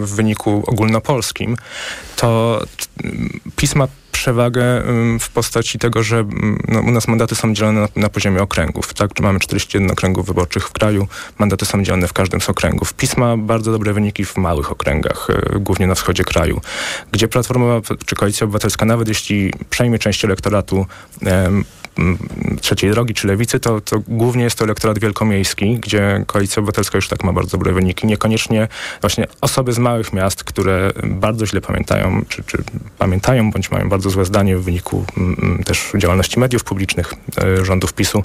w 0.01 0.15
wyniku 0.15 0.63
ogólnopolskim, 0.67 1.57
to 2.15 2.61
pisma 3.55 3.87
przewagę 4.23 4.89
ym, 4.89 5.19
w 5.19 5.29
postaci 5.29 5.79
tego, 5.79 6.03
że 6.03 6.17
ym, 6.17 6.59
no, 6.67 6.79
u 6.79 6.91
nas 6.91 7.07
mandaty 7.07 7.35
są 7.35 7.53
dzielone 7.53 7.81
na, 7.81 7.87
na 7.95 8.09
poziomie 8.09 8.41
okręgów. 8.41 8.93
Tak, 8.93 9.19
mamy 9.19 9.39
41 9.39 9.91
okręgów 9.91 10.25
wyborczych 10.25 10.67
w 10.67 10.71
kraju, 10.71 11.07
mandaty 11.39 11.65
są 11.65 11.83
dzielone 11.83 12.07
w 12.07 12.13
każdym 12.13 12.41
z 12.41 12.49
okręgów. 12.49 12.93
PiS 12.93 13.17
ma 13.17 13.37
bardzo 13.37 13.71
dobre 13.71 13.93
wyniki 13.93 14.25
w 14.25 14.37
małych 14.37 14.71
okręgach, 14.71 15.27
y, 15.55 15.59
głównie 15.59 15.87
na 15.87 15.95
wschodzie 15.95 16.23
kraju, 16.23 16.61
gdzie 17.11 17.27
Platforma 17.27 17.81
czy 18.05 18.15
Koalicja 18.15 18.45
Obywatelska, 18.45 18.85
nawet 18.85 19.07
jeśli 19.07 19.53
przejmie 19.69 19.99
część 19.99 20.25
elektoratu 20.25 20.85
em, 21.21 21.63
trzeciej 22.61 22.91
drogi 22.91 23.13
czy 23.13 23.27
lewicy, 23.27 23.59
to, 23.59 23.81
to 23.81 23.99
głównie 24.07 24.43
jest 24.43 24.57
to 24.57 24.65
elektorat 24.65 24.99
wielkomiejski, 24.99 25.79
gdzie 25.79 26.23
Koalicja 26.27 26.59
Obywatelska 26.59 26.97
już 26.97 27.07
tak 27.07 27.23
ma 27.23 27.33
bardzo 27.33 27.57
dobre 27.57 27.73
wyniki. 27.73 28.07
Niekoniecznie 28.07 28.67
właśnie 29.01 29.27
osoby 29.41 29.73
z 29.73 29.79
małych 29.79 30.13
miast, 30.13 30.43
które 30.43 30.91
bardzo 31.03 31.45
źle 31.45 31.61
pamiętają, 31.61 32.21
czy, 32.29 32.43
czy 32.43 32.57
pamiętają, 32.97 33.51
bądź 33.51 33.71
mają 33.71 33.89
bardzo 33.89 34.09
złe 34.09 34.25
zdanie 34.25 34.57
w 34.57 34.63
wyniku 34.63 35.05
mm, 35.17 35.63
też 35.63 35.91
działalności 35.97 36.39
mediów 36.39 36.63
publicznych, 36.63 37.13
e, 37.37 37.65
rządów 37.65 37.93
PiSu, 37.93 38.23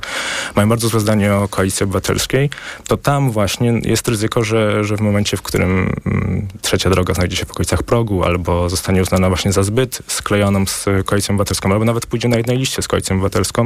mają 0.56 0.68
bardzo 0.68 0.88
złe 0.88 1.00
zdanie 1.00 1.34
o 1.34 1.48
Koalicji 1.48 1.84
Obywatelskiej, 1.84 2.50
to 2.86 2.96
tam 2.96 3.30
właśnie 3.30 3.80
jest 3.84 4.08
ryzyko, 4.08 4.44
że, 4.44 4.84
że 4.84 4.96
w 4.96 5.00
momencie, 5.00 5.36
w 5.36 5.42
którym 5.42 5.92
mm, 6.06 6.48
trzecia 6.62 6.90
droga 6.90 7.14
znajdzie 7.14 7.36
się 7.36 7.46
w 7.46 7.50
okolicach 7.50 7.82
progu, 7.82 8.24
albo 8.24 8.68
zostanie 8.68 9.02
uznana 9.02 9.28
właśnie 9.28 9.52
za 9.52 9.62
zbyt 9.62 10.02
sklejoną 10.06 10.66
z 10.66 10.84
Koalicją 11.04 11.34
Obywatelską, 11.34 11.72
albo 11.72 11.84
nawet 11.84 12.06
pójdzie 12.06 12.28
na 12.28 12.36
jednej 12.36 12.58
liście 12.58 12.82
z 12.82 12.88
Koalicją 12.88 13.16
Obywatelską, 13.16 13.57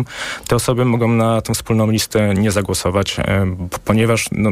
te 0.49 0.57
osoby 0.57 0.85
mogą 0.85 1.09
na 1.09 1.41
tą 1.43 1.55
wspólną 1.55 1.91
listę 1.91 2.35
nie 2.35 2.51
zagłosować, 2.51 3.17
e, 3.19 3.57
ponieważ 3.85 4.29
no, 4.33 4.51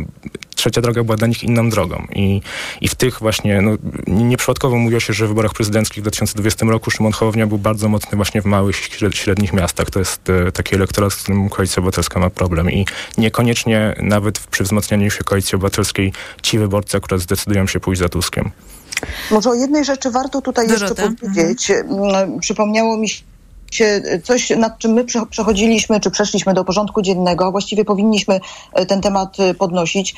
trzecia 0.55 0.81
droga 0.81 1.05
była 1.05 1.17
dla 1.17 1.27
nich 1.27 1.43
inną 1.45 1.71
drogą. 1.71 2.07
I, 2.15 2.43
i 2.81 2.89
w 2.89 2.95
tych 2.95 3.19
właśnie, 3.19 3.61
no, 3.61 3.71
nie- 4.07 4.25
nieprzypadkowo 4.25 4.77
mówiło 4.77 5.01
się, 5.01 5.13
że 5.13 5.27
w 5.27 5.29
wyborach 5.29 5.53
prezydenckich 5.53 5.99
w 5.99 6.03
2020 6.03 6.67
roku 6.67 6.91
Szymon 6.91 7.13
Hołownia 7.13 7.47
był 7.47 7.59
bardzo 7.59 7.89
mocny 7.89 8.17
właśnie 8.17 8.43
w 8.43 8.45
małych, 8.45 8.77
śred- 8.77 9.15
średnich 9.17 9.53
miastach. 9.53 9.91
To 9.91 9.99
jest 9.99 10.31
e, 10.31 10.53
taki 10.53 10.75
elektorat, 10.75 11.13
z 11.13 11.17
którym 11.17 11.49
Koalicja 11.49 11.81
Obywatelska 11.81 12.21
ma 12.21 12.31
problem. 12.31 12.71
I 12.71 12.87
niekoniecznie 13.19 13.95
nawet 14.03 14.39
w- 14.39 14.47
przy 14.47 14.65
wzmacnianiu 14.65 15.11
się 15.11 15.25
Koalicji 15.25 15.57
Obywatelskiej 15.57 16.13
ci 16.43 16.59
wyborcy 16.59 16.97
akurat 16.97 17.21
zdecydują 17.21 17.67
się 17.67 17.81
pójść 17.81 18.01
za 18.01 18.09
Tuskiem. 18.09 18.51
Może 19.31 19.51
o 19.51 19.55
jednej 19.55 19.85
rzeczy 19.85 20.11
warto 20.11 20.43
tutaj 20.43 20.69
jeszcze 20.69 20.95
Dorota? 20.95 21.15
powiedzieć. 21.21 21.71
Mm, 21.71 22.41
Przypomniało 22.41 22.97
mi 22.97 23.09
się 23.09 23.23
coś, 24.25 24.51
nad 24.51 24.79
czym 24.79 24.93
my 24.93 25.05
prze- 25.05 25.27
przechodziliśmy, 25.27 26.01
czy 26.01 26.11
przeszliśmy 26.11 26.55
do 26.55 26.65
porządku 26.65 27.03
dziennego, 27.03 27.51
właściwie 27.51 27.85
powinniśmy 27.85 28.41
e, 28.73 28.87
ten 28.87 29.01
temat 29.01 29.41
e, 29.41 29.55
podnosić. 29.55 30.15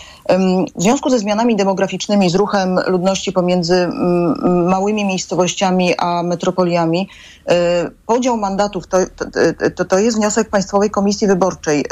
W 0.77 0.83
związku 0.83 1.11
ze 1.11 1.19
zmianami 1.19 1.57
demograficznymi, 1.57 2.31
z 2.31 2.35
ruchem 2.35 2.81
ludności 2.87 3.33
pomiędzy 3.33 3.89
małymi 4.69 5.05
miejscowościami 5.05 5.95
a 5.99 6.23
metropoliami, 6.23 7.09
e, 7.49 7.91
podział 8.07 8.37
mandatów 8.37 8.87
to, 8.87 8.99
to, 9.77 9.85
to, 9.85 9.99
jest 9.99 10.17
wniosek 10.17 10.49
Państwowej 10.49 10.91
Komisji 10.91 11.27
Wyborczej. 11.27 11.85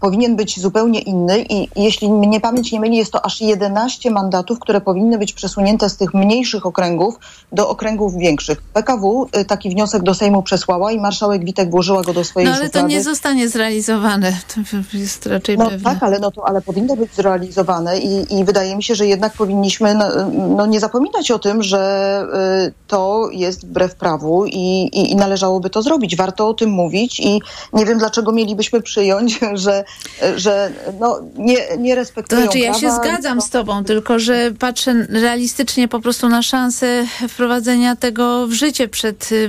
Powinien 0.00 0.36
być 0.36 0.60
zupełnie 0.60 1.00
inny 1.00 1.44
i 1.48 1.68
jeśli 1.76 2.12
mnie 2.12 2.40
pamięć 2.40 2.72
nie 2.72 2.80
myli, 2.80 2.96
jest 2.96 3.12
to 3.12 3.26
aż 3.26 3.40
11 3.40 4.10
mandatów, 4.10 4.58
które 4.58 4.80
powinny 4.80 5.18
być 5.18 5.32
przesunięte 5.32 5.88
z 5.88 5.96
tych 5.96 6.14
mniejszych 6.14 6.66
okręgów 6.66 7.14
do 7.52 7.68
okręgów 7.68 8.16
większych. 8.16 8.62
PKW 8.62 9.28
taki 9.46 9.70
wniosek 9.70 10.02
do 10.02 10.14
Sejmu 10.18 10.42
przesłała 10.42 10.92
i 10.92 10.98
marszałek 11.00 11.44
Witek 11.44 11.70
włożyła 11.70 12.02
go 12.02 12.12
do 12.12 12.24
swojej 12.24 12.48
No 12.48 12.54
ale 12.54 12.60
to 12.60 12.66
szuflady. 12.66 12.88
nie 12.88 13.02
zostanie 13.02 13.48
zrealizowane. 13.48 14.32
To 14.54 14.98
jest 14.98 15.26
raczej 15.26 15.58
No 15.58 15.70
pewne. 15.70 15.90
tak, 15.94 16.02
ale, 16.02 16.18
no 16.18 16.30
to, 16.30 16.48
ale 16.48 16.62
powinno 16.62 16.96
być 16.96 17.14
zrealizowane 17.14 17.98
i, 17.98 18.38
i 18.40 18.44
wydaje 18.44 18.76
mi 18.76 18.82
się, 18.82 18.94
że 18.94 19.06
jednak 19.06 19.32
powinniśmy 19.32 19.94
no, 19.94 20.06
no 20.56 20.66
nie 20.66 20.80
zapominać 20.80 21.30
o 21.30 21.38
tym, 21.38 21.62
że 21.62 21.78
y, 22.68 22.72
to 22.86 23.28
jest 23.32 23.66
wbrew 23.66 23.94
prawu 23.94 24.46
i, 24.46 24.88
i, 24.92 25.12
i 25.12 25.16
należałoby 25.16 25.70
to 25.70 25.82
zrobić. 25.82 26.16
Warto 26.16 26.48
o 26.48 26.54
tym 26.54 26.70
mówić 26.70 27.20
i 27.20 27.40
nie 27.72 27.86
wiem, 27.86 27.98
dlaczego 27.98 28.32
mielibyśmy 28.32 28.80
przyjąć, 28.82 29.40
że, 29.54 29.84
że 30.36 30.72
no, 31.00 31.20
nie, 31.36 31.56
nie 31.78 31.94
To 31.94 32.00
respektują 32.00 32.42
znaczy, 32.42 32.58
ja 32.58 32.74
się 32.74 32.80
prawa. 32.86 33.02
zgadzam 33.02 33.40
z 33.40 33.50
tobą, 33.50 33.84
tylko 33.84 34.18
że 34.18 34.50
patrzę 34.58 35.06
realistycznie 35.10 35.88
po 35.88 36.00
prostu 36.00 36.28
na 36.28 36.42
szansę 36.42 37.04
wprowadzenia 37.28 37.96
tego 37.96 38.46
w 38.46 38.52
życie 38.52 38.88
przed 38.88 39.32
y, 39.32 39.48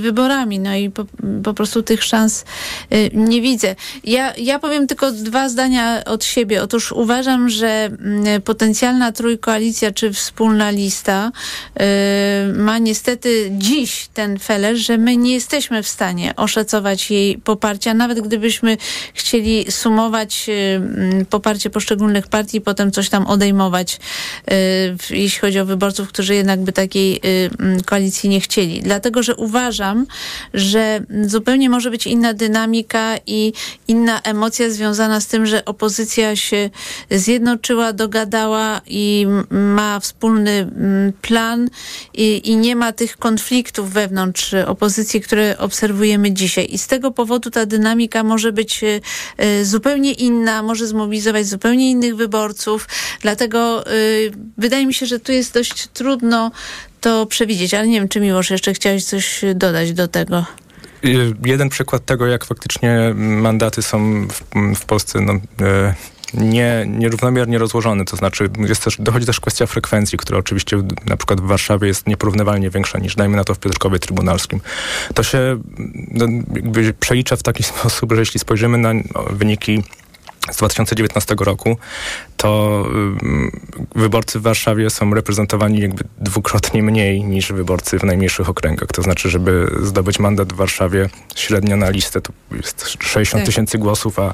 No 0.60 0.76
i 0.76 0.90
po, 0.90 1.06
po 1.44 1.54
prostu 1.54 1.84
tych 1.84 2.04
szans 2.04 2.46
y, 2.94 3.10
nie 3.14 3.42
widzę. 3.42 3.76
Ja, 4.04 4.34
ja 4.38 4.60
powiem 4.60 4.88
tylko 4.88 5.12
dwa 5.12 5.50
zdania 5.50 6.06
od 6.06 6.24
siebie. 6.24 6.64
Otóż 6.64 6.92
uważam, 6.92 7.50
że 7.50 7.68
mm, 7.68 8.42
potencjalna 8.42 9.12
trójkoalicja 9.12 9.92
czy 9.92 10.14
wspólna 10.14 10.70
lista 10.70 11.32
y, 11.32 12.54
ma 12.54 12.78
niestety 12.78 13.52
dziś 13.58 14.10
ten 14.14 14.40
feler, 14.40 14.76
że 14.76 14.98
my 14.98 15.18
nie 15.18 15.34
jesteśmy 15.34 15.84
w 15.84 15.88
stanie 15.88 16.36
oszacować 16.36 17.12
jej 17.12 17.38
poparcia, 17.38 17.94
nawet 17.94 18.22
gdybyśmy 18.22 18.78
chcieli 19.14 19.72
sumować 19.72 20.46
y, 20.50 20.52
mm, 20.52 21.26
poparcie 21.26 21.70
poszczególnych 21.70 22.28
partii 22.28 22.58
i 22.58 22.62
potem 22.62 22.92
coś 22.92 23.10
tam 23.10 23.28
odejmować, 23.28 24.00
jeśli 25.10 25.40
chodzi 25.40 25.60
o 25.60 25.66
wyborców, 25.66 26.10
którzy 26.10 26.36
jednak 26.36 26.60
by 26.60 26.72
takiej 26.72 27.22
mm, 27.60 27.84
koalicji 27.84 28.30
nie 28.30 28.40
chcieli. 28.40 28.82
Dlatego, 28.82 29.24
że 29.24 29.36
uważam, 29.36 30.06
że 30.54 31.06
zupełnie 31.26 31.70
może 31.70 31.92
być 31.92 32.08
inna 32.08 32.34
dynamika 32.34 33.16
i 33.28 33.54
inna 33.88 34.22
emocja 34.22 34.70
związana 34.70 35.20
z 35.20 35.28
tym, 35.28 35.46
że 35.46 35.66
opozycja 35.66 36.36
się 36.36 36.70
zjednoczyła, 37.12 37.94
dogadała 37.94 38.82
i 38.88 39.28
ma 39.50 40.00
wspólny 40.00 40.52
mm, 40.52 41.14
plan 41.22 41.70
i, 42.14 42.50
i 42.50 42.58
nie 42.58 42.76
ma 42.76 42.92
tych 42.92 43.18
konfliktów 43.18 43.92
wewnątrz 43.94 44.54
opozycji, 44.54 45.22
które 45.22 45.58
obserwujemy 45.58 46.32
dzisiaj. 46.32 46.68
I 46.72 46.78
z 46.78 46.88
tego 46.88 47.12
powodu 47.12 47.52
ta 47.52 47.66
dynamika 47.66 48.24
może 48.24 48.52
być 48.52 48.84
y, 48.84 49.66
zupełnie 49.66 50.12
inna, 50.12 50.64
może 50.64 50.88
zmobilizować 50.88 51.48
zupełnie 51.48 51.92
innych 51.92 52.16
wyborców. 52.16 52.88
Dlatego 53.22 53.92
y, 53.94 54.32
wydaje 54.58 54.86
mi 54.86 54.94
się, 54.94 55.06
że 55.06 55.20
tu 55.20 55.32
jest 55.32 55.54
dość 55.54 55.88
trudno 55.88 56.52
to 57.02 57.26
przewidzieć, 57.26 57.74
ale 57.74 57.88
nie 57.88 58.00
wiem, 58.00 58.10
czy 58.10 58.20
Miłosz 58.20 58.50
jeszcze 58.50 58.74
chciałeś 58.74 59.06
coś 59.06 59.42
dodać 59.56 59.94
do 59.94 60.08
tego. 60.08 60.46
Y, 61.06 61.34
Jeden 61.46 61.70
przykład 61.70 62.06
tego, 62.06 62.28
jak 62.28 62.46
faktycznie 62.46 63.14
mandaty 63.16 63.82
są 63.82 64.28
w, 64.28 64.44
w 64.76 64.86
Polsce 64.86 65.22
no, 65.22 65.34
e, 65.62 65.94
nie, 66.34 66.86
nierównomiernie 66.88 67.58
rozłożone. 67.58 68.06
To 68.06 68.18
znaczy 68.18 68.50
jest 68.68 68.84
też, 68.84 68.98
dochodzi 69.00 69.26
też 69.26 69.40
kwestia 69.40 69.66
frekwencji, 69.66 70.18
która 70.18 70.40
oczywiście 70.40 70.78
na 71.06 71.18
przykład 71.18 71.42
w 71.42 71.46
Warszawie 71.46 71.88
jest 71.88 72.08
nieporównywalnie 72.08 72.70
większa 72.70 73.00
niż 73.00 73.16
dajmy 73.16 73.38
na 73.38 73.44
to 73.44 73.56
w 73.56 73.60
Piotrkowie 73.60 74.00
Trybunalskim. 74.00 74.62
To 75.14 75.24
się 75.24 75.60
no, 76.12 76.26
jakby 76.56 76.94
przelicza 76.94 77.36
w 77.36 77.44
taki 77.44 77.64
sposób, 77.74 78.14
że 78.14 78.20
jeśli 78.20 78.40
spojrzymy 78.40 78.78
na 78.78 78.94
no, 78.94 79.02
wyniki 79.30 79.84
z 80.52 80.58
2019 80.58 81.36
roku, 81.40 81.78
to 82.38 82.84
ym, 82.92 83.62
wyborcy 83.96 84.40
w 84.40 84.42
Warszawie 84.42 84.90
są 84.90 85.14
reprezentowani 85.14 85.80
jakby 85.80 86.04
dwukrotnie 86.18 86.84
mniej 86.84 87.24
niż 87.24 87.52
wyborcy 87.52 88.00
w 88.00 88.04
najmniejszych 88.04 88.50
okręgach. 88.50 88.90
To 88.94 89.02
znaczy, 89.02 89.30
żeby 89.30 89.72
zdobyć 89.84 90.20
mandat 90.20 90.54
w 90.54 90.56
Warszawie 90.56 91.10
średnio 91.36 91.78
na 91.78 91.90
listę 91.90 92.22
to 92.22 92.34
jest 92.56 92.90
60 93.00 93.42
Tak. 93.42 93.46
tysięcy 93.46 93.78
głosów, 93.78 94.20
a, 94.20 94.34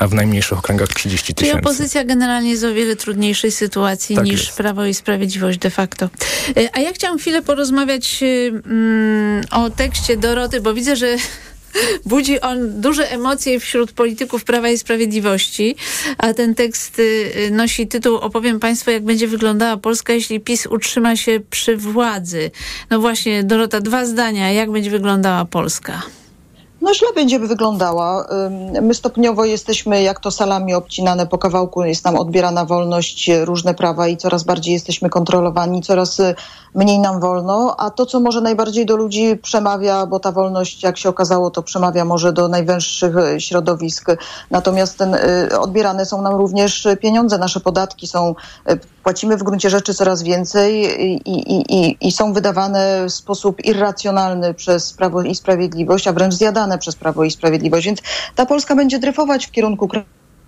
a 0.00 0.06
w 0.08 0.14
najmniejszych 0.14 0.58
okręgach 0.58 0.88
30 0.88 1.26
Czyli 1.26 1.34
tysięcy. 1.34 1.58
opozycja 1.60 2.04
generalnie 2.04 2.50
jest 2.50 2.64
o 2.64 2.74
wiele 2.74 2.96
trudniejszej 2.96 3.52
sytuacji 3.52 4.16
Tak 4.16 4.24
niż 4.24 4.46
jest. 4.46 4.56
Prawo 4.56 4.84
i 4.86 4.94
Sprawiedliwość 4.94 5.58
de 5.58 5.70
facto. 5.70 6.08
E, 6.56 6.68
A 6.76 6.80
ja 6.80 6.92
chciałam 6.92 7.18
chwilę 7.18 7.42
porozmawiać 7.42 8.18
y, 8.22 8.52
mm, 8.66 9.44
o 9.50 9.70
tekście 9.70 10.16
Doroty, 10.16 10.60
bo 10.60 10.74
widzę, 10.74 10.96
że 10.96 11.16
budzi 12.06 12.40
on 12.40 12.80
duże 12.80 13.10
emocje 13.10 13.60
wśród 13.60 13.92
polityków 13.92 14.44
Prawa 14.44 14.68
i 14.68 14.78
Sprawiedliwości, 14.78 15.76
a 16.18 16.34
ten 16.34 16.54
tekst 16.54 16.98
y, 16.98 17.50
nosi 17.52 17.86
tytuł 17.86 18.16
Opowiem 18.16 18.60
Państwu, 18.60 18.90
jak 18.90 19.04
będzie 19.04 19.28
wyglądała 19.28 19.76
Polska, 19.76 20.12
jeśli 20.12 20.40
PiS 20.40 20.66
utrzyma 20.66 21.16
się 21.16 21.40
przy 21.50 21.76
władzy. 21.76 22.50
No 22.90 23.00
właśnie, 23.00 23.44
Dorota, 23.44 23.80
dwa 23.80 24.06
zdania. 24.06 24.52
Jak 24.52 24.70
będzie 24.70 24.90
wyglądała 24.90 25.44
Polska? 25.44 26.02
No 26.86 26.94
źle 26.94 27.08
będzie 27.14 27.38
wyglądała. 27.38 28.26
My 28.82 28.94
stopniowo 28.94 29.44
jesteśmy, 29.44 30.02
jak 30.02 30.20
to 30.20 30.30
salami 30.30 30.74
obcinane 30.74 31.26
po 31.26 31.38
kawałku, 31.38 31.84
jest 31.84 32.04
nam 32.04 32.16
odbierana 32.16 32.64
wolność, 32.64 33.28
e, 33.28 33.44
różne 33.44 33.74
prawa 33.74 34.08
i 34.08 34.16
coraz 34.16 34.44
bardziej 34.44 34.74
jesteśmy 34.74 35.10
kontrolowani, 35.10 35.82
coraz 35.82 36.20
e, 36.20 36.34
mniej 36.74 36.98
nam 36.98 37.20
wolno, 37.20 37.74
a 37.78 37.90
to, 37.90 38.06
co 38.06 38.20
może 38.20 38.40
najbardziej 38.40 38.86
do 38.86 38.96
ludzi 38.96 39.36
przemawia, 39.42 40.06
bo 40.06 40.20
ta 40.20 40.32
wolność, 40.32 40.82
jak 40.82 40.98
się 40.98 41.08
okazało, 41.08 41.50
to 41.50 41.62
przemawia 41.62 42.04
może 42.04 42.32
do 42.32 42.48
najwęższych 42.48 43.16
e, 43.16 43.40
środowisk. 43.40 44.06
Natomiast 44.50 44.98
ten, 44.98 45.16
odbierane 45.60 46.06
są 46.06 46.22
nam 46.22 46.34
również 46.34 46.88
pieniądze, 47.00 47.38
nasze 47.38 47.60
podatki 47.60 48.06
są, 48.06 48.34
płacimy 49.02 49.36
w 49.36 49.42
gruncie 49.42 49.70
rzeczy 49.70 49.94
coraz 49.94 50.22
więcej 50.22 50.74
i, 51.06 51.30
i, 51.30 51.74
i, 51.76 52.08
i 52.08 52.12
są 52.12 52.32
wydawane 52.32 53.06
w 53.08 53.12
sposób 53.12 53.64
irracjonalny 53.64 54.54
przez 54.54 54.92
Prawo 54.92 55.22
i 55.22 55.34
Sprawiedliwość, 55.34 56.08
a 56.08 56.12
wręcz 56.12 56.34
zjadane 56.34 56.75
przez 56.78 56.96
Prawo 56.96 57.24
i 57.24 57.30
Sprawiedliwość. 57.30 57.86
Więc 57.86 58.02
ta 58.34 58.46
Polska 58.46 58.76
będzie 58.76 58.98
dryfować 58.98 59.46
w 59.46 59.50
kierunku 59.50 59.88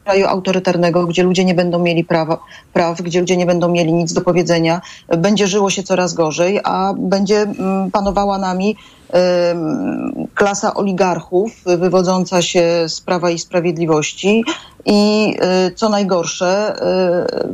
kraju 0.05 0.26
autorytarnego, 0.26 1.07
gdzie 1.07 1.22
ludzie 1.22 1.45
nie 1.45 1.55
będą 1.55 1.79
mieli 1.79 2.05
prawa, 2.05 2.39
praw, 2.72 3.03
gdzie 3.03 3.20
ludzie 3.20 3.37
nie 3.37 3.47
będą 3.47 3.68
mieli 3.68 3.93
nic 3.93 4.12
do 4.12 4.20
powiedzenia, 4.20 4.81
będzie 5.09 5.47
żyło 5.47 5.70
się 5.70 5.83
coraz 5.83 6.14
gorzej, 6.14 6.61
a 6.64 6.95
będzie 6.99 7.41
mm, 7.41 7.91
panowała 7.91 8.39
nami 8.39 8.76
klasa 10.35 10.74
oligarchów 10.74 11.53
wywodząca 11.64 12.43
się 12.43 12.85
z 12.89 13.01
Prawa 13.01 13.31
i 13.31 13.39
Sprawiedliwości 13.39 14.45
i 14.87 15.35
e, 15.41 15.70
co 15.70 15.89
najgorsze, 15.89 16.76
e, 16.81 17.49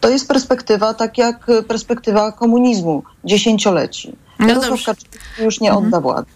to 0.00 0.08
jest 0.08 0.28
perspektywa 0.28 0.94
tak 0.94 1.18
jak 1.18 1.46
perspektywa 1.68 2.32
komunizmu, 2.32 3.02
dziesięcioleci. 3.24 4.12
No 4.38 4.48
Jarosław 4.48 4.70
dobrze. 4.70 4.84
Kaczyński 4.84 5.42
już 5.42 5.60
nie 5.60 5.74
odda 5.74 6.00
władzy. 6.00 6.26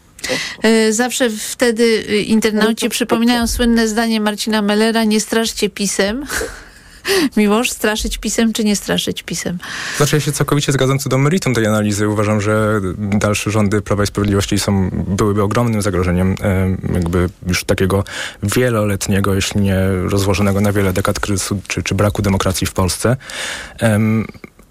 E, 0.62 0.92
Zawsze 0.92 1.30
wtedy 1.30 1.82
y, 1.82 2.22
internauci 2.22 2.88
przypominają 2.88 3.46
słynne 3.46 3.88
zdanie 3.88 4.20
Marcina 4.20 4.62
Mellera, 4.62 5.04
nie 5.04 5.20
straszcie 5.20 5.70
pisem. 5.70 6.24
Miłosz, 7.36 7.70
straszyć 7.70 8.18
pisem 8.18 8.52
czy 8.52 8.64
nie 8.64 8.76
straszyć 8.76 9.22
pisem? 9.22 9.58
Znaczy 9.96 10.16
ja 10.16 10.20
się 10.20 10.32
całkowicie 10.32 10.72
zgadzam 10.72 10.98
co 10.98 11.08
do 11.08 11.18
meritum 11.18 11.54
tej 11.54 11.66
analizy. 11.66 12.08
Uważam, 12.08 12.40
że 12.40 12.80
dalsze 12.98 13.50
rządy 13.50 13.82
Prawa 13.82 14.02
i 14.02 14.06
Sprawiedliwości 14.06 14.58
są, 14.58 14.90
byłyby 14.92 15.42
ogromnym 15.42 15.82
zagrożeniem 15.82 16.34
em, 16.40 16.78
jakby 16.94 17.28
już 17.46 17.64
takiego 17.64 18.04
wieloletniego, 18.42 19.34
jeśli 19.34 19.60
nie 19.60 19.76
rozłożonego 20.04 20.60
na 20.60 20.72
wiele 20.72 20.92
dekad 20.92 21.20
kryzysu 21.20 21.60
czy, 21.68 21.82
czy 21.82 21.94
braku 21.94 22.22
demokracji 22.22 22.66
w 22.66 22.72
Polsce. 22.72 23.16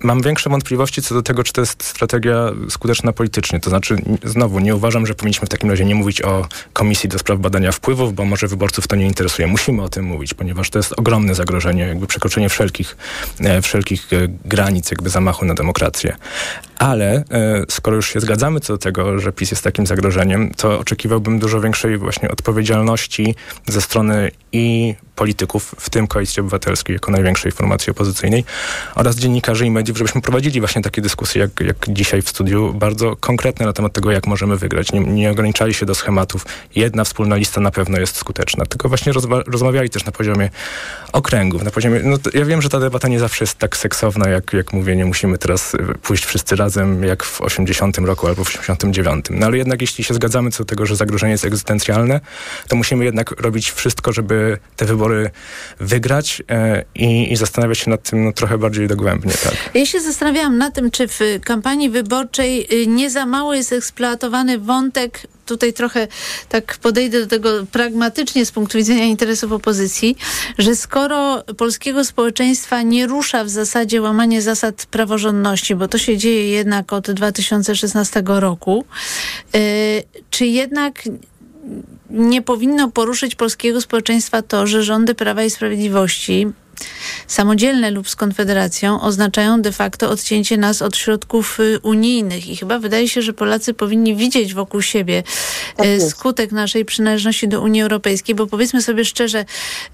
Mam 0.03 0.21
większe 0.21 0.49
wątpliwości 0.49 1.01
co 1.01 1.15
do 1.15 1.21
tego, 1.21 1.43
czy 1.43 1.53
to 1.53 1.61
jest 1.61 1.83
strategia 1.83 2.51
skuteczna 2.69 3.13
politycznie. 3.13 3.59
To 3.59 3.69
znaczy, 3.69 3.95
znowu, 4.23 4.59
nie 4.59 4.75
uważam, 4.75 5.07
że 5.07 5.15
powinniśmy 5.15 5.45
w 5.45 5.49
takim 5.49 5.69
razie 5.69 5.85
nie 5.85 5.95
mówić 5.95 6.21
o 6.21 6.47
Komisji 6.73 7.09
do 7.09 7.19
Spraw 7.19 7.39
Badania 7.39 7.71
Wpływów, 7.71 8.13
bo 8.13 8.25
może 8.25 8.47
wyborców 8.47 8.87
to 8.87 8.95
nie 8.95 9.05
interesuje. 9.05 9.47
Musimy 9.47 9.81
o 9.81 9.89
tym 9.89 10.05
mówić, 10.05 10.33
ponieważ 10.33 10.69
to 10.69 10.79
jest 10.79 10.93
ogromne 10.97 11.35
zagrożenie, 11.35 11.83
jakby 11.83 12.07
przekroczenie 12.07 12.49
wszelkich, 12.49 12.97
e, 13.39 13.61
wszelkich 13.61 14.13
e, 14.13 14.27
granic 14.45 14.91
jakby 14.91 15.09
zamachu 15.09 15.45
na 15.45 15.53
demokrację. 15.53 16.15
Ale 16.77 17.23
e, 17.31 17.63
skoro 17.69 17.95
już 17.95 18.13
się 18.13 18.19
zgadzamy 18.19 18.59
co 18.59 18.73
do 18.73 18.77
tego, 18.77 19.19
że 19.19 19.31
PiS 19.31 19.51
jest 19.51 19.63
takim 19.63 19.87
zagrożeniem, 19.87 20.51
to 20.57 20.79
oczekiwałbym 20.79 21.39
dużo 21.39 21.61
większej 21.61 21.97
właśnie 21.97 22.31
odpowiedzialności 22.31 23.35
ze 23.67 23.81
strony 23.81 24.31
i 24.51 24.95
polityków, 25.17 25.75
w 25.79 25.89
tym 25.89 26.07
Koalicji 26.07 26.39
Obywatelskiej 26.41 26.93
jako 26.93 27.11
największej 27.11 27.51
formacji 27.51 27.91
opozycyjnej 27.91 28.45
oraz 28.95 29.15
dziennikarzy 29.15 29.65
i 29.65 29.71
mediów, 29.71 29.97
żebyśmy 29.97 30.21
prowadzili 30.21 30.59
właśnie 30.59 30.81
takie 30.81 31.01
dyskusje 31.01 31.41
jak, 31.41 31.51
jak 31.67 31.77
dzisiaj 31.87 32.21
w 32.21 32.29
studiu, 32.29 32.73
bardzo 32.73 33.15
konkretne 33.15 33.65
na 33.65 33.73
temat 33.73 33.93
tego, 33.93 34.11
jak 34.11 34.27
możemy 34.27 34.57
wygrać. 34.57 34.91
Nie, 34.91 34.99
nie 34.99 35.31
ograniczali 35.31 35.73
się 35.73 35.85
do 35.85 35.95
schematów. 35.95 36.45
Jedna 36.75 37.03
wspólna 37.03 37.35
lista 37.35 37.61
na 37.61 37.71
pewno 37.71 37.99
jest 37.99 38.15
skuteczna, 38.15 38.65
tylko 38.65 38.89
właśnie 38.89 39.13
rozma- 39.13 39.43
rozmawiali 39.47 39.89
też 39.89 40.05
na 40.05 40.11
poziomie 40.11 40.49
okręgów, 41.13 41.63
na 41.63 41.71
poziomie, 41.71 42.01
no 42.03 42.17
ja 42.33 42.45
wiem, 42.45 42.61
że 42.61 42.69
ta 42.69 42.79
debata 42.79 43.07
nie 43.07 43.19
zawsze 43.19 43.43
jest 43.43 43.57
tak 43.57 43.77
seksowna, 43.77 44.29
jak, 44.29 44.53
jak 44.53 44.73
mówię, 44.73 44.95
nie 44.95 45.05
musimy 45.05 45.37
teraz 45.37 45.73
y, 45.73 45.77
pójść 46.01 46.25
wszyscy 46.25 46.55
razem, 46.55 47.03
jak 47.03 47.23
w 47.23 47.41
80 47.41 47.97
roku 47.97 48.27
albo 48.27 48.43
w 48.43 48.59
89. 48.59 49.25
No 49.29 49.45
ale 49.45 49.57
jednak 49.57 49.81
jeśli 49.81 50.03
się 50.03 50.13
zgadzamy 50.13 50.51
co 50.51 50.63
do 50.63 50.65
tego, 50.65 50.85
że 50.85 50.95
zagrożenie 50.95 51.31
jest 51.31 51.45
egzystencjalne, 51.45 52.19
to 52.67 52.75
musimy 52.75 53.05
jednak 53.05 53.41
robić 53.41 53.71
wszystko, 53.71 54.13
żeby 54.13 54.57
te 54.75 54.85
wybory 54.85 55.06
wygrać 55.79 56.43
e, 56.49 56.83
i, 56.95 57.33
i 57.33 57.35
zastanawiać 57.35 57.77
się 57.77 57.89
nad 57.89 58.09
tym 58.09 58.25
no, 58.25 58.33
trochę 58.33 58.57
bardziej 58.57 58.87
dogłębnie. 58.87 59.31
Tak. 59.43 59.53
Ja 59.73 59.85
się 59.85 59.99
zastanawiałam 59.99 60.57
na 60.57 60.71
tym, 60.71 60.91
czy 60.91 61.07
w 61.07 61.19
kampanii 61.43 61.89
wyborczej 61.89 62.67
y, 62.83 62.87
nie 62.87 63.09
za 63.09 63.25
mało 63.25 63.53
jest 63.53 63.73
eksploatowany 63.73 64.59
wątek, 64.59 65.27
tutaj 65.47 65.73
trochę 65.73 66.07
tak 66.49 66.77
podejdę 66.77 67.19
do 67.19 67.27
tego 67.27 67.49
pragmatycznie 67.71 68.45
z 68.45 68.51
punktu 68.51 68.77
widzenia 68.77 69.05
interesów 69.05 69.51
opozycji, 69.51 70.17
że 70.57 70.75
skoro 70.75 71.43
polskiego 71.57 72.05
społeczeństwa 72.05 72.81
nie 72.81 73.07
rusza 73.07 73.43
w 73.43 73.49
zasadzie 73.49 74.01
łamanie 74.01 74.41
zasad 74.41 74.85
praworządności, 74.85 75.75
bo 75.75 75.87
to 75.87 75.97
się 75.97 76.17
dzieje 76.17 76.49
jednak 76.49 76.93
od 76.93 77.11
2016 77.11 78.23
roku, 78.25 78.85
y, 79.55 80.03
czy 80.29 80.45
jednak 80.45 81.03
nie 82.09 82.41
powinno 82.41 82.91
poruszyć 82.91 83.35
polskiego 83.35 83.81
społeczeństwa 83.81 84.41
to, 84.41 84.67
że 84.67 84.83
rządy 84.83 85.15
Prawa 85.15 85.43
i 85.43 85.49
Sprawiedliwości, 85.49 86.47
samodzielne 87.27 87.91
lub 87.91 88.09
z 88.09 88.15
Konfederacją, 88.15 89.01
oznaczają 89.01 89.61
de 89.61 89.71
facto 89.71 90.09
odcięcie 90.09 90.57
nas 90.57 90.81
od 90.81 90.97
środków 90.97 91.59
y, 91.59 91.79
unijnych. 91.83 92.47
I 92.47 92.57
chyba 92.57 92.79
wydaje 92.79 93.09
się, 93.09 93.21
że 93.21 93.33
Polacy 93.33 93.73
powinni 93.73 94.15
widzieć 94.15 94.53
wokół 94.53 94.81
siebie 94.81 95.23
y, 95.85 96.09
skutek 96.09 96.51
naszej 96.51 96.85
przynależności 96.85 97.47
do 97.47 97.61
Unii 97.61 97.81
Europejskiej, 97.81 98.35
bo 98.35 98.47
powiedzmy 98.47 98.81
sobie 98.81 99.05
szczerze, 99.05 99.45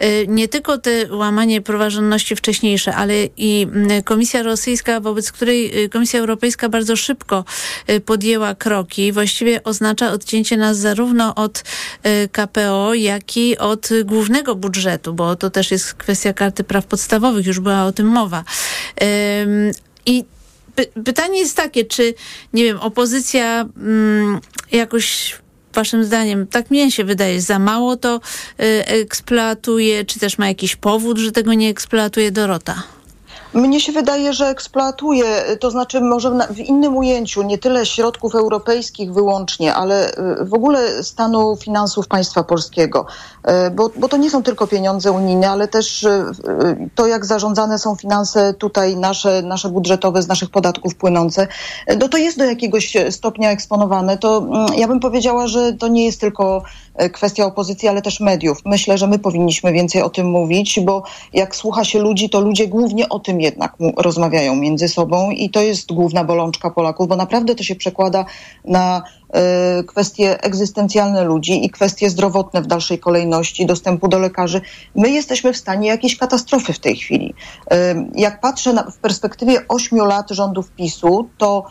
y, 0.03 0.25
nie 0.27 0.47
tylko 0.47 0.77
te 0.77 1.15
łamanie 1.15 1.61
praworządności 1.61 2.35
wcześniejsze, 2.35 2.95
ale 2.95 3.13
i 3.37 3.67
mm, 3.71 4.03
Komisja 4.03 4.43
Rosyjska, 4.43 4.99
wobec 4.99 5.31
której 5.31 5.89
Komisja 5.89 6.19
Europejska 6.19 6.69
bardzo 6.69 6.95
szybko 6.95 7.45
podjęła 8.05 8.55
kroki, 8.55 9.11
właściwie 9.11 9.63
oznacza 9.63 10.11
odcięcie 10.11 10.57
nas 10.57 10.77
zarówno 10.77 11.35
od 11.35 11.63
KPO, 12.31 12.93
jak 12.93 13.37
i 13.37 13.57
od 13.57 13.89
głównego 14.05 14.55
budżetu, 14.55 15.13
bo 15.13 15.35
to 15.35 15.49
też 15.49 15.71
jest 15.71 15.93
kwestia 15.93 16.33
karty 16.33 16.63
praw 16.73 16.85
podstawowych, 16.85 17.45
już 17.45 17.59
była 17.59 17.85
o 17.85 17.91
tym 17.91 18.07
mowa. 18.07 18.43
I 20.05 20.25
py- 20.75 21.03
pytanie 21.03 21.39
jest 21.39 21.57
takie, 21.57 21.85
czy, 21.85 22.13
nie 22.53 22.63
wiem, 22.63 22.79
opozycja 22.79 23.65
mm, 23.77 24.39
jakoś 24.71 25.35
Waszym 25.73 26.03
zdaniem, 26.05 26.47
tak 26.47 26.71
mnie 26.71 26.91
się 26.91 27.03
wydaje, 27.03 27.41
za 27.41 27.59
mało 27.59 27.97
to 27.97 28.15
y, 28.15 28.85
eksploatuje, 28.85 30.05
czy 30.05 30.19
też 30.19 30.37
ma 30.37 30.47
jakiś 30.47 30.75
powód, 30.75 31.17
że 31.17 31.31
tego 31.31 31.53
nie 31.53 31.69
eksploatuje 31.69 32.31
Dorota? 32.31 32.83
Mnie 33.53 33.79
się 33.79 33.91
wydaje, 33.91 34.33
że 34.33 34.47
eksploatuje, 34.47 35.25
to 35.59 35.71
znaczy 35.71 36.01
może 36.01 36.31
w, 36.49 36.59
innym 36.59 36.97
ujęciu, 36.97 37.43
nie 37.43 37.57
tyle 37.57 37.85
środków 37.85 38.35
europejskich 38.35 39.13
wyłącznie, 39.13 39.75
ale 39.75 40.11
y, 40.11 40.45
w 40.45 40.53
ogóle 40.53 41.03
stanu 41.03 41.55
finansów 41.55 42.07
państwa 42.07 42.43
polskiego, 42.43 43.05
Y, 43.67 43.71
bo, 43.71 43.89
bo 43.97 44.09
to 44.09 44.17
nie 44.17 44.29
są 44.29 44.43
tylko 44.43 44.67
pieniądze 44.67 45.11
unijne, 45.11 45.49
ale 45.49 45.67
też 45.67 46.03
y, 46.03 46.25
to, 46.95 47.07
jak 47.07 47.25
zarządzane 47.25 47.79
są 47.79 47.95
finanse 47.95 48.53
tutaj 48.53 48.97
nasze, 48.97 49.41
nasze 49.41 49.69
budżetowe, 49.69 50.21
z 50.21 50.27
naszych 50.27 50.49
podatków 50.49 50.95
płynące, 50.95 51.47
no 51.99 52.09
to 52.09 52.17
jest 52.17 52.37
do 52.37 52.45
jakiegoś 52.45 52.97
stopnia 53.09 53.51
eksponowane. 53.51 54.17
To 54.17 54.37
mm, 54.37 54.67
ja 54.77 54.87
bym 54.87 54.99
powiedziała, 54.99 55.47
że 55.47 55.73
to 55.73 55.87
nie 55.87 56.05
jest 56.05 56.21
tylko 56.21 56.63
kwestia 57.13 57.45
opozycji, 57.45 57.87
ale 57.89 58.01
też 58.01 58.19
mediów. 58.19 58.57
Myślę, 58.65 58.97
że 58.97 59.07
my 59.07 59.19
powinniśmy 59.19 59.71
więcej 59.71 60.01
o 60.01 60.09
tym 60.09 60.29
mówić, 60.29 60.79
bo 60.79 61.03
jak 61.33 61.55
słucha 61.55 61.83
się 61.83 61.99
ludzi, 61.99 62.29
to 62.29 62.41
ludzie 62.41 62.67
głównie 62.67 63.09
o 63.09 63.19
tym 63.19 63.41
jednak 63.41 63.75
rozmawiają 63.97 64.55
między 64.55 64.87
sobą 64.87 65.31
i 65.31 65.49
to 65.49 65.61
jest 65.61 65.93
główna 65.93 66.23
bolączka 66.23 66.69
Polaków, 66.69 67.07
bo 67.07 67.15
naprawdę 67.15 67.55
to 67.55 67.63
się 67.63 67.75
przekłada 67.75 68.25
na 68.65 69.03
y, 69.79 69.83
kwestie 69.83 70.43
egzystencjalne 70.43 71.23
ludzi 71.23 71.65
i 71.65 71.69
kwestie 71.69 72.09
zdrowotne 72.09 72.61
w 72.61 72.67
dalszej 72.67 72.99
kolejności, 72.99 73.65
dostępu 73.65 74.07
do 74.07 74.19
lekarzy. 74.19 74.61
My 74.95 75.09
jesteśmy 75.09 75.53
w 75.53 75.57
stanie 75.57 75.87
jakiejś 75.87 76.17
katastrofy 76.17 76.73
w 76.73 76.79
tej 76.79 76.95
chwili. 76.95 77.33
Y, 77.73 77.75
Jak 78.15 78.41
patrzę 78.41 78.73
na, 78.73 78.83
w 78.91 78.97
perspektywie 78.97 79.67
ośmiu 79.67 80.05
lat 80.05 80.29
rządów 80.29 80.71
PiSu, 80.71 81.29
to 81.37 81.65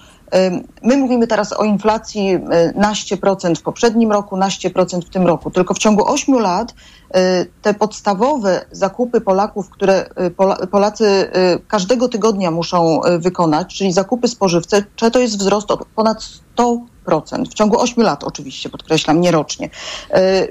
My 0.82 0.96
mówimy 0.96 1.26
teraz 1.26 1.52
o 1.52 1.64
inflacji 1.64 2.34
y, 2.34 2.40
naście 2.76 3.16
procent 3.16 3.58
w 3.58 3.62
poprzednim 3.62 4.12
roku, 4.12 4.36
naście 4.36 4.70
procent 4.70 5.04
w 5.04 5.10
tym 5.10 5.26
roku. 5.26 5.50
Tylko 5.50 5.74
w 5.74 5.78
ciągu 5.78 6.08
ośmiu 6.08 6.38
lat 6.38 6.70
y, 6.70 7.14
te 7.62 7.74
podstawowe 7.74 8.64
zakupy 8.70 9.20
Polaków, 9.20 9.70
które 9.70 10.06
y, 10.26 10.30
Pola- 10.30 10.66
Polacy 10.66 11.30
każdego 11.68 12.08
tygodnia 12.08 12.50
muszą 12.50 13.00
wykonać, 13.18 13.76
czyli 13.78 13.92
zakupy 13.92 14.28
spożywcze, 14.28 14.82
to 15.12 15.18
jest 15.18 15.38
wzrost 15.38 15.70
o 15.70 15.78
ponad 15.94 16.18
100%. 16.56 17.44
W 17.50 17.54
ciągu 17.54 17.80
ośmiu 17.80 18.04
lat 18.04 18.24
oczywiście, 18.24 18.68
podkreślam, 18.68 19.20
nie 19.20 19.30
rocznie. 19.30 19.70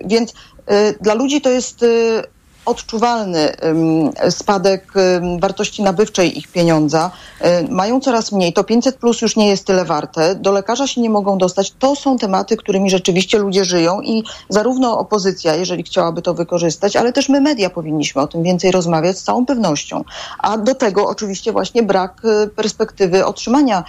Więc 0.05 0.33
dla 1.01 1.13
ludzi 1.13 1.41
to 1.41 1.49
jest 1.49 1.85
odczuwalny 2.65 3.55
spadek 4.29 4.93
wartości 5.39 5.83
nabywczej 5.83 6.37
ich 6.37 6.47
pieniądza. 6.47 7.11
Y, 7.41 7.71
Mają 7.71 7.99
coraz 7.99 8.31
mniej. 8.31 8.53
To 8.53 8.63
500 8.63 8.95
plus 8.95 9.21
już 9.21 9.35
nie 9.35 9.47
jest 9.47 9.65
tyle 9.65 9.85
warte. 9.85 10.35
Do 10.35 10.51
lekarza 10.51 10.87
się 10.87 11.01
nie 11.01 11.09
mogą 11.09 11.37
dostać. 11.37 11.71
To 11.79 11.95
są 11.95 12.17
tematy, 12.17 12.57
którymi 12.57 12.89
rzeczywiście 12.89 13.37
ludzie 13.37 13.65
żyją 13.65 14.01
i 14.01 14.23
zarówno 14.49 14.99
opozycja, 14.99 15.55
jeżeli 15.55 15.83
chciałaby 15.83 16.21
to 16.21 16.33
wykorzystać, 16.33 16.95
ale 16.95 17.13
też 17.13 17.29
my 17.29 17.41
media 17.41 17.69
powinniśmy 17.69 18.21
o 18.21 18.27
tym 18.27 18.43
więcej 18.43 18.71
rozmawiać 18.71 19.17
z 19.17 19.23
całą 19.23 19.45
pewnością. 19.45 20.03
A 20.39 20.57
do 20.57 20.75
tego 20.75 21.07
oczywiście 21.07 21.51
właśnie 21.51 21.83
brak 21.83 22.21
y, 22.25 22.47
perspektywy 22.47 23.25
otrzymania 23.25 23.83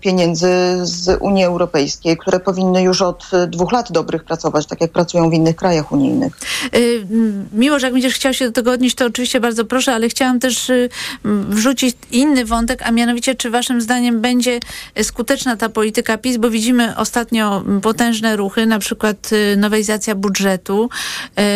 pieniędzy 0.00 0.48
z 0.82 1.18
Unii 1.20 1.44
Europejskiej, 1.44 2.16
które 2.16 2.40
powinny 2.40 2.82
już 2.82 3.02
od 3.02 3.24
y, 3.32 3.46
dwóch 3.46 3.72
lat 3.72 3.92
dobrych 3.92 4.24
pracować, 4.24 4.66
tak 4.66 4.80
jak 4.80 4.90
pracują 4.90 5.30
w 5.30 5.34
innych 5.34 5.56
krajach 5.56 5.92
unijnych. 5.92 6.38
Y, 6.76 7.06
Miło, 7.52 7.78
że 7.78 7.86
jak 7.86 7.92
będziesz 7.92 8.14
chciał 8.14 8.34
się 8.34 8.46
do 8.46 8.52
tego 8.52 8.72
odnieść, 8.72 8.96
to 8.96 9.06
oczywiście 9.06 9.40
bardzo 9.40 9.64
proszę, 9.64 9.94
ale 9.94 10.08
chciałam 10.08 10.40
też 10.40 10.70
y, 10.70 10.88
wrzucić 11.24 11.96
inny 12.10 12.44
wątek, 12.44 12.82
a 12.82 12.90
mianowicie, 12.90 13.34
czy 13.34 13.50
waszym 13.50 13.80
zdaniem 13.80 14.20
będzie 14.20 14.60
y, 14.98 15.04
skuteczna 15.04 15.56
ta 15.56 15.68
polityka 15.68 16.18
PiS, 16.18 16.36
bo 16.36 16.50
widzimy 16.50 16.96
ostatnio 16.96 17.64
potężne 17.82 18.36
ruchy, 18.36 18.66
na 18.66 18.78
przykład 18.78 19.32
y, 19.32 19.56
nowelizacja 19.56 20.14
budżetu, 20.14 20.90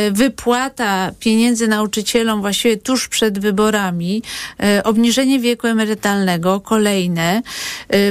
y, 0.09 0.13
wypłata 0.13 1.11
pieniędzy 1.21 1.69
nauczycielom 1.69 2.41
właściwie 2.41 2.77
tuż 2.77 3.09
przed 3.09 3.39
wyborami, 3.39 4.23
y, 4.79 4.83
obniżenie 4.83 5.39
wieku 5.39 5.67
emerytalnego, 5.67 6.61
kolejne. 6.61 7.43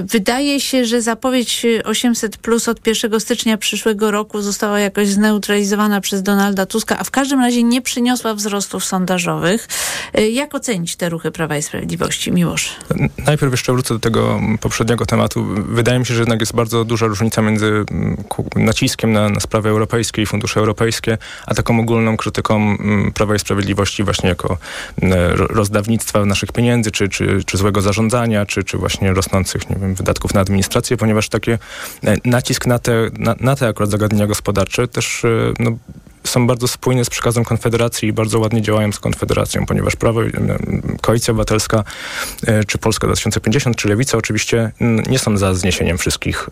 Wydaje 0.01 0.59
się, 0.59 0.85
że 0.85 1.01
zapowiedź 1.01 1.65
800 1.85 2.37
plus 2.37 2.67
od 2.67 2.87
1 2.87 3.19
stycznia 3.19 3.57
przyszłego 3.57 4.11
roku 4.11 4.41
została 4.41 4.79
jakoś 4.79 5.07
zneutralizowana 5.07 6.01
przez 6.01 6.23
Donalda 6.23 6.65
Tuska, 6.65 6.99
a 6.99 7.03
w 7.03 7.11
każdym 7.11 7.39
razie 7.39 7.63
nie 7.63 7.81
przyniosła 7.81 8.33
wzrostów 8.33 8.85
sondażowych. 8.85 9.67
Y, 10.19 10.29
Jak 10.29 10.55
ocenić 10.55 10.95
te 10.95 11.09
ruchy 11.09 11.31
Prawa 11.31 11.57
i 11.57 11.61
Sprawiedliwości, 11.61 12.31
Miłosz? 12.31 12.75
Najpierw 13.25 13.51
jeszcze 13.53 13.73
wrócę 13.73 13.93
do 13.93 13.99
tego 13.99 14.41
poprzedniego 14.61 15.05
tematu. 15.05 15.45
Wydaje 15.67 15.99
mi 15.99 16.05
się, 16.05 16.13
że 16.13 16.19
jednak 16.19 16.39
jest 16.39 16.55
bardzo 16.55 16.85
duża 16.85 17.05
różnica 17.07 17.41
między 17.41 17.65
mm, 17.91 18.17
naciskiem 18.55 19.11
na, 19.13 19.29
na 19.29 19.39
sprawy 19.39 19.69
europejskie 19.69 20.21
i 20.21 20.25
fundusze 20.25 20.59
europejskie, 20.59 21.17
a 21.47 21.53
taką 21.53 21.79
ogólną 21.79 22.17
krytyką 22.17 22.55
mm, 22.55 23.11
Prawa 23.11 23.35
i 23.35 23.39
Sprawiedliwości 23.39 24.03
właśnie 24.03 24.29
jako 24.29 24.57
mm, 25.01 25.17
ro- 25.37 25.47
rozdawnictwa 25.47 26.25
naszych 26.25 26.51
pieniędzy, 26.51 26.91
czy, 26.91 27.09
czy, 27.09 27.43
czy 27.45 27.57
złego 27.57 27.81
zarządzania, 27.81 28.45
czy, 28.45 28.63
czy 28.63 28.77
właśnie 28.77 29.13
rosnących 29.13 29.69
nie 29.69 29.75
wiem, 29.83 29.95
wydatków 29.95 30.33
na 30.33 30.41
administrację, 30.41 30.97
ponieważ 30.97 31.29
takie 31.29 31.59
e, 32.03 32.15
nacisk 32.25 32.67
na 32.67 32.79
te, 32.79 33.09
na, 33.17 33.35
na 33.39 33.55
te 33.55 33.67
akurat 33.67 33.91
zagadnienia 33.91 34.27
gospodarcze 34.27 34.87
też 34.87 35.25
e, 35.25 35.53
no, 35.59 35.71
są 36.23 36.47
bardzo 36.47 36.67
spójne 36.67 37.05
z 37.05 37.09
przekazem 37.09 37.45
Konfederacji 37.45 38.09
i 38.09 38.13
bardzo 38.13 38.39
ładnie 38.39 38.61
działają 38.61 38.91
z 38.91 38.99
Konfederacją, 38.99 39.65
ponieważ 39.65 39.95
Prawo, 39.95 40.23
em, 40.23 40.97
Koalicja 41.01 41.31
Obywatelska, 41.31 41.83
e, 42.47 42.63
czy 42.63 42.77
Polska 42.77 43.07
2050, 43.07 43.77
czy 43.77 43.87
Lewica 43.87 44.17
oczywiście 44.17 44.71
nie 45.09 45.19
są 45.19 45.37
za 45.37 45.53
zniesieniem 45.53 45.97
wszystkich 45.97 46.49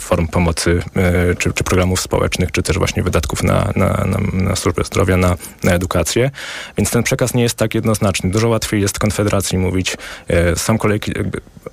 form 0.00 0.28
pomocy, 0.28 0.82
e, 0.96 1.34
czy, 1.34 1.52
czy 1.52 1.64
programów 1.64 2.00
społecznych, 2.00 2.52
czy 2.52 2.62
też 2.62 2.78
właśnie 2.78 3.02
wydatków 3.02 3.42
na, 3.42 3.72
na, 3.76 3.86
na, 3.86 4.18
na 4.32 4.56
służbę 4.56 4.84
zdrowia, 4.84 5.16
na, 5.16 5.36
na 5.64 5.72
edukację. 5.72 6.30
Więc 6.78 6.90
ten 6.90 7.02
przekaz 7.02 7.34
nie 7.34 7.42
jest 7.42 7.54
tak 7.54 7.74
jednoznaczny. 7.74 8.30
Dużo 8.30 8.48
łatwiej 8.48 8.80
jest 8.80 8.98
Konfederacji 8.98 9.58
mówić, 9.58 9.96
e, 10.28 10.56
sam 10.56 10.78
kolejki, 10.78 11.12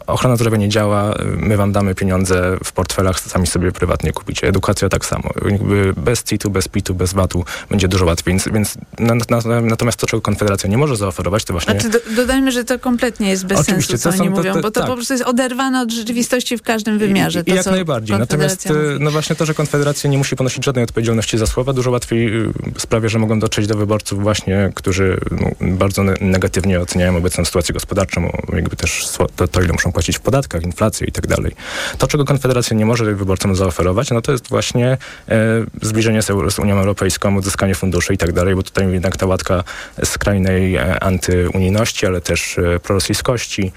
ochrona 0.08 0.36
zdrowia 0.36 0.58
nie 0.58 0.70
działa, 0.70 1.14
my 1.38 1.58
wam 1.58 1.72
damy 1.72 1.96
pieniądze 1.96 2.58
w 2.64 2.72
portfelach, 2.72 3.20
sami 3.20 3.48
sobie 3.48 3.72
prywatnie 3.72 4.12
kupicie. 4.12 4.48
Edukacja 4.48 4.90
tak 4.90 5.06
samo. 5.06 5.30
Jakby 5.52 5.94
bez 5.98 6.24
CIT-u, 6.24 6.50
bez 6.50 6.68
PIT-u, 6.68 6.96
bez 6.96 7.14
VAT-u 7.16 7.46
będzie 7.70 7.88
dużo 7.88 8.06
łatwiej. 8.06 8.34
Więc, 8.34 8.50
więc 8.54 8.76
na, 9.00 9.16
na, 9.46 9.62
natomiast 9.62 9.98
to, 9.98 10.08
czego 10.08 10.22
Konfederacja 10.22 10.70
nie 10.70 10.78
może 10.78 10.96
zaoferować, 10.96 11.44
to 11.44 11.54
właśnie... 11.54 11.80
Znaczy, 11.80 11.90
do, 11.90 12.16
dodajmy, 12.16 12.52
że 12.52 12.64
to 12.64 12.80
kompletnie 12.80 13.30
jest 13.30 13.46
bez 13.46 13.60
Oczywiście, 13.60 13.98
sensu, 13.98 14.18
co 14.18 14.24
oni 14.24 14.30
mówią, 14.30 14.54
bo 14.54 14.62
to 14.62 14.72
tak. 14.72 14.86
po 14.90 14.96
prostu 14.96 15.14
jest 15.14 15.26
oderwane 15.26 15.82
od 15.82 15.92
rzeczywistości 15.92 16.58
w 16.58 16.62
każdym 16.62 17.00
wymiarze. 17.00 17.40
I, 17.40 17.44
to, 17.44 17.52
i 17.52 17.56
jak 17.56 17.66
najbardziej. 17.66 18.20
Natomiast 18.20 18.66
e, 18.68 18.74
no 19.00 19.12
właśnie 19.12 19.36
to, 19.36 19.46
że 19.46 19.54
Konfederacja 19.54 20.10
nie 20.10 20.18
musi 20.18 20.36
ponosić 20.36 20.66
żadnej 20.66 20.84
odpowiedzialności 20.84 21.38
za 21.38 21.48
słowa, 21.48 21.74
dużo 21.74 21.92
łatwiej 21.92 22.42
y, 22.42 22.52
sprawia, 22.78 23.10
że 23.10 23.20
mogą 23.20 23.40
dotrzeć 23.40 23.68
do 23.68 23.76
wyborców 23.76 24.24
właśnie, 24.24 24.72
którzy 24.76 25.20
no, 25.32 25.52
bardzo 25.62 26.04
ne- 26.04 26.16
negatywnie 26.22 26.80
oceniają 26.80 27.18
obecną 27.18 27.46
sytuację 27.46 27.74
gospodarczą, 27.74 28.32
jakby 28.54 28.76
też 28.76 29.08
to, 29.36 29.48
to, 29.48 29.62
ile 29.62 29.74
muszą 29.74 29.92
płacić 29.92 30.18
w 30.18 30.22
podatkach, 30.22 30.64
inflację 30.64 31.08
i 31.08 31.12
tak 31.12 31.28
dalej. 31.28 31.56
To, 31.98 32.08
czego 32.08 32.26
Konfederacja 32.26 32.78
nie 32.78 32.86
może 32.86 33.16
wyborcom 33.16 33.56
zaoferować, 33.56 34.12
no 34.12 34.22
to 34.22 34.32
jest 34.32 34.50
właśnie 34.50 34.98
e, 35.30 35.38
zbliżenie 35.82 36.22
z, 36.22 36.30
Euro- 36.30 36.52
z 36.52 36.60
Unią 36.60 36.76
Europejską, 36.76 37.05
uzyskanie 37.38 37.76
funduszy 37.76 38.14
i 38.14 38.18
tak 38.18 38.32
dalej, 38.32 38.56
bo 38.56 38.64
tutaj 38.64 38.92
jednak 38.92 39.18
ta 39.18 39.26
łatka 39.26 39.64
skrajnej 40.04 40.76
e, 40.76 41.04
antyunijności, 41.04 42.06
ale 42.06 42.22
też 42.22 42.58
e, 42.58 42.80
prorosyjskości, 42.80 43.72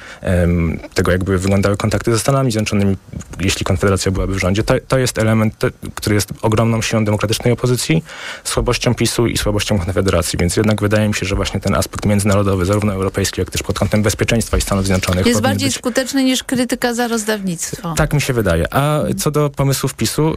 tego 0.95 1.13
jakby 1.13 1.39
wyglądały 1.39 1.77
kontakty 1.77 2.13
ze 2.13 2.19
Stanami 2.19 2.53
Zjednoczonymi, 2.53 2.97
jeśli 3.41 3.65
Konfederacja 3.65 4.13
byłaby 4.13 4.35
w 4.35 4.39
rządzie. 4.39 4.63
To, 4.63 4.75
to 4.89 4.99
jest 4.99 5.19
element, 5.19 5.55
który 5.95 6.15
jest 6.15 6.33
ogromną 6.43 6.83
siłą 6.83 7.05
demokratycznej 7.05 7.53
opozycji, 7.53 8.05
słabością 8.45 8.95
PiSu 8.95 9.27
i 9.27 9.39
słabością 9.39 9.79
Konfederacji, 9.79 10.39
więc 10.39 10.57
jednak 10.57 10.81
wydaje 10.81 11.09
mi 11.09 11.15
się, 11.15 11.27
że 11.27 11.35
właśnie 11.35 11.61
ten 11.61 11.75
aspekt 11.75 12.07
międzynarodowy, 12.07 12.65
zarówno 12.65 12.93
europejski, 12.93 13.41
jak 13.41 13.51
też 13.51 13.63
pod 13.63 13.79
kątem 13.79 14.03
bezpieczeństwa 14.03 14.57
i 14.57 14.61
Stanów 14.61 14.87
Zjednoczonych 14.87 15.27
Jest 15.27 15.41
bardziej 15.41 15.69
być 15.69 15.77
skuteczny 15.77 16.25
niż 16.25 16.45
krytyka 16.45 16.95
za 16.95 17.09
rozdawnictwo. 17.09 17.95
tak 17.97 18.13
mi 18.15 18.21
się 18.21 18.33
wydaje. 18.33 18.75
A 18.75 19.01
co 19.19 19.31
do 19.31 19.51
pomysłów 19.51 19.95
PiSu, 19.95 20.37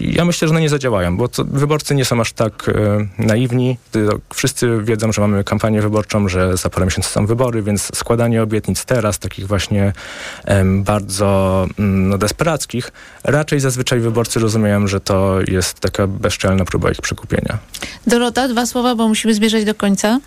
ja 0.00 0.24
myślę, 0.24 0.48
że 0.48 0.54
one 0.54 0.60
nie 0.60 0.68
zadziałają, 0.68 1.16
bo 1.16 1.28
to, 1.28 1.44
wyborcy 1.44 1.94
nie 1.94 2.04
są 2.04 2.20
aż 2.20 2.31
tak 2.32 2.68
e, 2.68 3.06
naiwni. 3.18 3.78
To 3.92 4.00
Wszyscy 4.34 4.78
wiedzą, 4.82 5.12
że 5.12 5.20
mamy 5.20 5.44
kampanię 5.44 5.82
wyborczą, 5.82 6.28
że 6.28 6.56
za 6.56 6.70
parę 6.70 6.86
miesięcy 6.86 7.10
są 7.10 7.26
wybory, 7.26 7.62
więc 7.62 7.96
składanie 7.96 8.42
obietnic 8.42 8.84
teraz, 8.84 9.18
takich 9.18 9.46
właśnie 9.46 9.92
bardzo 10.76 11.66
mm, 11.78 12.08
no, 12.08 12.18
desperackich, 12.18 12.92
raczej 13.24 13.60
zazwyczaj 13.60 14.00
wyborcy 14.00 14.40
rozumieją, 14.40 14.86
że 14.86 15.00
to 15.00 15.38
jest 15.48 15.80
taka 15.80 16.06
bezczelna 16.06 16.64
próba 16.64 16.90
ich 16.90 17.00
przekupienia. 17.00 17.58
Dorota, 18.06 18.48
dwa 18.48 18.66
słowa, 18.66 18.94
bo 18.94 19.08
musimy 19.08 19.34
zmierzać 19.34 19.64
do 19.64 19.74
końca. 19.74 20.20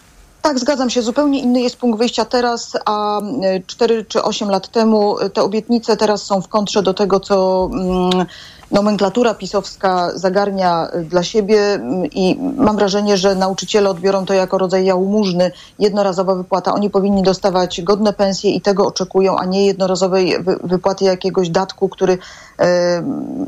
Tak, 0.46 0.60
zgadzam 0.60 0.90
się. 0.90 1.02
Zupełnie 1.02 1.40
inny 1.40 1.62
jest 1.62 1.78
punkt 1.78 2.00
wyjścia 2.00 2.26
teraz, 2.26 2.78
a 2.86 3.22
4 3.68 4.06
czy 4.06 4.24
8 4.24 4.50
lat 4.50 4.72
temu 4.72 5.16
te 5.34 5.42
obietnice 5.42 5.98
teraz 5.98 6.24
są 6.24 6.42
w 6.42 6.48
kontrze 6.48 6.84
do 6.84 6.94
tego, 6.94 7.20
co 7.20 7.70
mm, 7.74 8.26
nomenklatura 8.72 9.34
pisowska 9.34 10.12
zagarnia 10.16 10.88
y, 10.96 11.04
dla 11.04 11.24
siebie 11.24 11.60
mm, 11.74 12.06
i 12.06 12.40
mam 12.58 12.76
wrażenie, 12.76 13.18
że 13.18 13.36
nauczyciele 13.36 13.90
odbiorą 13.90 14.26
to 14.26 14.34
jako 14.34 14.58
rodzaj 14.58 14.86
jałmużny, 14.86 15.52
jednorazowa 15.80 16.36
wypłata. 16.36 16.74
Oni 16.74 16.90
powinni 16.90 17.24
dostawać 17.24 17.82
godne 17.82 18.14
pensje 18.14 18.52
i 18.52 18.62
tego 18.62 18.88
oczekują, 18.88 19.38
a 19.38 19.46
nie 19.46 19.66
jednorazowej 19.66 20.44
wy- 20.44 20.58
wypłaty 20.64 21.06
jakiegoś 21.06 21.50
datku, 21.50 21.90
który 21.90 22.18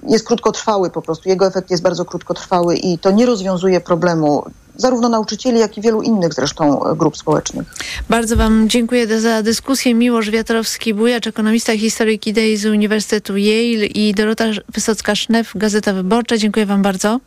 jest 0.08 0.28
krótkotrwały 0.28 0.89
po 0.89 1.01
prostu. 1.01 1.30
Jego 1.30 1.47
efekt 1.47 1.72
jest 1.72 1.84
bardzo 1.84 2.05
krótkotrwały 2.05 2.76
i 2.76 2.97
to 2.99 3.12
nie 3.12 3.26
rozwiązuje 3.26 3.82
problemu 3.82 4.43
zarówno 4.78 5.10
nauczycieli, 5.10 5.60
jak 5.60 5.78
i 5.78 5.82
wielu 5.82 6.01
innych 6.01 6.34
zresztą 6.34 6.86
e, 6.86 6.95
grup 6.95 7.18
społecznych. 7.18 7.68
Bardzo 8.10 8.36
Wam 8.36 8.70
dziękuję 8.70 9.20
za 9.22 9.43
dyskusję. 9.43 9.93
Miłosz 9.93 10.32
Wiatrowski-Bujacz, 10.32 11.28
ekonomista, 11.28 11.78
historyk 11.78 12.28
idei 12.28 12.58
z 12.58 12.66
Uniwersytetu 12.66 13.34
Yale 13.38 13.86
i 13.86 14.14
Dorota 14.14 14.45
Wysocka-Sznef, 14.74 15.45
Gazeta 15.55 15.93
Wyborcza. 15.93 16.38
Dziękuję 16.38 16.66
Wam 16.66 16.82
bardzo. 16.82 17.20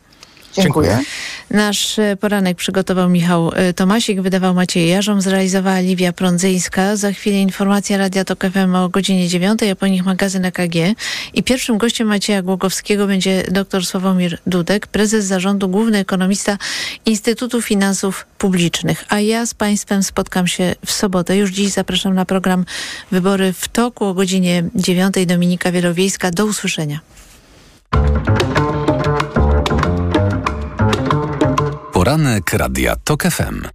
Dziękuję. 0.53 0.99
Nasz 1.49 1.99
e, 1.99 2.17
poranek 2.17 2.57
przygotował 2.57 3.09
Michał 3.09 3.51
e, 3.55 3.73
Tomasik, 3.73 4.21
wydawał 4.21 4.53
Maciej 4.53 4.89
Jarzą, 4.89 5.21
zrealizowała 5.21 5.79
Liwia 5.79 6.13
Prądzyńska. 6.13 6.95
Za 6.95 7.11
chwilę 7.11 7.37
informacja 7.37 7.97
Radia 7.97 8.25
Tok 8.25 8.45
FM 8.53 8.75
o 8.75 8.89
godzinie 8.89 9.27
9, 9.27 9.63
a 9.63 9.75
po 9.75 9.87
nich 9.87 10.05
magazyn 10.05 10.45
EKG. 10.45 10.75
I 11.33 11.43
pierwszym 11.43 11.77
gościem 11.77 12.07
Macieja 12.07 12.41
Głogowskiego 12.41 13.07
będzie 13.07 13.43
dr 13.51 13.85
Sławomir 13.85 14.37
Dudek, 14.47 14.87
prezes 14.87 15.25
zarządu, 15.25 15.69
główny 15.69 15.97
ekonomista 15.97 16.57
Instytutu 17.05 17.61
Finansów 17.61 18.25
Publicznych. 18.37 19.05
A 19.09 19.19
ja 19.19 19.45
z 19.45 19.53
Państwem 19.53 20.03
spotkam 20.03 20.47
się 20.47 20.75
w 20.85 20.91
sobotę. 20.91 21.37
Już 21.37 21.51
dziś 21.51 21.71
zapraszam 21.71 22.13
na 22.13 22.25
program 22.25 22.65
Wybory 23.11 23.53
w 23.53 23.67
Toku 23.67 24.05
o 24.05 24.13
godzinie 24.13 24.63
9. 24.75 25.15
Dominika 25.27 25.71
Wielowiejska. 25.71 26.31
Do 26.31 26.45
usłyszenia. 26.45 26.99
Poranek 32.01 32.53
Radia 32.53 32.95
TOK 32.95 33.23
FM. 33.23 33.67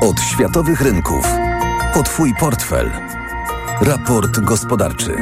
Od 0.00 0.20
światowych 0.20 0.80
rynków 0.80 1.26
po 1.94 2.02
Twój 2.02 2.34
portfel. 2.40 2.90
Raport 3.80 4.40
gospodarczy. 4.40 5.16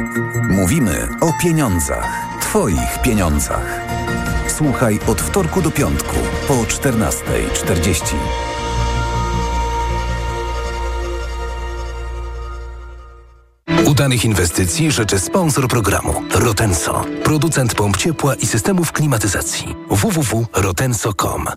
Mówimy 0.49 1.07
o 1.21 1.33
pieniądzach. 1.41 2.07
Twoich 2.41 3.01
pieniądzach. 3.01 3.81
Słuchaj 4.47 4.99
od 5.07 5.21
wtorku 5.21 5.61
do 5.61 5.71
piątku 5.71 6.15
po 6.47 6.53
14.40. 6.53 8.52
Udanych 13.93 14.25
inwestycji 14.25 14.91
życzy 14.91 15.19
sponsor 15.19 15.67
programu 15.67 16.23
Rotenso, 16.31 17.05
producent 17.23 17.75
pomp 17.75 17.97
ciepła 17.97 18.35
i 18.35 18.45
systemów 18.45 18.91
klimatyzacji. 18.91 19.75
www.rotenso.com 19.89 21.47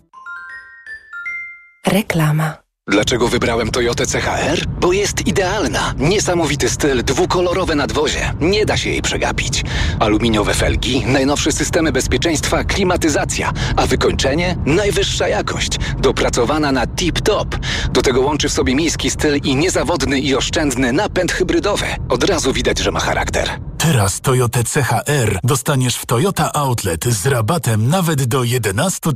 Reklama. 1.87 2.66
Dlaczego 2.89 3.27
wybrałem 3.27 3.71
Toyotę 3.71 4.05
CHR? 4.05 4.65
Bo 4.67 4.93
jest 4.93 5.27
idealna. 5.27 5.93
Niesamowity 5.97 6.69
styl, 6.69 7.03
dwukolorowe 7.03 7.75
nadwozie. 7.75 8.33
Nie 8.39 8.65
da 8.65 8.77
się 8.77 8.89
jej 8.89 9.01
przegapić. 9.01 9.63
Aluminiowe 9.99 10.53
felgi, 10.53 11.05
najnowsze 11.05 11.51
systemy 11.51 11.91
bezpieczeństwa, 11.91 12.63
klimatyzacja, 12.63 13.53
a 13.75 13.87
wykończenie? 13.87 14.57
Najwyższa 14.65 15.27
jakość. 15.27 15.71
Dopracowana 15.99 16.71
na 16.71 16.85
tip-top. 16.85 17.57
Do 17.91 18.01
tego 18.01 18.21
łączy 18.21 18.49
w 18.49 18.53
sobie 18.53 18.75
miejski 18.75 19.09
styl 19.09 19.39
i 19.43 19.55
niezawodny 19.55 20.19
i 20.19 20.35
oszczędny 20.35 20.93
napęd 20.93 21.31
hybrydowy. 21.31 21.85
Od 22.09 22.23
razu 22.23 22.53
widać, 22.53 22.79
że 22.79 22.91
ma 22.91 22.99
charakter. 22.99 23.49
Teraz 23.77 24.21
Toyota 24.21 24.59
CHR 24.63 25.39
dostaniesz 25.43 25.95
w 25.95 26.05
Toyota 26.05 26.53
Outlet 26.53 27.05
z 27.05 27.25
rabatem 27.25 27.87
nawet 27.89 28.23
do 28.23 28.43
11 28.43 29.09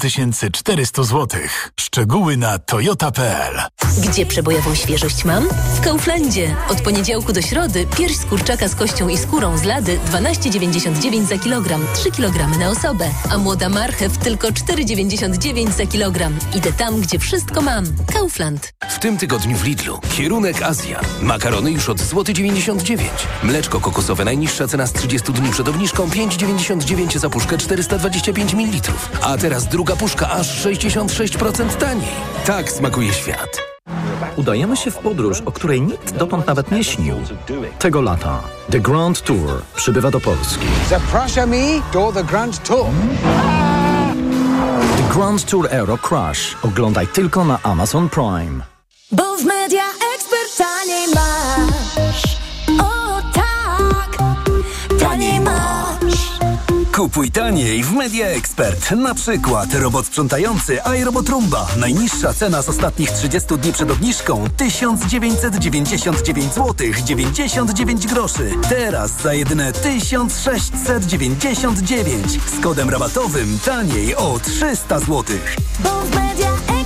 400 0.53 1.03
zł. 1.03 1.39
Szczegóły 1.79 2.37
na 2.37 2.59
toyota.pl 2.59 3.60
Gdzie 3.97 4.25
przebojową 4.25 4.75
świeżość 4.75 5.25
mam? 5.25 5.49
W 5.75 5.81
Kauflandzie. 5.81 6.55
Od 6.69 6.81
poniedziałku 6.81 7.33
do 7.33 7.41
środy 7.41 7.87
pierś 7.97 8.15
z 8.15 8.25
kurczaka 8.25 8.67
z 8.67 8.75
kością 8.75 9.09
i 9.09 9.17
skórą 9.17 9.57
z 9.57 9.63
lady 9.63 9.99
12,99 10.11 11.25
za 11.25 11.37
kilogram, 11.37 11.85
3 11.93 12.11
kg 12.11 12.59
na 12.59 12.69
osobę. 12.69 13.09
A 13.29 13.37
młoda 13.37 13.69
marchew 13.69 14.17
tylko 14.17 14.47
4,99 14.47 15.71
za 15.71 15.85
kilogram. 15.85 16.37
Idę 16.55 16.73
tam, 16.73 17.01
gdzie 17.01 17.19
wszystko 17.19 17.61
mam. 17.61 17.85
Kaufland. 18.13 18.73
W 18.89 18.99
tym 18.99 19.17
tygodniu 19.17 19.57
w 19.57 19.63
Lidlu. 19.63 19.99
Kierunek 20.17 20.61
Azja. 20.61 20.99
Makarony 21.21 21.71
już 21.71 21.89
od 21.89 21.99
złoty 21.99 22.33
99. 22.33 23.09
Mleczko 23.43 23.79
kokosowe 23.79 24.25
najniższa 24.25 24.67
cena 24.67 24.87
z 24.87 24.93
30 24.93 25.33
dni 25.33 25.51
przed 25.51 25.67
obniżką 25.67 26.07
5,99 26.07 27.17
za 27.17 27.29
puszkę 27.29 27.57
425 27.57 28.53
ml. 28.53 28.91
A 29.21 29.37
teraz 29.37 29.67
druga 29.67 29.95
puszka 29.95 30.29
aż 30.29 30.65
66% 30.65 31.75
taniej. 31.77 32.07
Tak 32.45 32.71
smakuje 32.71 33.13
świat. 33.13 33.50
Udajemy 34.35 34.77
się 34.77 34.91
w 34.91 34.97
podróż, 34.97 35.41
o 35.45 35.51
której 35.51 35.81
nikt 35.81 36.17
dotąd 36.17 36.47
nawet 36.47 36.71
nie 36.71 36.83
śnił. 36.83 37.15
Tego 37.79 38.01
lata 38.01 38.39
The 38.71 38.79
Grand 38.79 39.21
Tour 39.21 39.61
przybywa 39.75 40.11
do 40.11 40.19
Polski. 40.19 40.65
Zapraszamy 40.89 41.81
do 41.93 42.11
The 42.11 42.23
Grand 42.23 42.67
Tour. 42.67 42.85
The 44.97 45.13
Grand 45.13 45.45
Tour 45.45 45.67
Euro 45.71 45.97
Crash. 45.97 46.57
Oglądaj 46.63 47.07
tylko 47.07 47.45
na 47.45 47.59
Amazon 47.63 48.09
Prime. 48.09 48.63
Bo 49.11 49.37
w 49.37 49.45
media 49.45 49.83
Kupuj 57.01 57.31
taniej 57.31 57.83
w 57.83 57.93
Media 57.93 58.27
Expert. 58.27 58.91
Na 58.91 59.15
przykład 59.15 59.73
robot 59.73 60.05
sprzątający 60.05 60.79
iRobot 60.99 61.29
Roomba. 61.29 61.67
Najniższa 61.77 62.33
cena 62.33 62.61
z 62.61 62.69
ostatnich 62.69 63.11
30 63.11 63.57
dni 63.57 63.73
przed 63.73 63.91
obniżką 63.91 64.43
1999 64.57 66.53
zł 66.53 66.87
99 67.03 68.07
groszy. 68.07 68.51
Teraz 68.69 69.21
za 69.21 69.33
jedyne 69.33 69.73
1699 69.73 72.31
z 72.31 72.59
kodem 72.63 72.89
rabatowym 72.89 73.59
taniej 73.65 74.15
o 74.15 74.39
300 74.43 74.99
zł. 74.99 75.23
Bo 75.79 75.89
w 75.89 76.15
media 76.15 76.51
ekspert 76.51 76.80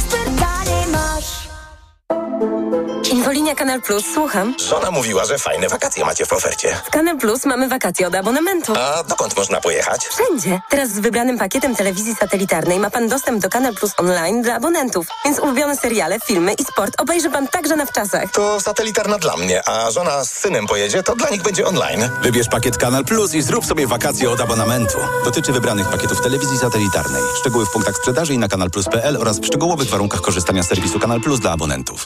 Infolinia 3.12 3.56
Kanal 3.56 3.82
Plus, 3.82 4.04
słucham. 4.14 4.54
Żona 4.70 4.92
mówiła, 4.92 5.26
że 5.26 5.38
fajne 5.38 5.70
wakacje 5.70 6.06
macie 6.06 6.26
w 6.26 6.34
ofercie. 6.34 6.82
W 6.86 6.90
Kanal 6.90 7.18
Plus 7.18 7.46
mamy 7.46 7.68
wakacje 7.70 8.08
od 8.08 8.16
abonamentu. 8.16 8.74
A 8.78 9.04
dokąd 9.04 9.38
można 9.38 9.62
pojechać? 9.62 10.06
Wszędzie. 10.08 10.62
Teraz 10.70 10.90
z 10.90 11.00
wybranym 11.00 11.38
pakietem 11.38 11.76
telewizji 11.76 12.16
satelitarnej 12.16 12.80
ma 12.80 12.90
pan 12.90 13.08
dostęp 13.10 13.42
do 13.42 13.50
Kanal 13.50 13.74
Plus 13.74 13.92
online 13.98 14.42
dla 14.42 14.56
abonentów. 14.56 15.08
Więc 15.26 15.40
ulubione 15.40 15.78
seriale, 15.78 16.20
filmy 16.20 16.54
i 16.54 16.64
sport 16.64 17.02
obejrzy 17.02 17.30
pan 17.30 17.48
także 17.48 17.76
na 17.76 17.86
wczasach. 17.86 18.32
To 18.32 18.62
satelitarna 18.62 19.18
dla 19.18 19.38
mnie, 19.38 19.70
a 19.70 19.92
żona 19.92 20.26
z 20.26 20.32
synem 20.32 20.68
pojedzie, 20.68 21.04
to 21.04 21.16
dla 21.16 21.30
nich 21.30 21.42
będzie 21.44 21.66
online. 21.68 22.10
Wybierz 22.22 22.48
pakiet 22.48 22.78
Kanal 22.78 23.06
Plus 23.06 23.34
i 23.34 23.42
zrób 23.42 23.66
sobie 23.66 23.88
wakacje 23.88 24.30
od 24.32 24.42
abonamentu. 24.42 24.98
Dotyczy 25.26 25.52
wybranych 25.52 25.90
pakietów 25.90 26.22
telewizji 26.22 26.58
satelitarnej. 26.58 27.24
Szczegóły 27.40 27.66
w 27.66 27.72
punktach 27.72 27.96
sprzedaży 27.96 28.34
i 28.34 28.38
na 28.38 28.48
kanalplus.pl 28.48 29.18
oraz 29.18 29.40
w 29.40 29.46
szczegółowych 29.46 29.90
warunkach 29.90 30.22
korzystania 30.22 30.64
z 30.64 30.68
serwisu 30.68 31.00
Kanal 31.00 31.22
Plus 31.22 31.40
dla 31.40 31.52
abonentów. 31.52 32.06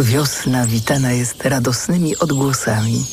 Wiosna 0.00 0.66
witana 0.66 1.12
jest 1.12 1.44
radosnymi 1.44 2.16
odgłosami. 2.16 3.04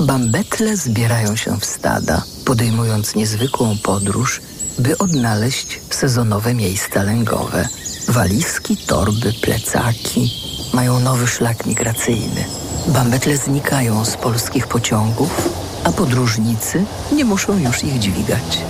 Bambetle 0.00 0.76
zbierają 0.76 1.36
się 1.36 1.60
w 1.60 1.64
stada, 1.64 2.22
podejmując 2.44 3.14
niezwykłą 3.14 3.76
podróż, 3.82 4.40
by 4.78 4.98
odnaleźć 4.98 5.80
sezonowe 5.90 6.54
miejsca 6.54 7.02
lęgowe. 7.02 7.68
Walizki, 8.08 8.76
torby, 8.76 9.32
plecaki 9.42 10.30
mają 10.74 11.00
nowy 11.00 11.26
szlak 11.26 11.66
migracyjny. 11.66 12.44
Bambetle 12.86 13.36
znikają 13.36 14.04
z 14.04 14.16
polskich 14.16 14.66
pociągów, 14.66 15.48
a 15.84 15.92
podróżnicy 15.92 16.84
nie 17.12 17.24
muszą 17.24 17.58
już 17.58 17.84
ich 17.84 17.98
dźwigać. 17.98 18.64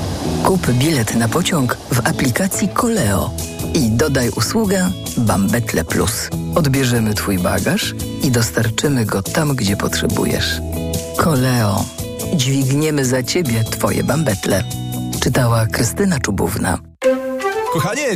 Kup 0.44 0.66
bilet 0.70 1.14
na 1.14 1.28
pociąg 1.28 1.76
w 1.92 2.06
aplikacji 2.06 2.68
Koleo 2.68 3.30
i 3.74 3.90
dodaj 3.90 4.30
usługę 4.30 4.90
Bambetle 5.16 5.84
Plus. 5.84 6.28
Odbierzemy 6.54 7.14
Twój 7.14 7.38
bagaż 7.38 7.94
i 8.22 8.30
dostarczymy 8.30 9.04
go 9.04 9.22
tam, 9.22 9.56
gdzie 9.56 9.76
potrzebujesz. 9.76 10.60
Koleo. 11.16 11.84
Dźwigniemy 12.34 13.04
za 13.04 13.22
Ciebie 13.22 13.64
Twoje 13.64 14.04
bambetle. 14.04 14.64
Czytała 15.20 15.66
Krystyna 15.66 16.20
Czubówna. 16.20 16.78
Kochanie, 17.72 18.06
czy 18.08 18.14